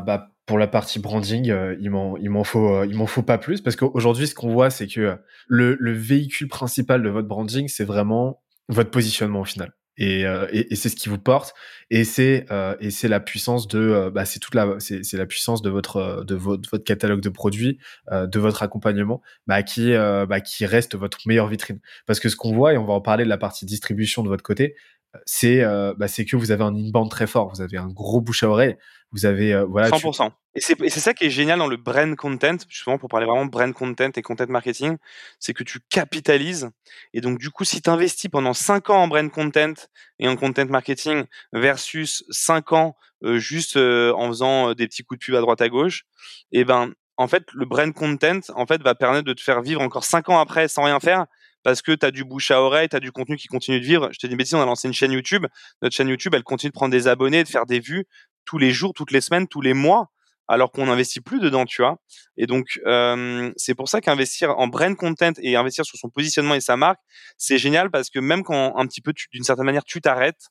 [0.00, 3.38] bah, pour la partie branding, euh, il m'en il m'en faut il m'en faut pas
[3.38, 7.68] plus parce qu'aujourd'hui ce qu'on voit c'est que le, le véhicule principal de votre branding
[7.68, 9.72] c'est vraiment votre positionnement au final.
[10.00, 11.54] Et, euh, et, et c'est ce qui vous porte
[11.90, 15.26] et c'est euh, et c'est la puissance de euh, bah, c'est toute la c'est, la
[15.26, 17.78] puissance de votre de votre, votre catalogue de produits
[18.12, 22.52] de votre accompagnement bah, qui bah, qui reste votre meilleure vitrine parce que ce qu'on
[22.52, 24.76] voit et on va en parler de la partie distribution de votre côté
[25.24, 25.62] c'est
[25.96, 28.48] bah, c'est que vous avez un inbound très fort vous avez un gros bouche à
[28.48, 28.76] oreille
[29.10, 30.30] vous avez euh, voilà 100%.
[30.54, 33.72] Et c'est ça qui est génial dans le brand content, justement pour parler vraiment brand
[33.72, 34.96] content et content marketing,
[35.38, 36.68] c'est que tu capitalises
[37.14, 39.74] et donc du coup si tu investis pendant 5 ans en brand content
[40.18, 45.20] et en content marketing versus 5 ans euh, juste euh, en faisant des petits coups
[45.20, 46.04] de pub à droite à gauche,
[46.52, 49.62] et eh ben en fait le brand content en fait va permettre de te faire
[49.62, 51.26] vivre encore 5 ans après sans rien faire
[51.62, 53.84] parce que tu as du bouche à oreille, tu as du contenu qui continue de
[53.84, 54.08] vivre.
[54.12, 55.46] Je te dis, si on a lancé une chaîne YouTube,
[55.82, 58.06] notre chaîne YouTube, elle continue de prendre des abonnés, de faire des vues
[58.44, 60.10] tous les jours, toutes les semaines, tous les mois,
[60.48, 61.98] alors qu'on n'investit plus dedans, tu vois.
[62.38, 66.54] Et donc, euh, c'est pour ça qu'investir en brand content et investir sur son positionnement
[66.54, 67.00] et sa marque,
[67.36, 70.48] c'est génial parce que même quand un petit peu, d'une certaine manière, tu t'arrêtes,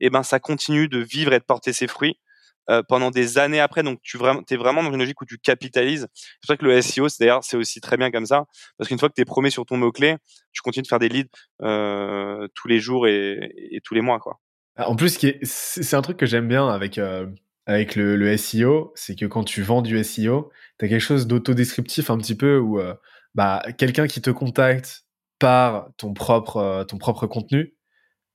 [0.00, 2.18] eh ben ça continue de vivre et de porter ses fruits.
[2.88, 3.82] Pendant des années après.
[3.82, 6.06] Donc, tu vraiment, es vraiment dans une logique où tu capitalises.
[6.14, 8.44] C'est vrai que le SEO, c'est d'ailleurs, c'est aussi très bien comme ça,
[8.76, 10.16] parce qu'une fois que tu es promis sur ton mot-clé,
[10.52, 11.30] tu continues de faire des leads
[12.54, 14.38] tous les jours et, tous les mois, quoi.
[14.76, 17.00] En plus, c'est un truc que j'aime bien avec,
[17.66, 22.10] avec le, SEO, c'est que quand tu vends du SEO, tu as quelque chose d'autodescriptif
[22.10, 22.80] un petit peu où
[23.34, 25.04] bah, quelqu'un qui te contacte
[25.38, 27.74] par ton propre, ton propre contenu,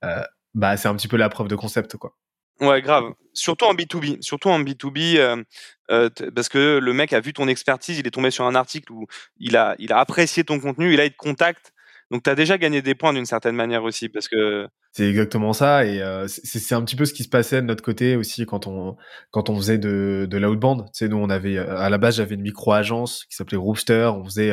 [0.04, 0.22] euh,
[0.54, 2.16] bah, c'est un petit peu la preuve de concept, quoi.
[2.60, 3.12] Ouais, grave.
[3.32, 4.22] Surtout en B2B.
[4.22, 5.42] Surtout en B2B, euh,
[5.90, 8.92] euh, parce que le mec a vu ton expertise, il est tombé sur un article
[8.92, 9.06] où
[9.38, 11.72] il a, il a apprécié ton contenu, il a été contact.
[12.10, 14.68] Donc, tu as déjà gagné des points d'une certaine manière aussi, parce que.
[14.92, 18.14] C'est exactement ça, et c'est un petit peu ce qui se passait de notre côté
[18.14, 18.96] aussi quand on,
[19.32, 20.84] quand on faisait de, de l'outbound.
[20.84, 24.22] Tu sais, nous, on avait, à la base, j'avais une micro-agence qui s'appelait Rooster, on
[24.22, 24.52] faisait,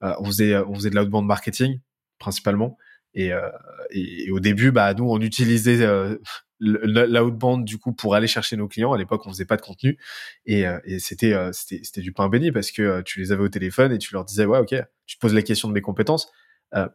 [0.00, 1.80] on faisait, on faisait de l'outbound marketing,
[2.20, 2.76] principalement.
[3.14, 3.48] Et, euh,
[3.90, 6.16] et, et, au début, bah, nous, on utilisait euh,
[6.60, 8.92] l'outbound du coup pour aller chercher nos clients.
[8.92, 9.98] À l'époque, on faisait pas de contenu
[10.46, 13.42] et, euh, et c'était euh, c'était c'était du pain béni parce que tu les avais
[13.42, 14.74] au téléphone et tu leur disais ouais ok,
[15.06, 16.30] tu te poses la question de mes compétences.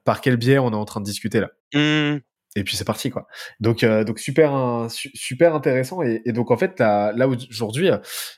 [0.06, 1.50] par quel biais on est en train de discuter là?
[1.74, 2.20] Mmh.
[2.58, 3.28] Et puis c'est parti quoi.
[3.60, 7.90] Donc donc super super intéressant et, et, donc en fait là, là aujourd'hui,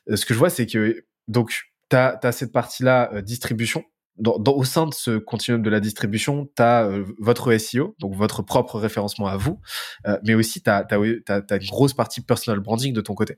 [0.08, 1.52] ce que je vois c'est que donc
[1.90, 3.84] t'as as cette partie là distribution
[4.26, 8.42] au sein de ce continuum de la distribution, tu as euh, votre SEO, donc votre
[8.42, 9.60] propre référencement à vous,
[10.08, 13.38] euh, mais aussi tu as, une grosse partie personal branding de ton côté.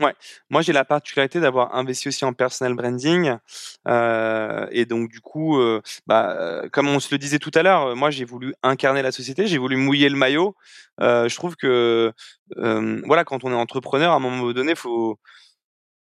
[0.00, 0.14] Ouais,
[0.50, 3.36] moi j'ai la particularité d'avoir investi aussi en personal branding
[3.86, 5.56] euh, et donc du coup,
[6.08, 9.46] bah, comme on se le disait tout à l'heure, moi j'ai voulu incarner la société,
[9.46, 10.56] j'ai voulu mouiller le maillot.
[10.98, 12.12] je trouve que
[12.56, 15.16] voilà, quand on est entrepreneur, à un moment donné, faut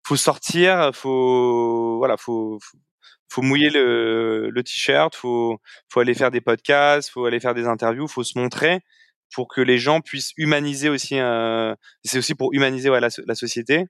[0.05, 2.59] faut sortir, faut voilà, faut
[3.33, 7.67] faut mouiller le, le t-shirt, faut faut aller faire des podcasts, faut aller faire des
[7.67, 8.81] interviews, faut se montrer
[9.35, 11.19] pour que les gens puissent humaniser aussi.
[11.19, 13.87] Euh, c'est aussi pour humaniser ouais, la, la, société.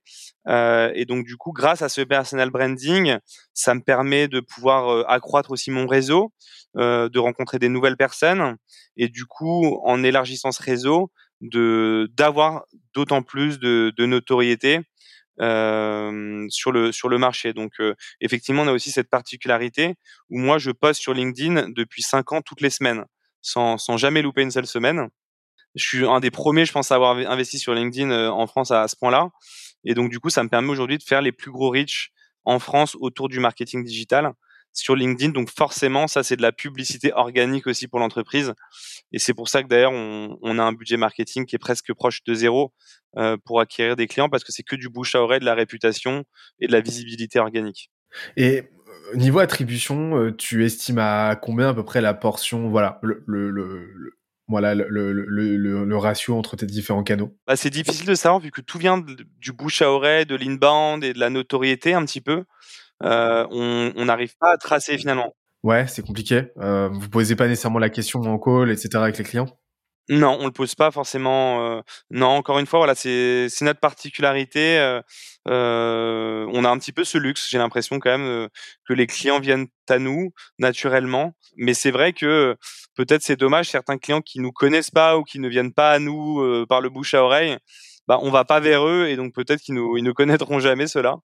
[0.47, 3.17] Euh, et donc du coup, grâce à ce personal branding,
[3.53, 6.31] ça me permet de pouvoir euh, accroître aussi mon réseau,
[6.77, 8.55] euh, de rencontrer des nouvelles personnes,
[8.97, 11.11] et du coup, en élargissant ce réseau,
[11.41, 12.63] de d'avoir
[12.93, 14.79] d'autant plus de, de notoriété
[15.41, 17.53] euh, sur le sur le marché.
[17.53, 19.95] Donc euh, effectivement, on a aussi cette particularité
[20.29, 23.05] où moi je poste sur LinkedIn depuis cinq ans toutes les semaines,
[23.41, 25.09] sans sans jamais louper une seule semaine.
[25.75, 28.71] Je suis un des premiers, je pense, à avoir investi sur LinkedIn euh, en France
[28.71, 29.29] à, ce point-là.
[29.83, 32.11] Et donc du coup, ça me permet aujourd'hui de faire les plus gros reach
[32.45, 34.33] en France autour du marketing digital
[34.73, 35.31] sur LinkedIn.
[35.31, 38.53] Donc forcément, ça c'est de la publicité organique aussi pour l'entreprise.
[39.11, 41.93] Et c'est pour ça que d'ailleurs on, on, a un budget marketing qui est presque
[41.93, 42.73] proche de zéro
[43.17, 45.55] euh, pour acquérir des clients parce que c'est que du bouche à oreille, de la
[45.55, 46.23] réputation
[46.59, 47.91] et de la visibilité organique.
[48.35, 48.63] Et
[49.13, 53.23] euh, niveau attribution, euh, tu estimes à combien à peu près la portion, voilà, le,
[53.27, 54.17] le, le,
[54.47, 57.35] voilà le, le, le, le, ratio entre tes différents canaux?
[57.47, 59.03] Bah, C'est difficile de savoir vu que tout vient
[59.39, 62.43] du bouche à oreille, de l'inbound et de la notoriété un petit peu.
[63.03, 65.33] Euh, on n'arrive pas à tracer finalement.
[65.63, 66.51] Ouais, c'est compliqué.
[66.57, 68.89] Euh, vous posez pas nécessairement la question en call, etc.
[68.95, 69.47] avec les clients?
[70.09, 71.77] Non, on le pose pas forcément.
[71.77, 71.81] Euh,
[72.11, 74.77] non, encore une fois, voilà, c'est notre particularité.
[74.77, 75.01] Euh,
[75.47, 78.49] euh, on a un petit peu ce luxe, j'ai l'impression quand même
[78.85, 81.33] que les clients viennent à nous naturellement.
[81.55, 82.57] Mais c'est vrai que
[82.95, 85.99] peut-être c'est dommage certains clients qui nous connaissent pas ou qui ne viennent pas à
[85.99, 87.57] nous par le bouche à oreille.
[88.07, 90.87] Bah, on va pas vers eux et donc peut-être qu'ils nous ils ne connaîtront jamais
[90.87, 91.15] cela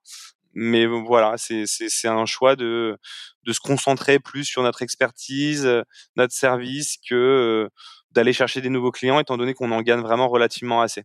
[0.54, 2.98] mais voilà, c'est un choix de,
[3.44, 5.84] de se concentrer plus sur notre expertise, euh,
[6.16, 7.70] notre service, que euh,
[8.12, 11.04] d'aller chercher des nouveaux clients, étant donné qu'on en gagne vraiment relativement assez.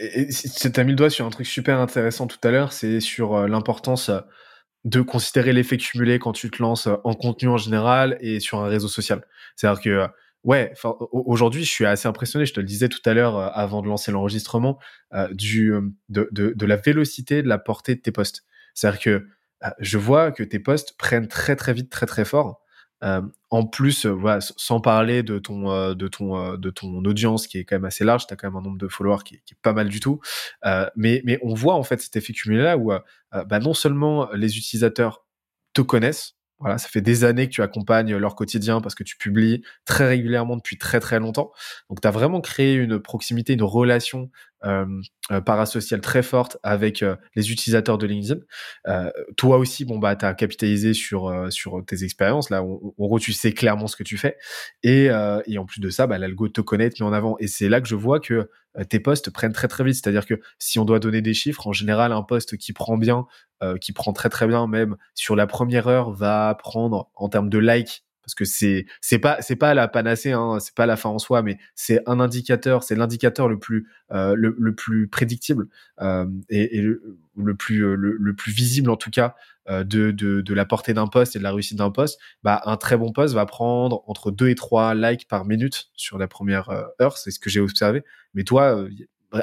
[0.00, 3.00] Et, tu as mis le doigt sur un truc super intéressant tout à l'heure, c'est
[3.00, 4.10] sur euh, l'importance
[4.84, 8.68] de considérer l'effet cumulé quand tu te lances en contenu en général et sur un
[8.68, 9.24] réseau social.
[9.56, 10.08] C'est-à-dire que
[10.44, 10.72] Ouais,
[11.12, 12.46] aujourd'hui, je suis assez impressionné.
[12.46, 14.80] Je te le disais tout à l'heure avant de lancer l'enregistrement
[15.30, 15.72] du
[16.08, 18.42] de, de, de, la vélocité de la portée de tes posts.
[18.74, 19.26] C'est-à-dire que
[19.64, 22.60] euh, je vois que tes posts prennent très très vite, très très fort.
[23.04, 23.20] Euh,
[23.50, 27.64] en plus, euh, voilà, sans parler de ton, de, ton, de ton audience qui est
[27.64, 29.72] quand même assez large, tu as quand même un nombre de followers qui est, pas
[29.72, 30.20] mal du tout.
[30.96, 32.92] mais, mais on voit en fait cet effet cumulé là où
[33.32, 35.26] bah, non seulement les utilisateurs
[35.74, 39.16] te connaissent, voilà, ça fait des années que tu accompagnes leur quotidien parce que tu
[39.16, 41.50] publies très régulièrement depuis très très longtemps.
[41.90, 44.30] Donc tu as vraiment créé une proximité, une relation
[45.44, 48.40] parasociale très forte avec euh, les utilisateurs de LinkedIn.
[48.88, 52.50] Euh, toi aussi, bon bah, as capitalisé sur euh, sur tes expériences.
[52.50, 54.36] Là, en gros, tu sais clairement ce que tu fais.
[54.82, 55.08] Et,
[55.46, 57.36] et en plus de ça, bah, l'algo te connaît, te met en avant.
[57.38, 58.50] Et c'est là que je vois que
[58.88, 59.94] tes posts prennent très très vite.
[59.94, 63.26] C'est-à-dire que si on doit donner des chiffres, en général, un post qui prend bien,
[63.80, 67.58] qui prend très très bien, même sur la première heure, va prendre en termes de
[67.58, 71.10] likes parce que c'est c'est pas c'est pas la panacée, hein, c'est pas la fin
[71.10, 75.68] en soi, mais c'est un indicateur, c'est l'indicateur le plus euh, le, plus prédictible
[76.00, 79.34] euh, et, le, plus le, le, plus visible en tout cas
[79.68, 82.18] de, de, de la portée d'un poste et de la réussite d'un poste.
[82.42, 86.18] Bah un très bon poste va prendre entre 2 et 3 likes par minute sur
[86.18, 88.02] la première heure, c'est ce que j'ai observé.
[88.34, 88.84] Mais toi,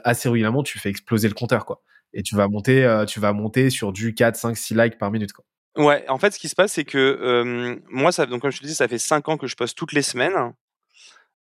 [0.03, 1.81] assez régulièrement, tu fais exploser le compteur quoi
[2.13, 5.11] et tu vas monter, euh, tu vas monter sur du 4, 5, 6 likes par
[5.11, 5.33] minute.
[5.33, 5.45] Quoi.
[5.80, 8.76] Ouais, en fait, ce qui se passe, c'est que moi, donc, comme je te dis,
[8.76, 10.53] ça fait 5 ans que je poste toutes les semaines.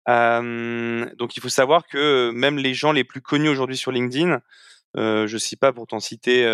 [0.06, 4.40] Donc, il faut savoir que même les gens les plus connus aujourd'hui sur LinkedIn,
[4.96, 6.44] je ne sais pas pour t'en citer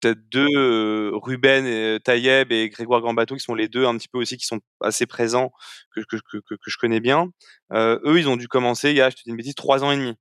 [0.00, 4.18] peut-être deux, Ruben et, Tayeb et Grégoire Gambato, qui sont les deux un petit peu
[4.18, 5.52] aussi, qui sont assez présents,
[5.94, 6.02] que,
[6.66, 7.28] je connais bien.
[7.72, 9.92] eux, ils ont dû commencer il y a, je te dis une bêtise, trois ans
[9.92, 10.14] et demi.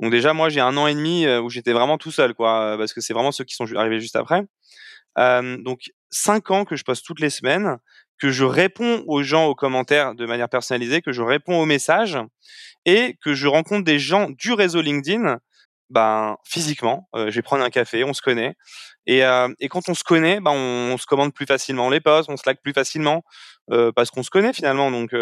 [0.00, 2.92] Donc déjà, moi, j'ai un an et demi où j'étais vraiment tout seul, quoi, parce
[2.92, 4.42] que c'est vraiment ceux qui sont arrivés juste après.
[5.16, 7.78] Donc cinq ans que je poste toutes les semaines,
[8.18, 12.18] que je réponds aux gens aux commentaires de manière personnalisée, que je réponds aux messages
[12.84, 15.38] et que je rencontre des gens du réseau LinkedIn,
[15.88, 17.08] ben physiquement.
[17.14, 18.54] Euh, je vais prendre un café, on se connaît.
[19.06, 19.22] Et,
[19.58, 22.42] et quand on se connaît, ben on, se commande plus facilement les posts, on se
[22.46, 23.24] like plus facilement
[23.96, 24.90] parce qu'on se connaît finalement.
[24.90, 25.14] Donc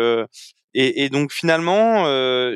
[0.75, 2.05] et, donc finalement,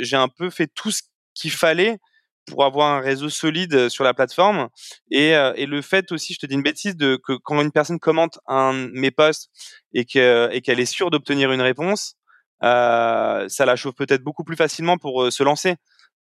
[0.01, 1.03] j'ai un peu fait tout ce
[1.35, 1.99] qu'il fallait
[2.47, 4.69] pour avoir un réseau solide euh, sur la plateforme.
[5.11, 7.73] Et, euh, et le fait aussi, je te dis une bêtise, de que quand une
[7.73, 9.51] personne commente un mes posts
[9.95, 12.17] et que et qu'elle est sûre d'obtenir une réponse,
[12.63, 15.75] euh, ça la chauffe peut-être beaucoup plus facilement pour euh, se lancer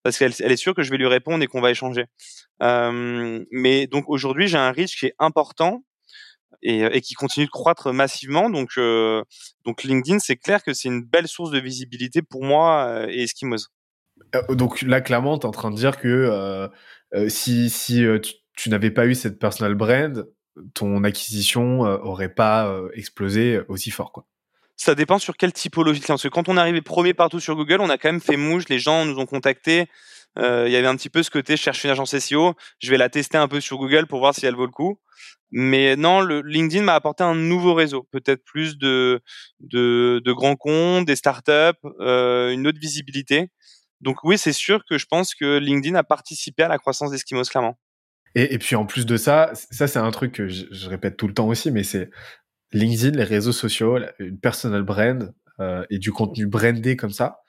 [0.04, 2.06] parce qu'elle elle est sûre que je vais lui répondre et qu'on va échanger.
[2.64, 5.84] Euh, mais donc aujourd'hui, j'ai un reach qui est important
[6.64, 8.50] et, et, qui continue de croître massivement.
[8.50, 8.80] Donc,
[9.66, 13.68] donc LinkedIn, c'est clair que c'est une belle source de visibilité pour moi et Eskimos.
[14.36, 16.68] Euh, donc là, clairement, tu es en train de dire que euh,
[17.14, 18.04] euh, si, si
[18.56, 20.28] tu, n'avais pas eu cette personal brand,
[20.74, 24.26] ton acquisition aurait pas explosé aussi fort, quoi.
[24.76, 26.02] Ça dépend sur quelle typologie.
[26.06, 28.36] Parce que quand on est arrivé premier partout sur Google, on a quand même fait
[28.36, 28.68] mouche.
[28.68, 29.88] Les gens nous ont contactés.
[30.40, 32.90] Euh, il y avait un petit peu ce côté, je cherche une agence SEO, je
[32.90, 34.98] vais la tester un peu sur Google pour voir si elle vaut le coup.
[35.52, 39.22] Mais non, LinkedIn m'a apporté un nouveau réseau, peut-être plus de,
[39.60, 43.50] de, de grands comptes, des startups, euh, une autre visibilité.
[44.02, 47.50] Donc oui, c'est sûr que je pense que LinkedIn a participé à la croissance d'Eskimos,
[47.50, 47.78] clairement.
[48.36, 51.18] Et, et, puis en plus de ça, ça c'est un truc que je, je, répète
[51.18, 52.10] tout le temps aussi, mais c'est
[52.72, 57.42] LinkedIn, les réseaux sociaux, une personal brand euh, et du contenu brandé comme ça.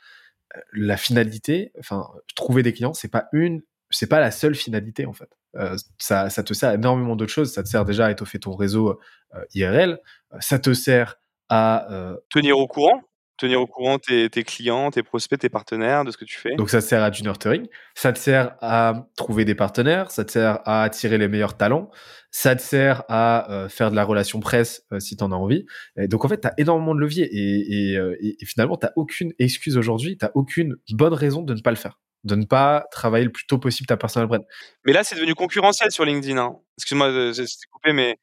[0.56, 5.06] Euh, la finalité, enfin, trouver des clients, c'est pas une, c'est pas la seule finalité
[5.06, 5.28] en fait.
[5.56, 7.52] Euh, ça, ça te sert à énormément d'autres choses.
[7.52, 8.98] Ça te sert déjà à étoffer ton réseau
[9.34, 9.98] euh, IRL.
[10.40, 11.16] Ça te sert
[11.48, 13.00] à euh, tenir au courant
[13.42, 16.54] tenir au courant tes, tes, clients, tes prospects, tes partenaires de ce que tu fais?
[16.54, 20.24] Donc ça te sert à du nurturing, ça te sert à trouver des partenaires, ça
[20.24, 21.90] te sert à attirer les meilleurs talents,
[22.30, 25.36] ça te sert à euh, faire de la relation presse euh, si tu en as
[25.36, 25.66] envie.
[25.96, 28.86] Et donc en fait, tu as énormément de leviers et, et, euh, et, finalement, tu
[28.96, 32.84] aucune excuse aujourd'hui, tu aucune bonne raison de ne pas le faire de ne pas
[32.92, 34.44] travailler le plus tôt possible ta personal brand.
[34.84, 36.38] Mais là, c'est devenu concurrentiel sur LinkedIn.
[36.38, 36.56] Hein.
[36.78, 38.16] Excuse-moi, c'était coupé, mais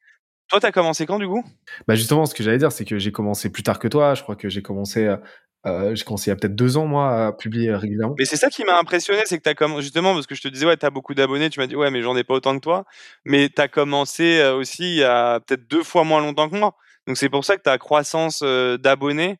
[0.50, 1.44] toi, t'as commencé quand du coup?
[1.86, 4.14] Bah justement, ce que j'allais dire, c'est que j'ai commencé plus tard que toi.
[4.14, 5.16] Je crois que j'ai commencé, euh,
[5.64, 8.16] euh j'ai commencé il y a peut-être deux ans moi à publier régulièrement.
[8.18, 10.48] Mais c'est ça qui m'a impressionné, c'est que t'as commencé justement parce que je te
[10.48, 11.50] disais ouais, t'as beaucoup d'abonnés.
[11.50, 12.84] Tu m'as dit ouais, mais j'en ai pas autant que toi.
[13.24, 16.74] Mais t'as commencé euh, aussi il y a peut-être deux fois moins longtemps que moi.
[17.06, 19.38] Donc c'est pour ça que ta croissance euh, d'abonnés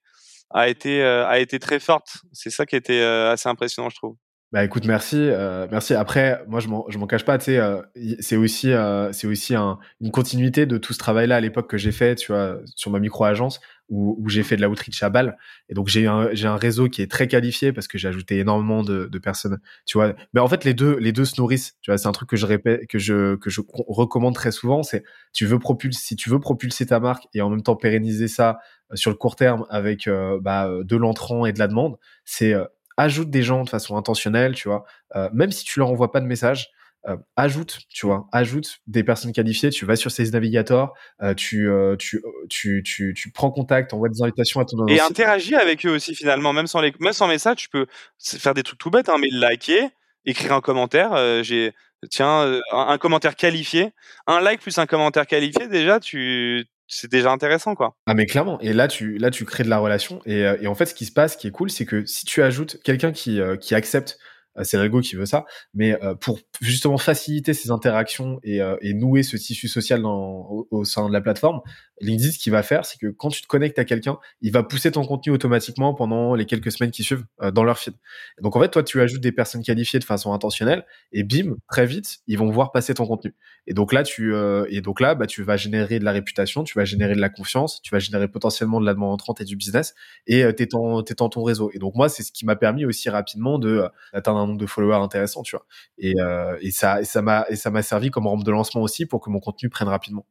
[0.51, 2.19] a été a été très forte.
[2.33, 4.17] C'est ça qui était assez impressionnant, je trouve.
[4.53, 5.95] Bah écoute, merci, euh, merci.
[5.95, 7.83] Après, moi je m'en, je m'en cache pas, tu sais, euh,
[8.19, 11.79] c'est aussi, euh, c'est aussi un, une continuité de tout ce travail-là à l'époque que
[11.79, 15.05] j'ai fait, tu vois, sur ma micro agence où, où j'ai fait de la outreach
[15.05, 15.37] à balle.
[15.69, 18.39] Et donc j'ai un, j'ai un réseau qui est très qualifié parce que j'ai ajouté
[18.41, 20.15] énormément de, de personnes, tu vois.
[20.35, 21.77] Mais en fait, les deux, les deux se nourrissent.
[21.81, 24.83] Tu vois, c'est un truc que je répète, que je, que je recommande très souvent.
[24.83, 28.27] C'est, tu veux propulser, si tu veux propulser ta marque et en même temps pérenniser
[28.27, 28.59] ça
[28.95, 30.09] sur le court terme avec
[30.41, 32.55] bah, de l'entrant et de la demande, c'est
[32.97, 34.85] ajoute des gens de façon intentionnelle, tu vois,
[35.17, 36.71] euh, même si tu leur envoies pas de message,
[37.09, 40.93] euh, ajoute, tu vois, ajoute des personnes qualifiées, tu vas sur ces navigateurs,
[41.23, 45.01] euh, tu, euh, tu, tu, tu, tu, prends contact, envoie des invitations à ton Et
[45.01, 47.87] interagis avec eux aussi finalement, même sans, les, même sans message, tu peux
[48.23, 49.89] faire des trucs tout bêtes, hein, mais liker,
[50.27, 51.73] écrire un commentaire, j'ai
[52.11, 53.93] tiens un, un, commentaire qualifié,
[54.27, 57.97] un like plus un commentaire qualifié, déjà tu c'est déjà intéressant quoi.
[58.07, 60.67] Ah mais clairement et là tu là tu crées de la relation et, euh, et
[60.67, 62.83] en fait ce qui se passe ce qui est cool c'est que si tu ajoutes
[62.83, 64.19] quelqu'un qui euh, qui accepte
[64.59, 68.61] euh, c'est l'ego qui veut ça mais pour justement faciliter ces interactions et,
[68.93, 71.61] nouer ce tissu social au, sein de la plateforme
[72.01, 74.63] LinkedIn, ce qu'il va faire, c'est que quand tu te connectes à quelqu'un, il va
[74.63, 77.95] pousser ton contenu automatiquement pendant les quelques semaines qui suivent euh, dans leur feed.
[78.41, 81.87] Donc en fait, toi, tu ajoutes des personnes qualifiées de façon intentionnelle et bim, très
[81.87, 83.35] vite, ils vont voir passer ton contenu.
[83.67, 86.65] Et donc là, tu euh, et donc là, bah, tu vas générer de la réputation,
[86.65, 89.45] tu vas générer de la confiance, tu vas générer potentiellement de la demande entrante et
[89.45, 89.95] du business
[90.27, 91.71] et euh, t'es dans, ton réseau.
[91.75, 94.59] Et donc moi, c'est ce qui m'a permis aussi rapidement de euh, d'atteindre un nombre
[94.59, 95.67] de followers intéressant, tu vois.
[95.99, 99.21] Et, euh, ça, ça m'a et ça m'a servi comme rampe de lancement aussi pour
[99.21, 100.27] que mon contenu prenne rapidement.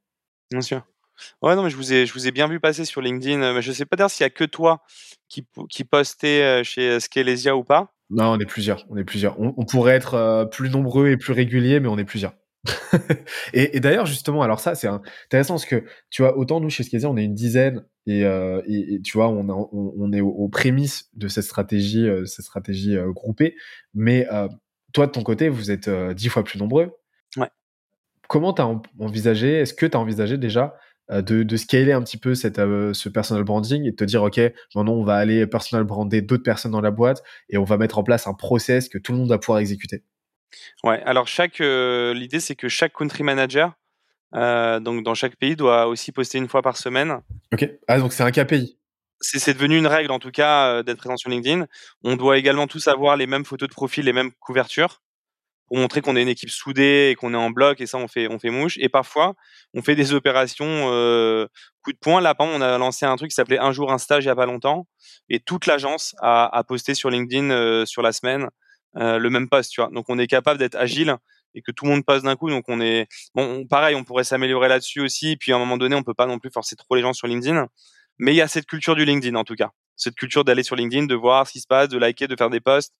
[0.52, 0.84] Bien sûr.
[1.42, 3.42] Ouais, non, mais je vous ai, je vous ai bien vu passer sur LinkedIn.
[3.42, 4.82] Euh, mais je sais pas d'ailleurs s'il y a que toi
[5.28, 7.94] qui, qui postait euh, chez Scalesia ou pas.
[8.10, 8.86] Non, on est plusieurs.
[8.90, 9.40] On est plusieurs.
[9.40, 12.34] On, pourrait être euh, plus nombreux et plus réguliers, mais on est plusieurs.
[13.54, 16.84] et, et d'ailleurs, justement, alors ça, c'est intéressant parce que tu vois, autant nous chez
[16.84, 20.30] Scalesia, on est une dizaine et, euh, et, tu vois, on, on, on est aux,
[20.30, 23.56] aux, prémices de cette stratégie, cette stratégie groupée.
[23.94, 24.28] Mais
[24.94, 26.92] toi, de ton côté, vous êtes dix fois plus nombreux.
[27.38, 27.50] Ouais.
[28.28, 30.70] Comment tu as envisagé, est-ce que tu as envisagé déjà euh,
[31.10, 34.24] de, de, scaler un petit peu cette, euh, ce personal branding et de te dire,
[34.24, 34.40] OK,
[34.76, 37.98] maintenant on va aller personal brander d'autres personnes dans la boîte et on va mettre
[37.98, 40.04] en place un process que tout le monde va pouvoir exécuter
[40.84, 43.74] Ouais, alors chaque, euh, l'idée c'est que chaque country manager,
[44.34, 47.20] donc dans chaque pays, doit aussi poster une fois par semaine.
[47.54, 48.76] Ok, ah donc c'est un KPI
[49.22, 51.66] c'est devenu une règle en tout cas d'être présent sur LinkedIn.
[52.06, 55.02] On doit également tous avoir les mêmes photos de profil, les mêmes couvertures
[55.70, 58.08] pour montrer qu'on est une équipe soudée et qu'on est en bloc et ça on
[58.08, 58.78] fait on fait mouche.
[58.80, 59.36] Et parfois
[59.74, 61.48] on fait des opérations euh,
[61.84, 62.22] coup de poing.
[62.22, 64.32] Là par on a lancé un truc qui s'appelait un jour un stage il y
[64.32, 64.88] a pas longtemps
[65.30, 68.50] et toute l'agence a, a, posté sur LinkedIn euh, sur la semaine
[68.98, 69.92] euh, le même post tu vois.
[69.94, 71.16] Donc on est capable d'être agile
[71.54, 72.50] et que tout le monde passe d'un coup.
[72.50, 75.38] Donc on est bon pareil on pourrait s'améliorer là-dessus aussi.
[75.38, 77.28] Puis à un moment donné on peut pas non plus forcer trop les gens sur
[77.28, 77.68] LinkedIn.
[78.18, 79.70] Mais il y a cette culture du LinkedIn en tout cas
[80.00, 82.50] cette culture d'aller sur LinkedIn, de voir ce qui se passe, de liker, de faire
[82.50, 82.94] des posts.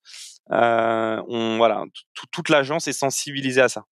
[0.52, 1.84] Euh, on, voilà,
[2.30, 3.84] toute l'agence est sensibilisée à ça.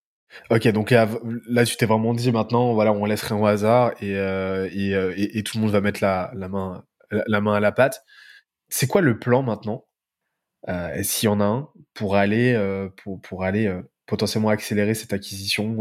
[0.51, 4.17] Ok, donc là, tu t'es vraiment dit maintenant, voilà, on laisse rien au hasard et,
[4.17, 6.85] euh, euh, tout le monde va mettre la, main,
[7.55, 8.05] à la pâte.
[8.69, 9.87] C'est quoi le plan maintenant,
[10.69, 12.57] euh, s'il y en a un, pour aller,
[13.23, 13.75] pour, aller
[14.07, 15.79] potentiellement accélérer cette acquisition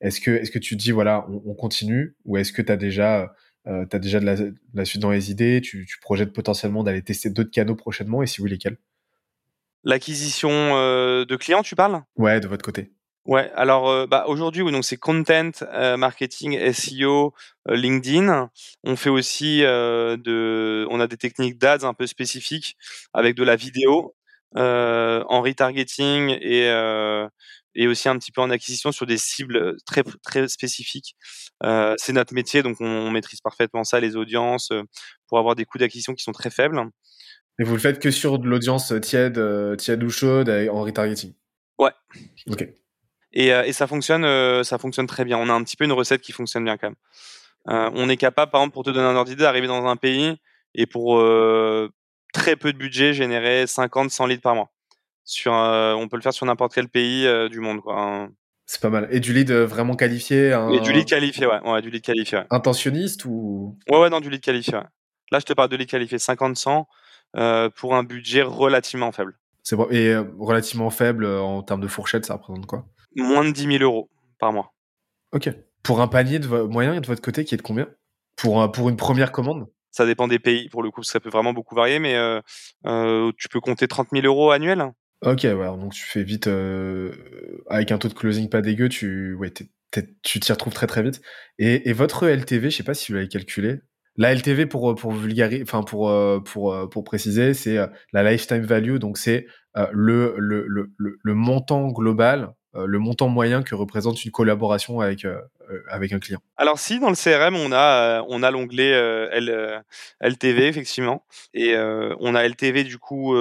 [0.00, 2.76] Est-ce que, est-ce que tu dis, voilà, on, on continue ou est-ce que tu as
[2.76, 3.32] déjà
[3.66, 7.02] euh, tu as déjà de la, suite dans les idées, tu, tu projettes potentiellement d'aller
[7.02, 8.78] tester d'autres canaux prochainement, et si oui, lesquels?
[9.84, 12.02] L'acquisition euh, de clients, tu parles?
[12.16, 12.92] Ouais, de votre côté.
[13.26, 17.34] Ouais, alors euh, bah, aujourd'hui, donc c'est content, euh, marketing, SEO,
[17.68, 18.50] euh, LinkedIn.
[18.82, 22.76] On fait aussi de, on a des techniques d'ads un peu spécifiques
[23.12, 24.14] avec de la vidéo
[24.56, 26.68] en retargeting et
[27.74, 31.14] et aussi un petit peu en acquisition sur des cibles très très spécifiques.
[31.62, 34.70] Euh, c'est notre métier, donc on, maîtrise parfaitement ça, les audiences,
[35.28, 36.80] pour avoir des coûts d'acquisition qui sont très faibles.
[37.58, 39.40] Et vous le faites que sur de l'audience tiède,
[39.76, 41.34] tiède ou chaude en retargeting?
[41.78, 41.92] Ouais.
[42.48, 42.66] Ok.
[43.32, 44.24] Et, et ça fonctionne,
[44.64, 45.38] ça fonctionne très bien.
[45.38, 46.96] On a un petit peu une recette qui fonctionne bien quand même.
[47.68, 49.96] Euh, on est capable, par exemple, pour te donner un ordre d'idée, d'arriver dans un
[49.96, 50.36] pays
[50.74, 51.18] et pour
[52.32, 54.70] très peu de budget, générer 50, 100 litres par mois
[55.24, 58.00] sur, on peut le faire sur n'importe quel pays euh, du monde, quoi.
[58.00, 58.30] Hein.
[58.72, 59.08] C'est pas mal.
[59.10, 60.70] Et du lead euh, vraiment qualifié un...
[60.70, 61.58] Et du lead qualifié, ouais.
[61.68, 62.38] ouais du lead qualifié.
[62.38, 62.44] Ouais.
[62.50, 64.76] Intentionniste ou Ouais, ouais, non, du lead qualifié.
[64.76, 64.84] Ouais.
[65.32, 66.84] Là, je te parle de lead qualifié 50-100
[67.36, 69.36] euh, pour un budget relativement faible.
[69.64, 69.88] C'est bon.
[69.90, 72.86] Et euh, relativement faible en termes de fourchette, ça représente quoi?
[73.16, 74.72] Moins de 10 000 euros par mois.
[75.32, 75.50] Ok.
[75.82, 77.88] Pour un panier de moyen de votre côté qui est de combien?
[78.36, 79.66] Pour, pour une première commande?
[79.90, 82.14] Ça dépend des pays, pour le coup, ça peut vraiment beaucoup varier, mais
[82.84, 84.92] tu peux compter 30 000 euros annuels?
[85.22, 87.12] Ok, ouais, donc tu fais vite euh,
[87.68, 89.52] avec un taux de closing pas dégueu, tu ouais,
[90.22, 91.20] tu t'y retrouves très très vite.
[91.58, 93.80] Et, et, votre LTV, je sais pas si vous l'avez calculé.
[94.16, 97.76] La LTV pour pour vulgariser, enfin pour euh, pour euh, pour préciser, c'est
[98.12, 99.46] la lifetime value, donc c'est
[99.92, 100.92] le, le, le
[101.22, 105.40] le montant global euh, le montant moyen que représente une collaboration avec euh,
[105.70, 106.40] euh, avec un client.
[106.56, 108.92] Alors si dans le CRM on a on a l'onglet
[110.20, 111.24] LTV effectivement
[111.54, 113.36] et on a LTV du coup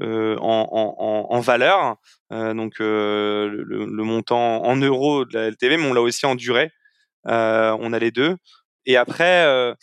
[0.00, 1.96] en, valeur
[2.30, 6.70] donc le, le, montant en euros de la LTV mais on l'a aussi en durée
[7.24, 8.36] on a les deux.
[8.88, 9.74] Et après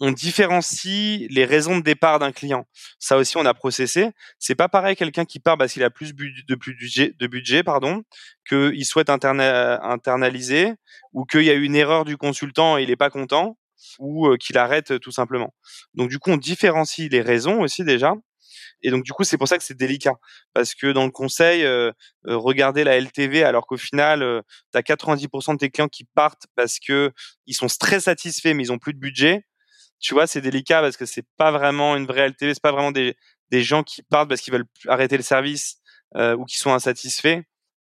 [0.00, 2.66] on différencie les raisons de départ d'un client.
[2.98, 4.10] Ça aussi, on a processé.
[4.38, 8.02] C'est pas pareil quelqu'un qui part parce qu'il a plus de budget, de budget, pardon,
[8.48, 10.74] qu'il souhaite internaliser
[11.12, 13.58] ou qu'il y a une erreur du consultant et il est pas content
[13.98, 15.54] ou euh, qu'il arrête tout simplement.
[15.94, 18.14] Donc du coup, on différencie les raisons aussi déjà.
[18.82, 20.14] Et donc du coup, c'est pour ça que c'est délicat
[20.54, 21.90] parce que dans le conseil, euh,
[22.26, 24.42] euh la LTV alors qu'au final, euh,
[24.72, 27.12] tu as 90% de tes clients qui partent parce que
[27.46, 29.44] ils sont très satisfaits mais ils ont plus de budget
[30.00, 32.92] tu vois, c'est délicat parce que c'est pas vraiment une vraie LTV, c'est pas vraiment
[32.92, 33.16] des,
[33.50, 35.76] des gens qui partent parce qu'ils veulent arrêter le service
[36.16, 37.42] euh, ou qui sont insatisfaits.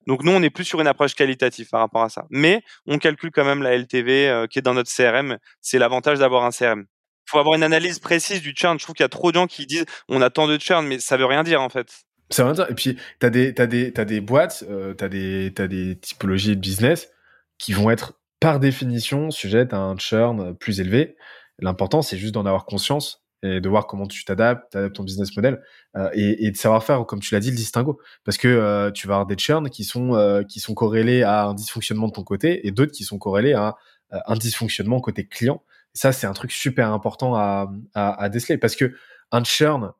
[0.07, 2.25] Donc nous, on est plus sur une approche qualitative par rapport à ça.
[2.29, 5.37] Mais on calcule quand même la LTV euh, qui est dans notre CRM.
[5.61, 6.85] C'est l'avantage d'avoir un CRM.
[7.25, 8.77] Il faut avoir une analyse précise du churn.
[8.77, 10.85] Je trouve qu'il y a trop de gens qui disent on a tant de churn,
[10.85, 12.03] mais ça veut rien dire en fait.
[12.29, 12.69] Ça veut rien dire.
[12.69, 15.97] Et puis, tu as des, as des, as des boîtes, euh, tu as, as des
[15.99, 17.09] typologies de business
[17.57, 21.15] qui vont être par définition sujettes à un churn plus élevé.
[21.59, 25.35] L'important, c'est juste d'en avoir conscience et de voir comment tu t'adaptes, t'adaptes ton business
[25.35, 25.61] model
[25.97, 27.99] euh, et, et, de savoir faire, comme tu l'as dit, le distinguo.
[28.23, 31.45] Parce que euh, tu vas avoir des churns qui sont euh, qui sont corrélés à
[31.45, 33.75] un dysfonctionnement de ton côté et d'autres qui sont corrélés à
[34.11, 35.61] un dysfonctionnement côté client.
[35.95, 38.93] Et ça, c'est un truc super important à, à, à, déceler parce que
[39.31, 39.91] un churn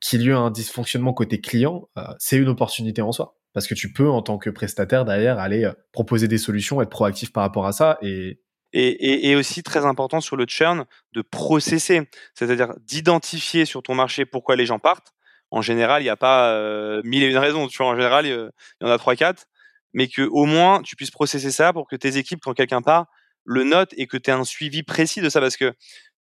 [0.00, 1.88] qui lieu à un dysfonctionnement côté client,
[2.18, 3.36] c'est une opportunité en soi.
[3.52, 7.32] Parce que tu peux, en tant que prestataire derrière, aller proposer des solutions, être proactif
[7.32, 8.40] par rapport à ça et,
[8.72, 13.94] et, et, et, aussi très important sur le churn de processer, c'est-à-dire d'identifier sur ton
[13.94, 15.12] marché pourquoi les gens partent.
[15.50, 17.68] En général, il n'y a pas euh, mille et une raisons.
[17.68, 18.32] Tu vois, en général, il
[18.80, 19.44] y en a trois, quatre,
[19.92, 23.06] mais que au moins tu puisses processer ça pour que tes équipes, quand quelqu'un part,
[23.44, 25.74] le notent et que tu aies un suivi précis de ça, parce que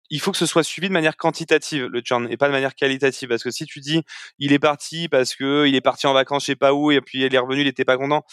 [0.10, 2.76] il faut que ce soit suivi de manière quantitative le churn et pas de manière
[2.76, 3.30] qualitative.
[3.30, 4.02] Parce que si tu dis
[4.40, 7.02] il est parti parce que il est parti en vacances je sais pas où et
[7.02, 8.24] puis il est revenu il était pas content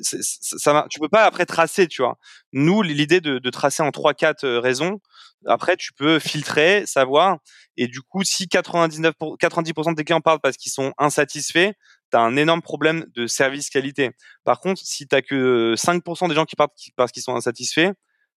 [0.00, 2.18] ça, ça tu peux pas après tracer tu vois.
[2.52, 5.00] Nous l'idée de, de, tracer en trois quatre euh, raisons
[5.46, 7.38] après tu peux filtrer savoir
[7.76, 11.72] et du coup si 99 90% des clients parlent parce qu'ils sont insatisfaits
[12.10, 14.10] tu as un énorme problème de service qualité.
[14.44, 17.92] Par contre si tu que 5% des gens qui partent parce qu'ils sont insatisfaits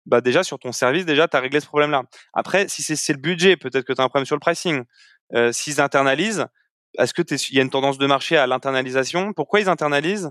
[0.07, 2.05] bah déjà sur ton service, déjà, tu as réglé ce problème-là.
[2.33, 4.83] Après, si c'est le budget, peut-être que tu as un problème sur le pricing.
[5.35, 6.47] Euh, S'ils internalisent,
[6.99, 9.33] est-ce que il y a une tendance de marché à l'internalisation?
[9.33, 10.31] Pourquoi ils internalisent?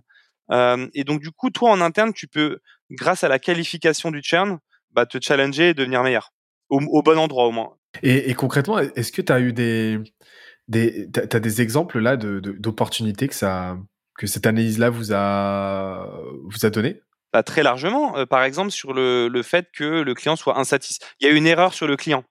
[0.51, 4.21] Euh, Et donc, du coup, toi, en interne, tu peux, grâce à la qualification du
[4.23, 4.59] churn,
[4.91, 6.31] bah, te challenger et devenir meilleur.
[6.69, 7.75] Au, bon endroit, au moins.
[8.01, 9.99] Et, concrètement, est-ce que tu as eu des,
[10.67, 13.77] des, as des exemples là d'opportunités que ça,
[14.17, 16.09] que cette analyse-là vous a,
[16.45, 17.01] vous a donné?
[17.35, 18.17] Bah, très largement.
[18.17, 21.05] Euh, par exemple, sur le, le, fait que le client soit insatisfait.
[21.19, 22.23] Il y a une erreur sur le client.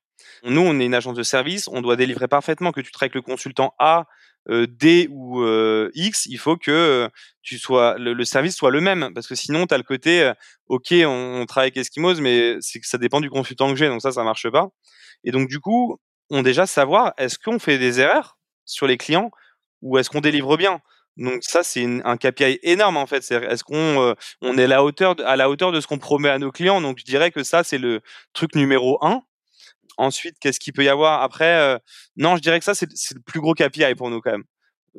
[0.44, 2.72] Nous, on est une agence de service, on doit délivrer parfaitement.
[2.72, 4.06] Que tu avec le consultant A,
[4.48, 7.10] euh, D ou euh, X, il faut que
[7.42, 10.32] tu sois le, service soit le même, parce que sinon, tu as le côté,
[10.68, 14.24] ok, on, travaille avec Eskimos, mais ça dépend du consultant que j'ai, donc ça, ça
[14.24, 14.68] marche pas.
[15.22, 15.98] Et donc, du coup,
[16.30, 19.30] on déjà savoir, est-ce qu'on fait des erreurs sur les clients
[19.82, 20.80] ou est-ce qu'on délivre bien?
[21.16, 23.30] Donc ça, c'est un KPI énorme en fait.
[23.30, 25.98] Est-ce qu'on euh, on est à la hauteur de, à la hauteur de ce qu'on
[25.98, 26.80] promet à nos clients?
[26.80, 28.00] Donc je dirais que ça, c'est le
[28.32, 29.22] truc numéro un.
[29.96, 31.22] Ensuite, qu'est-ce qu'il peut y avoir?
[31.22, 31.78] Après euh,
[32.16, 34.44] Non, je dirais que ça, c'est le plus gros KPI pour nous quand même.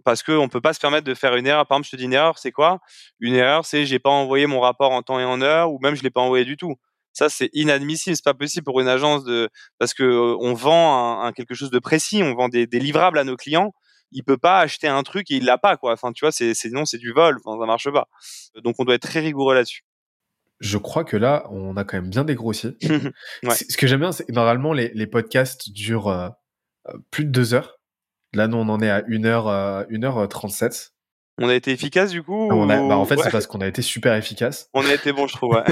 [0.06, 1.68] Parce qu'on peut pas se permettre de faire une erreur.
[1.68, 2.80] Par exemple, je te dis une erreur, c'est quoi?
[3.20, 5.96] Une erreur, c'est j'ai pas envoyé mon rapport en temps et en heure, ou même
[5.96, 6.76] je l'ai pas envoyé du tout.
[7.14, 8.16] Ça, c'est inadmissible.
[8.16, 11.72] C'est pas possible pour une agence de parce que euh, on vend un, quelque chose
[11.72, 13.74] de précis, on vend des, des livrables à nos clients
[14.16, 15.92] il peut pas acheter un truc et il l'a pas quoi.
[15.92, 17.38] Enfin, tu vois, c'est non, c'est du vol.
[17.44, 18.08] Enfin, ça marche pas.
[18.64, 19.84] Donc, on doit être très rigoureux là-dessus.
[20.62, 22.78] Je crois que là, on a quand même bien dégrossi.
[23.44, 26.30] Ce que j'aime bien, c'est normalement les, les, podcasts durent euh,
[26.88, 27.78] euh, plus de deux heures.
[28.34, 30.92] Là, nous, on en est à 1 heure, euh, 1h37.
[31.38, 33.68] On a été efficace du coup on a, bah, En fait, c'est parce qu'on a
[33.68, 34.70] été super efficace.
[34.74, 35.56] On a été bon, je trouve.
[35.56, 35.64] Ouais.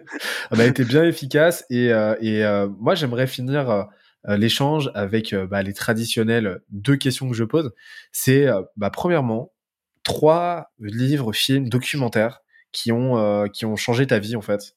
[0.50, 2.42] on a été bien efficace et, euh, et
[2.80, 3.86] moi, j'aimerais finir
[4.24, 7.72] l'échange avec euh, bah, les traditionnelles deux questions que je pose.
[8.12, 9.52] C'est euh, bah, premièrement
[10.04, 12.40] trois livres, films, documentaires
[12.72, 14.74] qui ont qui ont changé ta vie en fait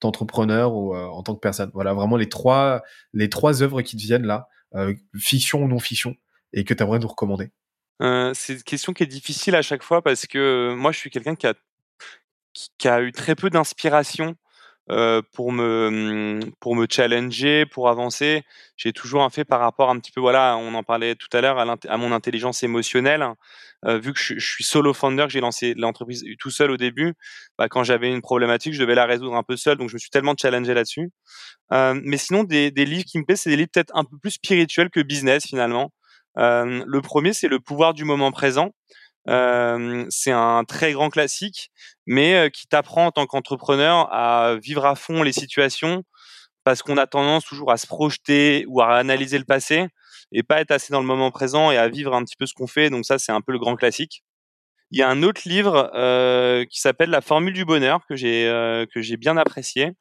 [0.00, 1.70] d'entrepreneur ou en tant que personne.
[1.72, 2.82] Voilà vraiment les trois
[3.12, 4.48] les trois œuvres qui te viennent là,
[5.16, 6.16] fiction ou non fiction,
[6.52, 7.52] et que tu aimerais nous recommander.
[8.00, 11.36] c'est une question qui est difficile à chaque fois parce que moi je suis quelqu'un
[11.36, 11.54] qui a
[12.78, 14.36] qui a eu très peu d'inspiration
[14.88, 18.42] pour me mmh, pour me challenger, pour avancer.
[18.76, 21.40] J'ai toujours un fait par rapport un petit peu, voilà, on en parlait tout à
[21.40, 23.26] l'heure, à, mon intelligence émotionnelle.
[23.86, 27.14] Euh, vu que je, suis solo founder, que j'ai lancé l'entreprise tout seul au début,
[27.58, 29.98] bah, quand j'avais une problématique, je devais la résoudre un peu seul, donc je me
[29.98, 31.10] suis tellement challengé là-dessus.
[31.72, 34.16] Euh, mais sinon, des, des livres qui me plaisent, c'est des livres peut-être un peu
[34.18, 35.92] plus spirituels que business finalement.
[36.36, 38.70] Le premier, c'est Le pouvoir du moment présent.
[39.26, 41.70] C'est un très grand classique,
[42.06, 46.04] mais qui t'apprend en tant qu'entrepreneur à vivre à fond les situations
[46.64, 49.86] parce qu'on a tendance toujours à se projeter ou à analyser le passé
[50.32, 52.54] et pas être assez dans le moment présent et à vivre un petit peu ce
[52.54, 52.90] qu'on fait.
[52.90, 54.24] Donc ça, c'est un peu le grand classique.
[54.90, 58.46] Il y a un autre livre euh, qui s'appelle La formule du bonheur que j'ai
[58.46, 59.92] euh, que j'ai bien apprécié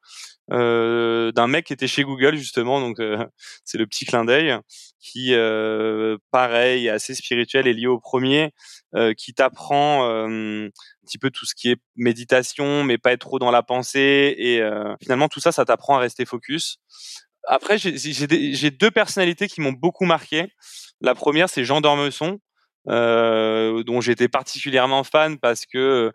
[0.51, 3.25] euh, d'un mec qui était chez Google justement, donc euh,
[3.63, 4.57] c'est le petit clin d'œil
[4.99, 8.53] qui, euh, pareil, assez spirituel et lié au premier,
[8.95, 10.69] euh, qui t'apprend un
[11.05, 14.61] petit peu tout ce qui est méditation, mais pas être trop dans la pensée et
[15.01, 16.77] finalement tout ça, ça t'apprend à rester focus.
[17.45, 20.53] Après, j'ai deux personnalités qui m'ont beaucoup marqué.
[21.01, 22.39] La première, c'est Jean Dormesson,
[22.89, 26.11] euh, dont j'étais particulièrement fan parce que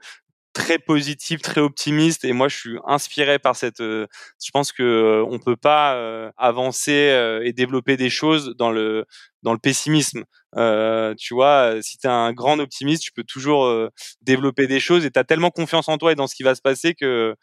[0.58, 2.24] très positive, très optimiste.
[2.24, 3.78] Et moi, je suis inspiré par cette.
[3.78, 9.06] je pense que on peut pas avancer et développer des choses dans le
[9.42, 10.24] dans le pessimisme.
[10.56, 13.88] Euh, tu vois, si tu es un grand optimiste, tu peux toujours
[14.22, 16.54] développer des choses et tu as tellement confiance en toi et dans ce qui va
[16.54, 17.34] se passer que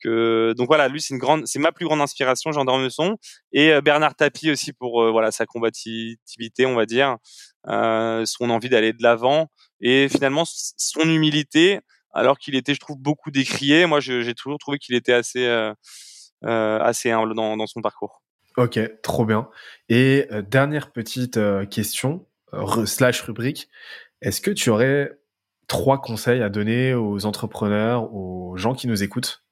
[0.00, 3.16] que donc voilà, lui c'est une grande c'est ma plus grande inspiration, Jean Dormesson
[3.52, 7.16] et Bernard Tapie aussi pour voilà sa combativité, on va dire,
[7.66, 9.48] son envie d'aller de l'avant
[9.80, 11.80] et finalement son humilité
[12.12, 13.86] alors qu'il était je trouve beaucoup décrié.
[13.86, 15.46] Moi j'ai toujours trouvé qu'il était assez
[16.42, 18.22] assez humble dans, dans son parcours.
[18.58, 19.48] Ok, trop bien.
[19.88, 22.26] Et euh, dernière petite euh, question,
[22.86, 23.68] slash rubrique,
[24.20, 25.16] est-ce que tu aurais
[25.68, 29.44] trois conseils à donner aux entrepreneurs, aux gens qui nous écoutent,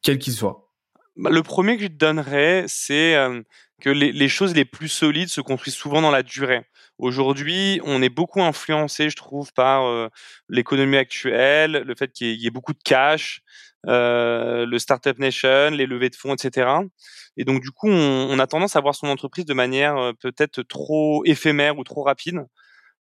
[0.00, 0.72] quels qu'ils soient?
[1.16, 3.42] Bah, Le premier que je te donnerais, c'est euh,
[3.82, 6.64] que les, les, choses les plus solides se construisent souvent dans la durée.
[6.98, 10.10] Aujourd'hui, on est beaucoup influencé, je trouve, par
[10.48, 13.42] l'économie actuelle, le fait qu'il y, ait beaucoup de cash,
[13.86, 16.68] euh, le Startup Nation, les levées de fonds, etc.
[17.36, 20.62] Et donc du coup, on, a tendance à voir son entreprise de manière euh, peut-être
[20.62, 22.44] trop éphémère ou trop rapide.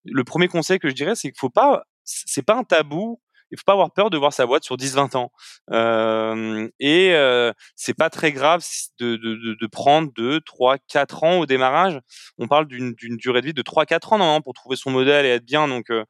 [0.04, 3.20] Le premier conseil que je dirais, c'est qu'il faut pas, c'est pas un tabou.
[3.50, 5.30] Il faut pas avoir peur de voir sa boîte sur 10-20 ans.
[5.70, 8.64] Euh, et euh, c'est pas très grave
[8.98, 12.00] de, de, de, prendre 2, 3, 4 ans au démarrage.
[12.38, 15.30] On parle d'une durée de vie de 3-4 ans non, pour trouver son modèle et
[15.30, 15.68] être bien.
[15.68, 16.04] Donc, euh,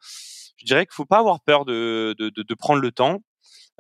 [0.57, 3.21] je dirais qu'il faut pas avoir peur de, de, prendre le temps.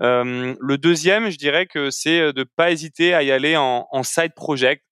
[0.02, 3.86] Euh, le deuxième, je dirais que c'est euh, de pas hésiter à y aller en,
[3.90, 4.84] en, side project,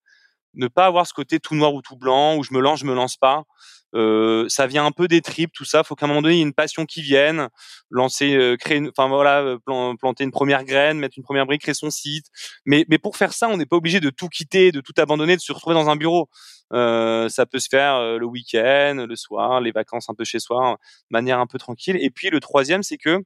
[0.54, 2.86] ne pas avoir ce côté tout noir ou tout blanc où je me lance, je
[2.86, 3.44] me lance pas.
[3.94, 5.84] Euh, ça vient un peu des tripes, tout ça.
[5.84, 7.48] Faut qu'à un moment donné, il y ait une passion qui vienne,
[7.90, 9.58] lancer, euh, créer, enfin voilà, euh,
[9.98, 12.26] planter une première graine, mettre une première brique, créer son site.
[12.64, 15.36] Mais, mais pour faire ça, on n'est pas obligé de tout quitter, de tout abandonner,
[15.36, 16.28] de se retrouver dans un bureau.
[16.72, 20.76] Euh, ça peut se faire le week-end, le soir, les vacances un peu chez soi,
[21.10, 21.96] de manière un peu tranquille.
[22.00, 23.22] Et puis le troisième, c'est que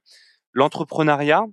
[0.53, 1.45] l'entrepreneuriat,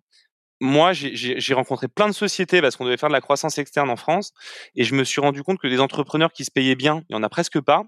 [0.60, 3.96] moi, j'ai rencontré plein de sociétés parce qu'on devait faire de la croissance externe en
[3.96, 4.32] France
[4.74, 7.16] et je me suis rendu compte que des entrepreneurs qui se payaient bien, il y
[7.16, 7.84] en a presque pas.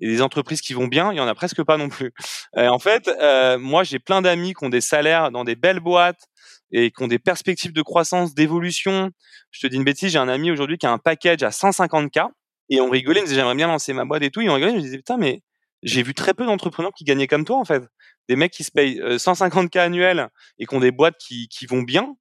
[0.00, 2.12] Et des entreprises qui vont bien, il y en a presque pas non plus.
[2.56, 6.28] en fait, euh, moi, j'ai plein d'amis qui ont des salaires dans des belles boîtes
[6.72, 9.10] et qui ont des perspectives de croissance, d'évolution.
[9.50, 12.28] Je te dis une bêtise, j'ai un ami aujourd'hui qui a un package à 150K
[12.70, 14.40] et on rigolait, il me disait j'aimerais bien lancer ma boîte et tout.
[14.40, 15.42] Et on rigolait, je me disais putain, mais
[15.82, 17.82] j'ai vu très peu d'entrepreneurs qui gagnaient comme toi en fait
[18.28, 20.28] des mecs qui se payent 150K euh, annuels
[20.58, 22.14] et qui ont des boîtes qui, vont bien,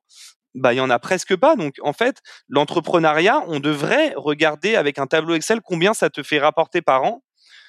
[0.54, 1.56] bah il y en a presque pas.
[1.56, 6.40] Donc en fait, l'entrepreneuriat, on devrait regarder avec un tableau Excel combien ça te fait
[6.40, 7.24] rapporter par an.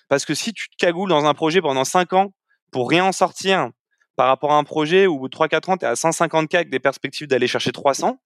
[0.08, 2.32] Parce que si tu te cagoules dans un projet pendant 5 ans
[2.70, 3.70] pour rien en sortir
[4.14, 7.26] par rapport à un projet où 3-4 ans, tu es à 150K avec des perspectives
[7.26, 8.18] d'aller chercher 300,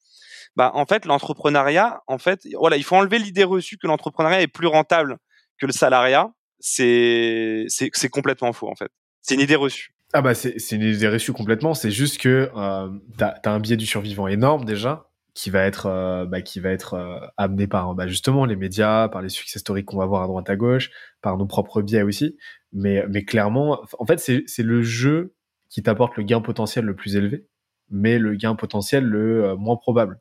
[0.56, 4.48] bah en fait, l'entrepreneuriat, en fait, voilà, il faut enlever l'idée reçue que l'entrepreneuriat est
[4.48, 5.18] plus rentable
[5.58, 6.32] que le salariat.
[6.58, 8.90] C'est c'est complètement faux en fait.
[9.22, 9.94] C'est une idée reçue.
[10.12, 11.74] Ah bah c'est une idée reçue complètement.
[11.74, 15.86] C'est juste que euh, t'as as un biais du survivant énorme déjà qui va être
[15.86, 19.60] euh, bah, qui va être euh, amené par bah, justement les médias, par les success
[19.60, 20.90] stories qu'on va voir à droite à gauche,
[21.22, 22.36] par nos propres biais aussi.
[22.72, 25.34] Mais mais clairement, en fait c'est le jeu
[25.68, 27.46] qui t'apporte le gain potentiel le plus élevé,
[27.90, 30.20] mais le gain potentiel le euh, moins probable.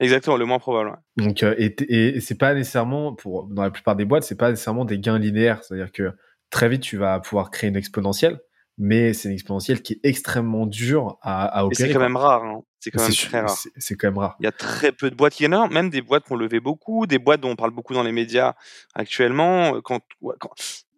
[0.00, 0.90] Exactement, le moins probable.
[0.90, 1.24] Ouais.
[1.24, 4.84] Donc et, et, c'est pas nécessairement pour dans la plupart des boîtes, c'est pas nécessairement
[4.84, 6.12] des gains linéaires, c'est-à-dire que
[6.50, 8.40] très vite tu vas pouvoir créer une exponentielle
[8.78, 11.88] mais c'est une exponentielle qui est extrêmement dure à, à opérer.
[11.88, 12.44] C'est quand même rare.
[12.44, 12.62] Hein.
[12.80, 13.56] C'est quand même très rare.
[13.76, 14.36] C'est quand même rare.
[14.40, 15.40] Il y a très peu de boîtes.
[15.40, 17.56] Il y en a même des boîtes qui ont levé beaucoup, des boîtes dont on
[17.56, 18.54] parle beaucoup dans les médias
[18.94, 19.80] actuellement.
[19.82, 20.00] Quand,
[20.38, 20.50] quand...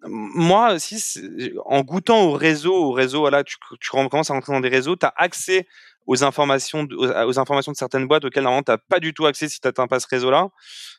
[0.04, 4.60] Moi, si en goûtant au réseau, au réseau, voilà, tu, tu commences à rentrer dans
[4.60, 5.66] des réseaux, tu as accès
[6.06, 9.48] aux informations, de, aux, informations de certaines boîtes auxquelles normalement t'as pas du tout accès
[9.48, 10.48] si t'atteins pas ce réseau-là.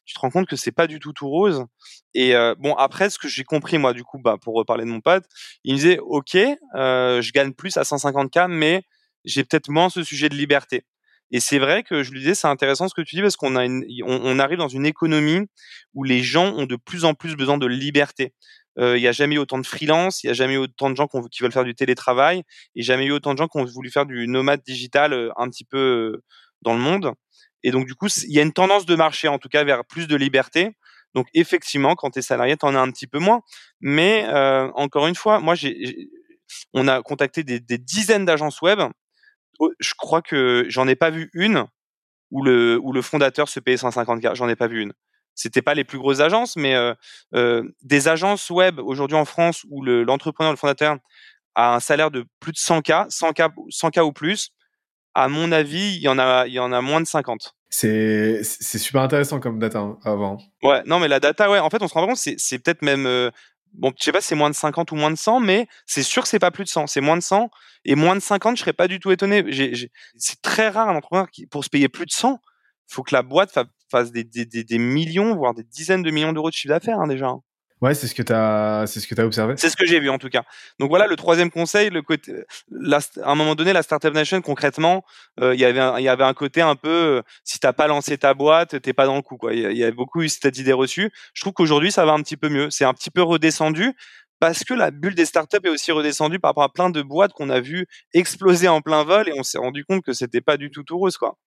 [0.06, 1.66] Tu te rends compte que c'est pas du tout tout rose.
[2.14, 4.90] Et euh, bon, après, ce que j'ai compris moi, du coup, bah, pour reparler de
[4.90, 5.26] mon pote,
[5.64, 6.36] il me disait, ok,
[6.76, 8.84] euh, je gagne plus à 150K, mais
[9.26, 10.86] j'ai peut-être moins ce sujet de liberté.
[11.32, 13.56] Et c'est vrai que je lui disais, c'est intéressant ce que tu dis parce qu'on
[13.56, 15.48] a on, on, arrive dans une économie
[15.94, 18.34] où les gens ont de plus en plus besoin de liberté.
[18.78, 20.96] Il n'y a jamais eu autant de freelance, il n'y a jamais eu autant de
[20.96, 22.44] gens qui veulent faire du télétravail,
[22.76, 25.66] et jamais eu autant de gens qui ont voulu faire du nomade digital un petit
[25.66, 26.22] peu
[26.62, 27.14] dans le monde.
[27.64, 29.86] Et donc du coup, il y a une tendance de marché en tout cas vers
[29.86, 30.76] plus de liberté.
[31.14, 33.42] Donc effectivement, quand tu es salarié, tu en as un petit peu moins.
[33.82, 34.26] Mais
[34.76, 35.56] encore une fois, moi,
[36.74, 38.80] on a contacté des, des dizaines d'agences web.
[39.60, 41.66] Oh, je crois que j'en ai pas vu une
[42.32, 44.36] où le, où le fondateur se payait 150K.
[44.36, 44.94] J'en ai pas vu une
[45.42, 46.94] c'était pas les plus grosses agences, mais euh,
[47.34, 50.98] euh, des agences web aujourd'hui en France où l'entrepreneur, le, fondateur,
[51.56, 54.52] a un salaire de plus de 100K, 100K, 100K ou plus,
[55.16, 57.56] à mon avis, il y en a, il y en a moins de 50.
[57.70, 60.38] C'est, super intéressant comme data hein, avant.
[60.62, 63.06] Ouais, non, mais la data, ouais, en fait, on se rend compte, c'est, peut-être même
[63.06, 63.32] euh,
[63.74, 66.04] bon, je sais pas si c'est moins de 50 ou moins de 100, mais c'est
[66.04, 66.88] sûr que c'est pas plus de 100.
[66.88, 67.50] C'est moins de 100
[67.86, 69.44] et moins de 50, je serais pas du tout étonné.
[70.18, 72.40] C'est très rare un entrepreneur qui, pour se payer plus de 100,
[72.88, 73.58] faut que la boîte
[73.92, 77.08] fasse des, des, des, millions, voire des dizaines de millions d'euros de chiffre d'affaires hein,
[77.08, 77.28] déjà.
[77.28, 77.42] Hein.
[77.82, 79.56] Ouais, c'est ce que tu as, c'est ce que as observé.
[79.58, 80.44] C'est ce que j'ai vu en tout cas.
[80.80, 82.32] Donc voilà, le troisième conseil, le côté,
[83.24, 85.04] à un moment donné, la startup nation concrètement,
[85.40, 87.88] euh, il y avait, il y avait un côté un peu, euh, si t'as pas
[87.88, 89.56] lancé ta boîte, t'es pas dans le coup quoi.
[89.56, 91.12] Il y, avait beaucoup eu cette idée reçue.
[91.34, 92.70] Je trouve qu'aujourd'hui ça va un petit peu mieux.
[92.70, 93.94] C'est un petit peu redescendu
[94.40, 97.34] parce que la bulle des startups est aussi redescendue par rapport à plein de boîtes
[97.34, 100.58] qu'on a vu exploser en plein vol et on s'est rendu compte que c'était pas
[100.58, 101.38] du tout tout rose quoi.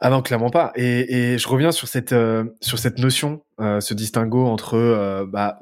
[0.00, 0.72] Ah non, clairement pas.
[0.76, 5.26] Et, et je reviens sur cette euh, sur cette notion, euh, ce distinguo entre euh,
[5.26, 5.58] bah,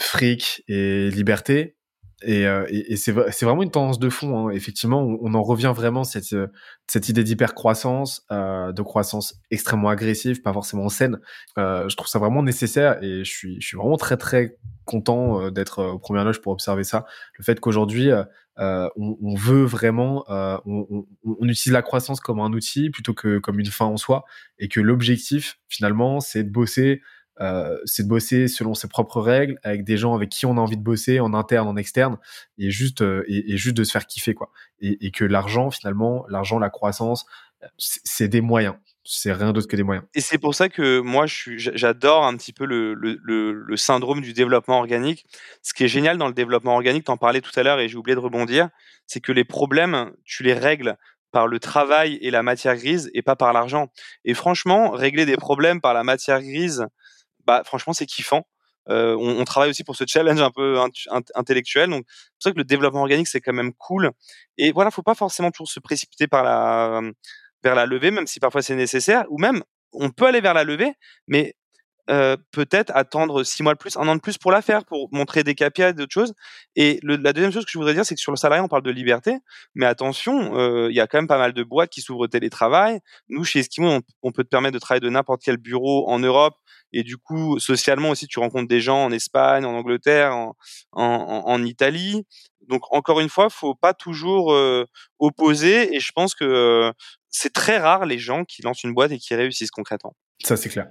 [0.00, 1.76] fric et liberté.
[2.22, 4.48] Et, euh, et, c'est, vraiment une tendance de fond.
[4.48, 4.50] Hein.
[4.52, 6.46] Effectivement, on, en revient vraiment cette euh,
[6.86, 11.18] cette idée d'hypercroissance, euh, de croissance extrêmement agressive, pas forcément saine.
[11.58, 15.40] Euh, je trouve ça vraiment nécessaire et je suis je suis vraiment très très content
[15.40, 17.06] euh, d'être au premier loge pour observer ça.
[17.38, 18.10] Le fait qu'aujourd'hui
[18.56, 23.38] on, on, veut vraiment, on, on, on, utilise la croissance comme un outil plutôt que
[23.38, 24.24] comme une fin en soi,
[24.58, 27.00] et que l'objectif finalement c'est de bosser
[27.40, 30.60] euh, c'est de bosser selon ses propres règles avec des gens avec qui on a
[30.60, 32.18] envie de bosser en interne en externe
[32.58, 34.50] et juste euh, et, juste de se faire kiffer quoi.
[34.80, 37.26] Et, que l'argent finalement l'argent la croissance
[37.78, 38.74] c'est des moyens.
[39.06, 40.06] C'est rien d'autre que des moyens.
[40.14, 43.18] Et c'est pour ça que moi j'adore un petit peu le, le,
[43.52, 45.26] le, syndrome du développement organique.
[45.62, 47.96] Ce qui est génial dans le développement organique t'en parlais tout à l'heure et j'ai
[47.96, 48.68] oublié de rebondir
[49.06, 50.96] c'est que les problèmes tu les règles
[51.34, 53.88] par le travail et la matière grise et pas par l'argent.
[54.24, 56.86] Et franchement, régler des problèmes par la matière grise
[57.46, 58.46] bah franchement c'est kiffant.
[58.90, 60.78] Euh, on, on, travaille aussi pour ce challenge un peu
[61.34, 61.88] intellectuel.
[61.88, 64.10] Donc, c'est pour ça que le développement organique c'est quand même cool.
[64.58, 67.00] Et voilà, faut pas forcément toujours se précipiter par la
[67.62, 69.24] vers la levée, même si parfois c'est nécessaire.
[69.30, 69.62] Ou même,
[69.92, 70.92] on peut aller vers la levée,
[71.26, 71.54] mais
[72.10, 75.08] euh, peut-être attendre six mois de plus, un an de plus pour la faire, pour
[75.12, 76.34] montrer des KPI, d'autres choses.
[76.76, 78.68] Et le, la deuxième chose que je voudrais dire, c'est que sur le salarié, on
[78.68, 79.38] parle de liberté,
[79.74, 82.26] mais attention, euh, il y a quand même pas mal de boîtes qui s'ouvrent au
[82.26, 83.00] télétravail.
[83.28, 86.56] Nous, chez Eskimo, on, peut te permettre de travailler de n'importe quel bureau en Europe,
[86.92, 90.54] et du coup, socialement aussi, tu rencontres des gens en Espagne, en Angleterre, en,
[90.92, 92.26] en, en Italie.
[92.68, 94.84] Donc, encore une fois, faut pas toujours euh,
[95.18, 96.92] opposer, et je pense que euh,
[97.30, 100.14] c'est très rare les gens qui lancent une boîte et qui réussissent concrètement.
[100.42, 100.88] Ça, c'est clair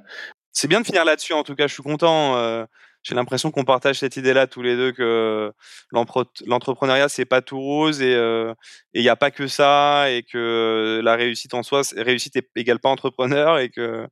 [0.54, 1.34] c'est bien de finir là-dessus.
[1.34, 2.38] En tout cas, je suis content.
[2.38, 2.66] Euh,
[3.02, 5.52] j'ai l'impression qu'on partage cette idée-là tous les deux que
[5.92, 8.54] l'entrepreneuriat c'est pas tout rose et il euh,
[8.96, 13.60] n'y a pas que ça et que la réussite en soi, réussite égale pas entrepreneur
[13.60, 14.08] et que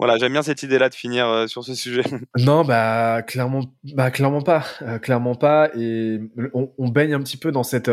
[0.00, 2.02] voilà, j'aime bien cette idée-là de finir euh, sur ce sujet.
[2.36, 4.64] Non, bah clairement, bah clairement pas,
[5.00, 5.70] clairement pas.
[5.76, 6.18] Et
[6.52, 7.88] on, baigne un petit peu dans cette,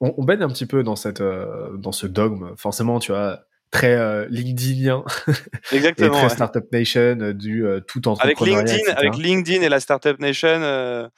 [0.00, 2.56] on, baigne un petit peu dans cette, dans ce dogme.
[2.56, 5.02] Forcément, tu vois très euh, LinkedInien
[5.72, 8.60] Exactement, et très Startup Nation euh, du euh, tout entrepreneuriat.
[8.60, 11.08] Avec LinkedIn, avec LinkedIn et la Startup Nation, euh,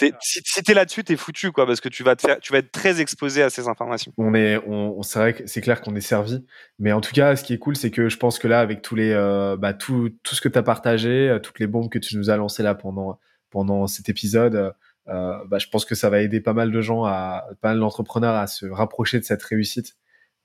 [0.00, 2.52] es, si, si t'es là-dessus, t'es foutu quoi, parce que tu vas te faire, tu
[2.52, 4.12] vas être très exposé à ces informations.
[4.16, 6.44] On est, on, c'est vrai que c'est clair qu'on est servi,
[6.78, 8.80] mais en tout cas, ce qui est cool, c'est que je pense que là, avec
[8.80, 12.16] tous les, euh, bah tout, tout ce que t'as partagé, toutes les bombes que tu
[12.16, 13.18] nous as lancées là pendant
[13.50, 14.74] pendant cet épisode.
[15.08, 17.80] Euh, bah, je pense que ça va aider pas mal de gens, à, pas mal
[17.80, 19.96] d'entrepreneurs à se rapprocher de cette réussite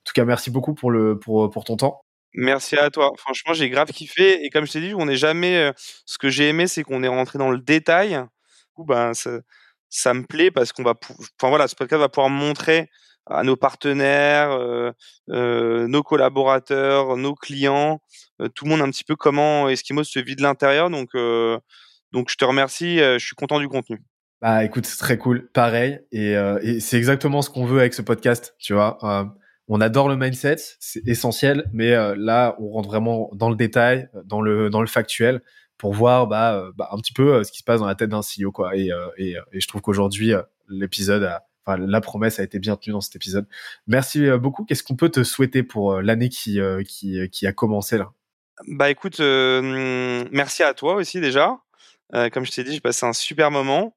[0.04, 2.04] tout cas, merci beaucoup pour, le, pour, pour ton temps.
[2.34, 3.12] Merci à toi.
[3.16, 4.44] Franchement, j'ai grave kiffé.
[4.44, 5.56] Et comme je t'ai dit, on n'est jamais.
[5.56, 5.72] Euh,
[6.04, 8.20] ce que j'ai aimé, c'est qu'on est rentré dans le détail.
[8.76, 9.30] Du ben, ça,
[9.88, 10.94] ça me plaît parce qu'on va.
[11.10, 12.90] Enfin voilà, ce podcast va pouvoir montrer
[13.26, 14.90] à nos partenaires, euh,
[15.30, 18.00] euh, nos collaborateurs, nos clients,
[18.40, 20.90] euh, tout le monde un petit peu comment Eskimo se vit de l'intérieur.
[20.90, 21.58] Donc, euh,
[22.12, 22.98] donc je te remercie.
[22.98, 24.02] je suis content du contenu.
[24.42, 25.48] Bah écoute, c'est très cool.
[25.52, 26.00] Pareil.
[26.12, 28.54] Et, et c'est exactement ce qu'on veut avec ce podcast.
[28.58, 28.98] Tu vois
[29.68, 34.08] on adore le mindset, c'est essentiel, mais euh, là, on rentre vraiment dans le détail,
[34.24, 35.42] dans le dans le factuel,
[35.78, 37.94] pour voir bah, euh, bah un petit peu euh, ce qui se passe dans la
[37.94, 38.76] tête d'un CEO quoi.
[38.76, 40.32] Et, et, je trouve qu'aujourd'hui,
[40.68, 41.30] l'épisode,
[41.64, 43.46] enfin la promesse a été bien tenue dans cet épisode.
[43.86, 44.64] Merci beaucoup.
[44.64, 48.12] Qu'est-ce qu'on peut te souhaiter pour l'année qui, qui qui a commencé là?
[48.68, 51.58] Bah écoute, merci à toi aussi déjà.
[52.32, 53.96] comme je t'ai dit, j'ai passé un super moment.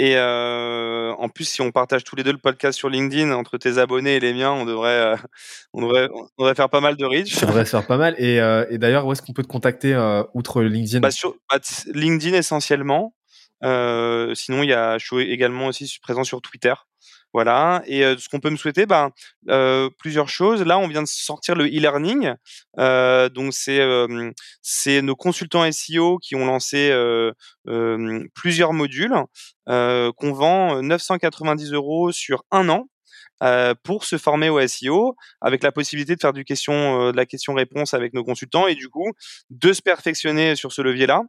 [0.00, 3.58] Et euh, en plus, si on partage tous les deux le podcast sur LinkedIn entre
[3.58, 5.16] tes abonnés et les miens, on devrait, euh,
[5.72, 7.34] on devrait, on devrait faire pas mal de reach.
[7.34, 8.14] Ça devrait se faire pas mal.
[8.16, 11.00] Et, euh, et d'ailleurs, où est-ce qu'on peut te contacter euh, outre LinkedIn?
[11.00, 11.58] Bah, sur, bah,
[11.92, 13.12] LinkedIn essentiellement.
[13.64, 16.74] Euh, sinon, il y a, je suis également aussi présent sur Twitter.
[17.38, 17.84] Voilà.
[17.86, 19.12] Et ce qu'on peut me souhaiter, ben
[20.00, 20.64] plusieurs choses.
[20.64, 22.34] Là, on vient de sortir le e-learning.
[23.32, 26.92] Donc c'est nos consultants SEO qui ont lancé
[28.34, 29.14] plusieurs modules
[29.66, 32.88] qu'on vend 990 euros sur un an.
[33.42, 36.72] Euh, pour se former au SEO, avec la possibilité de faire du question,
[37.08, 39.12] euh, de la question-réponse avec nos consultants et du coup
[39.50, 41.22] de se perfectionner sur ce levier-là.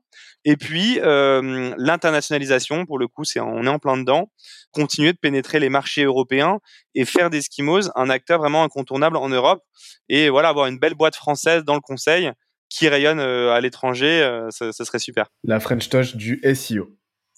[0.44, 4.31] Et puis euh, l'internationalisation, pour le coup, c'est on est en plein dedans.
[4.72, 6.60] Continuer de pénétrer les marchés européens
[6.95, 9.64] et faire des skimos un acteur vraiment incontournable en Europe.
[10.07, 12.31] Et voilà, avoir une belle boîte française dans le conseil
[12.69, 14.22] qui rayonne à l'étranger,
[14.52, 15.27] ça, ça serait super.
[15.44, 16.88] La French Touch du SEO.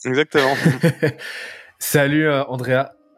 [0.06, 0.56] Exactement.
[1.80, 2.92] Salut Andrea,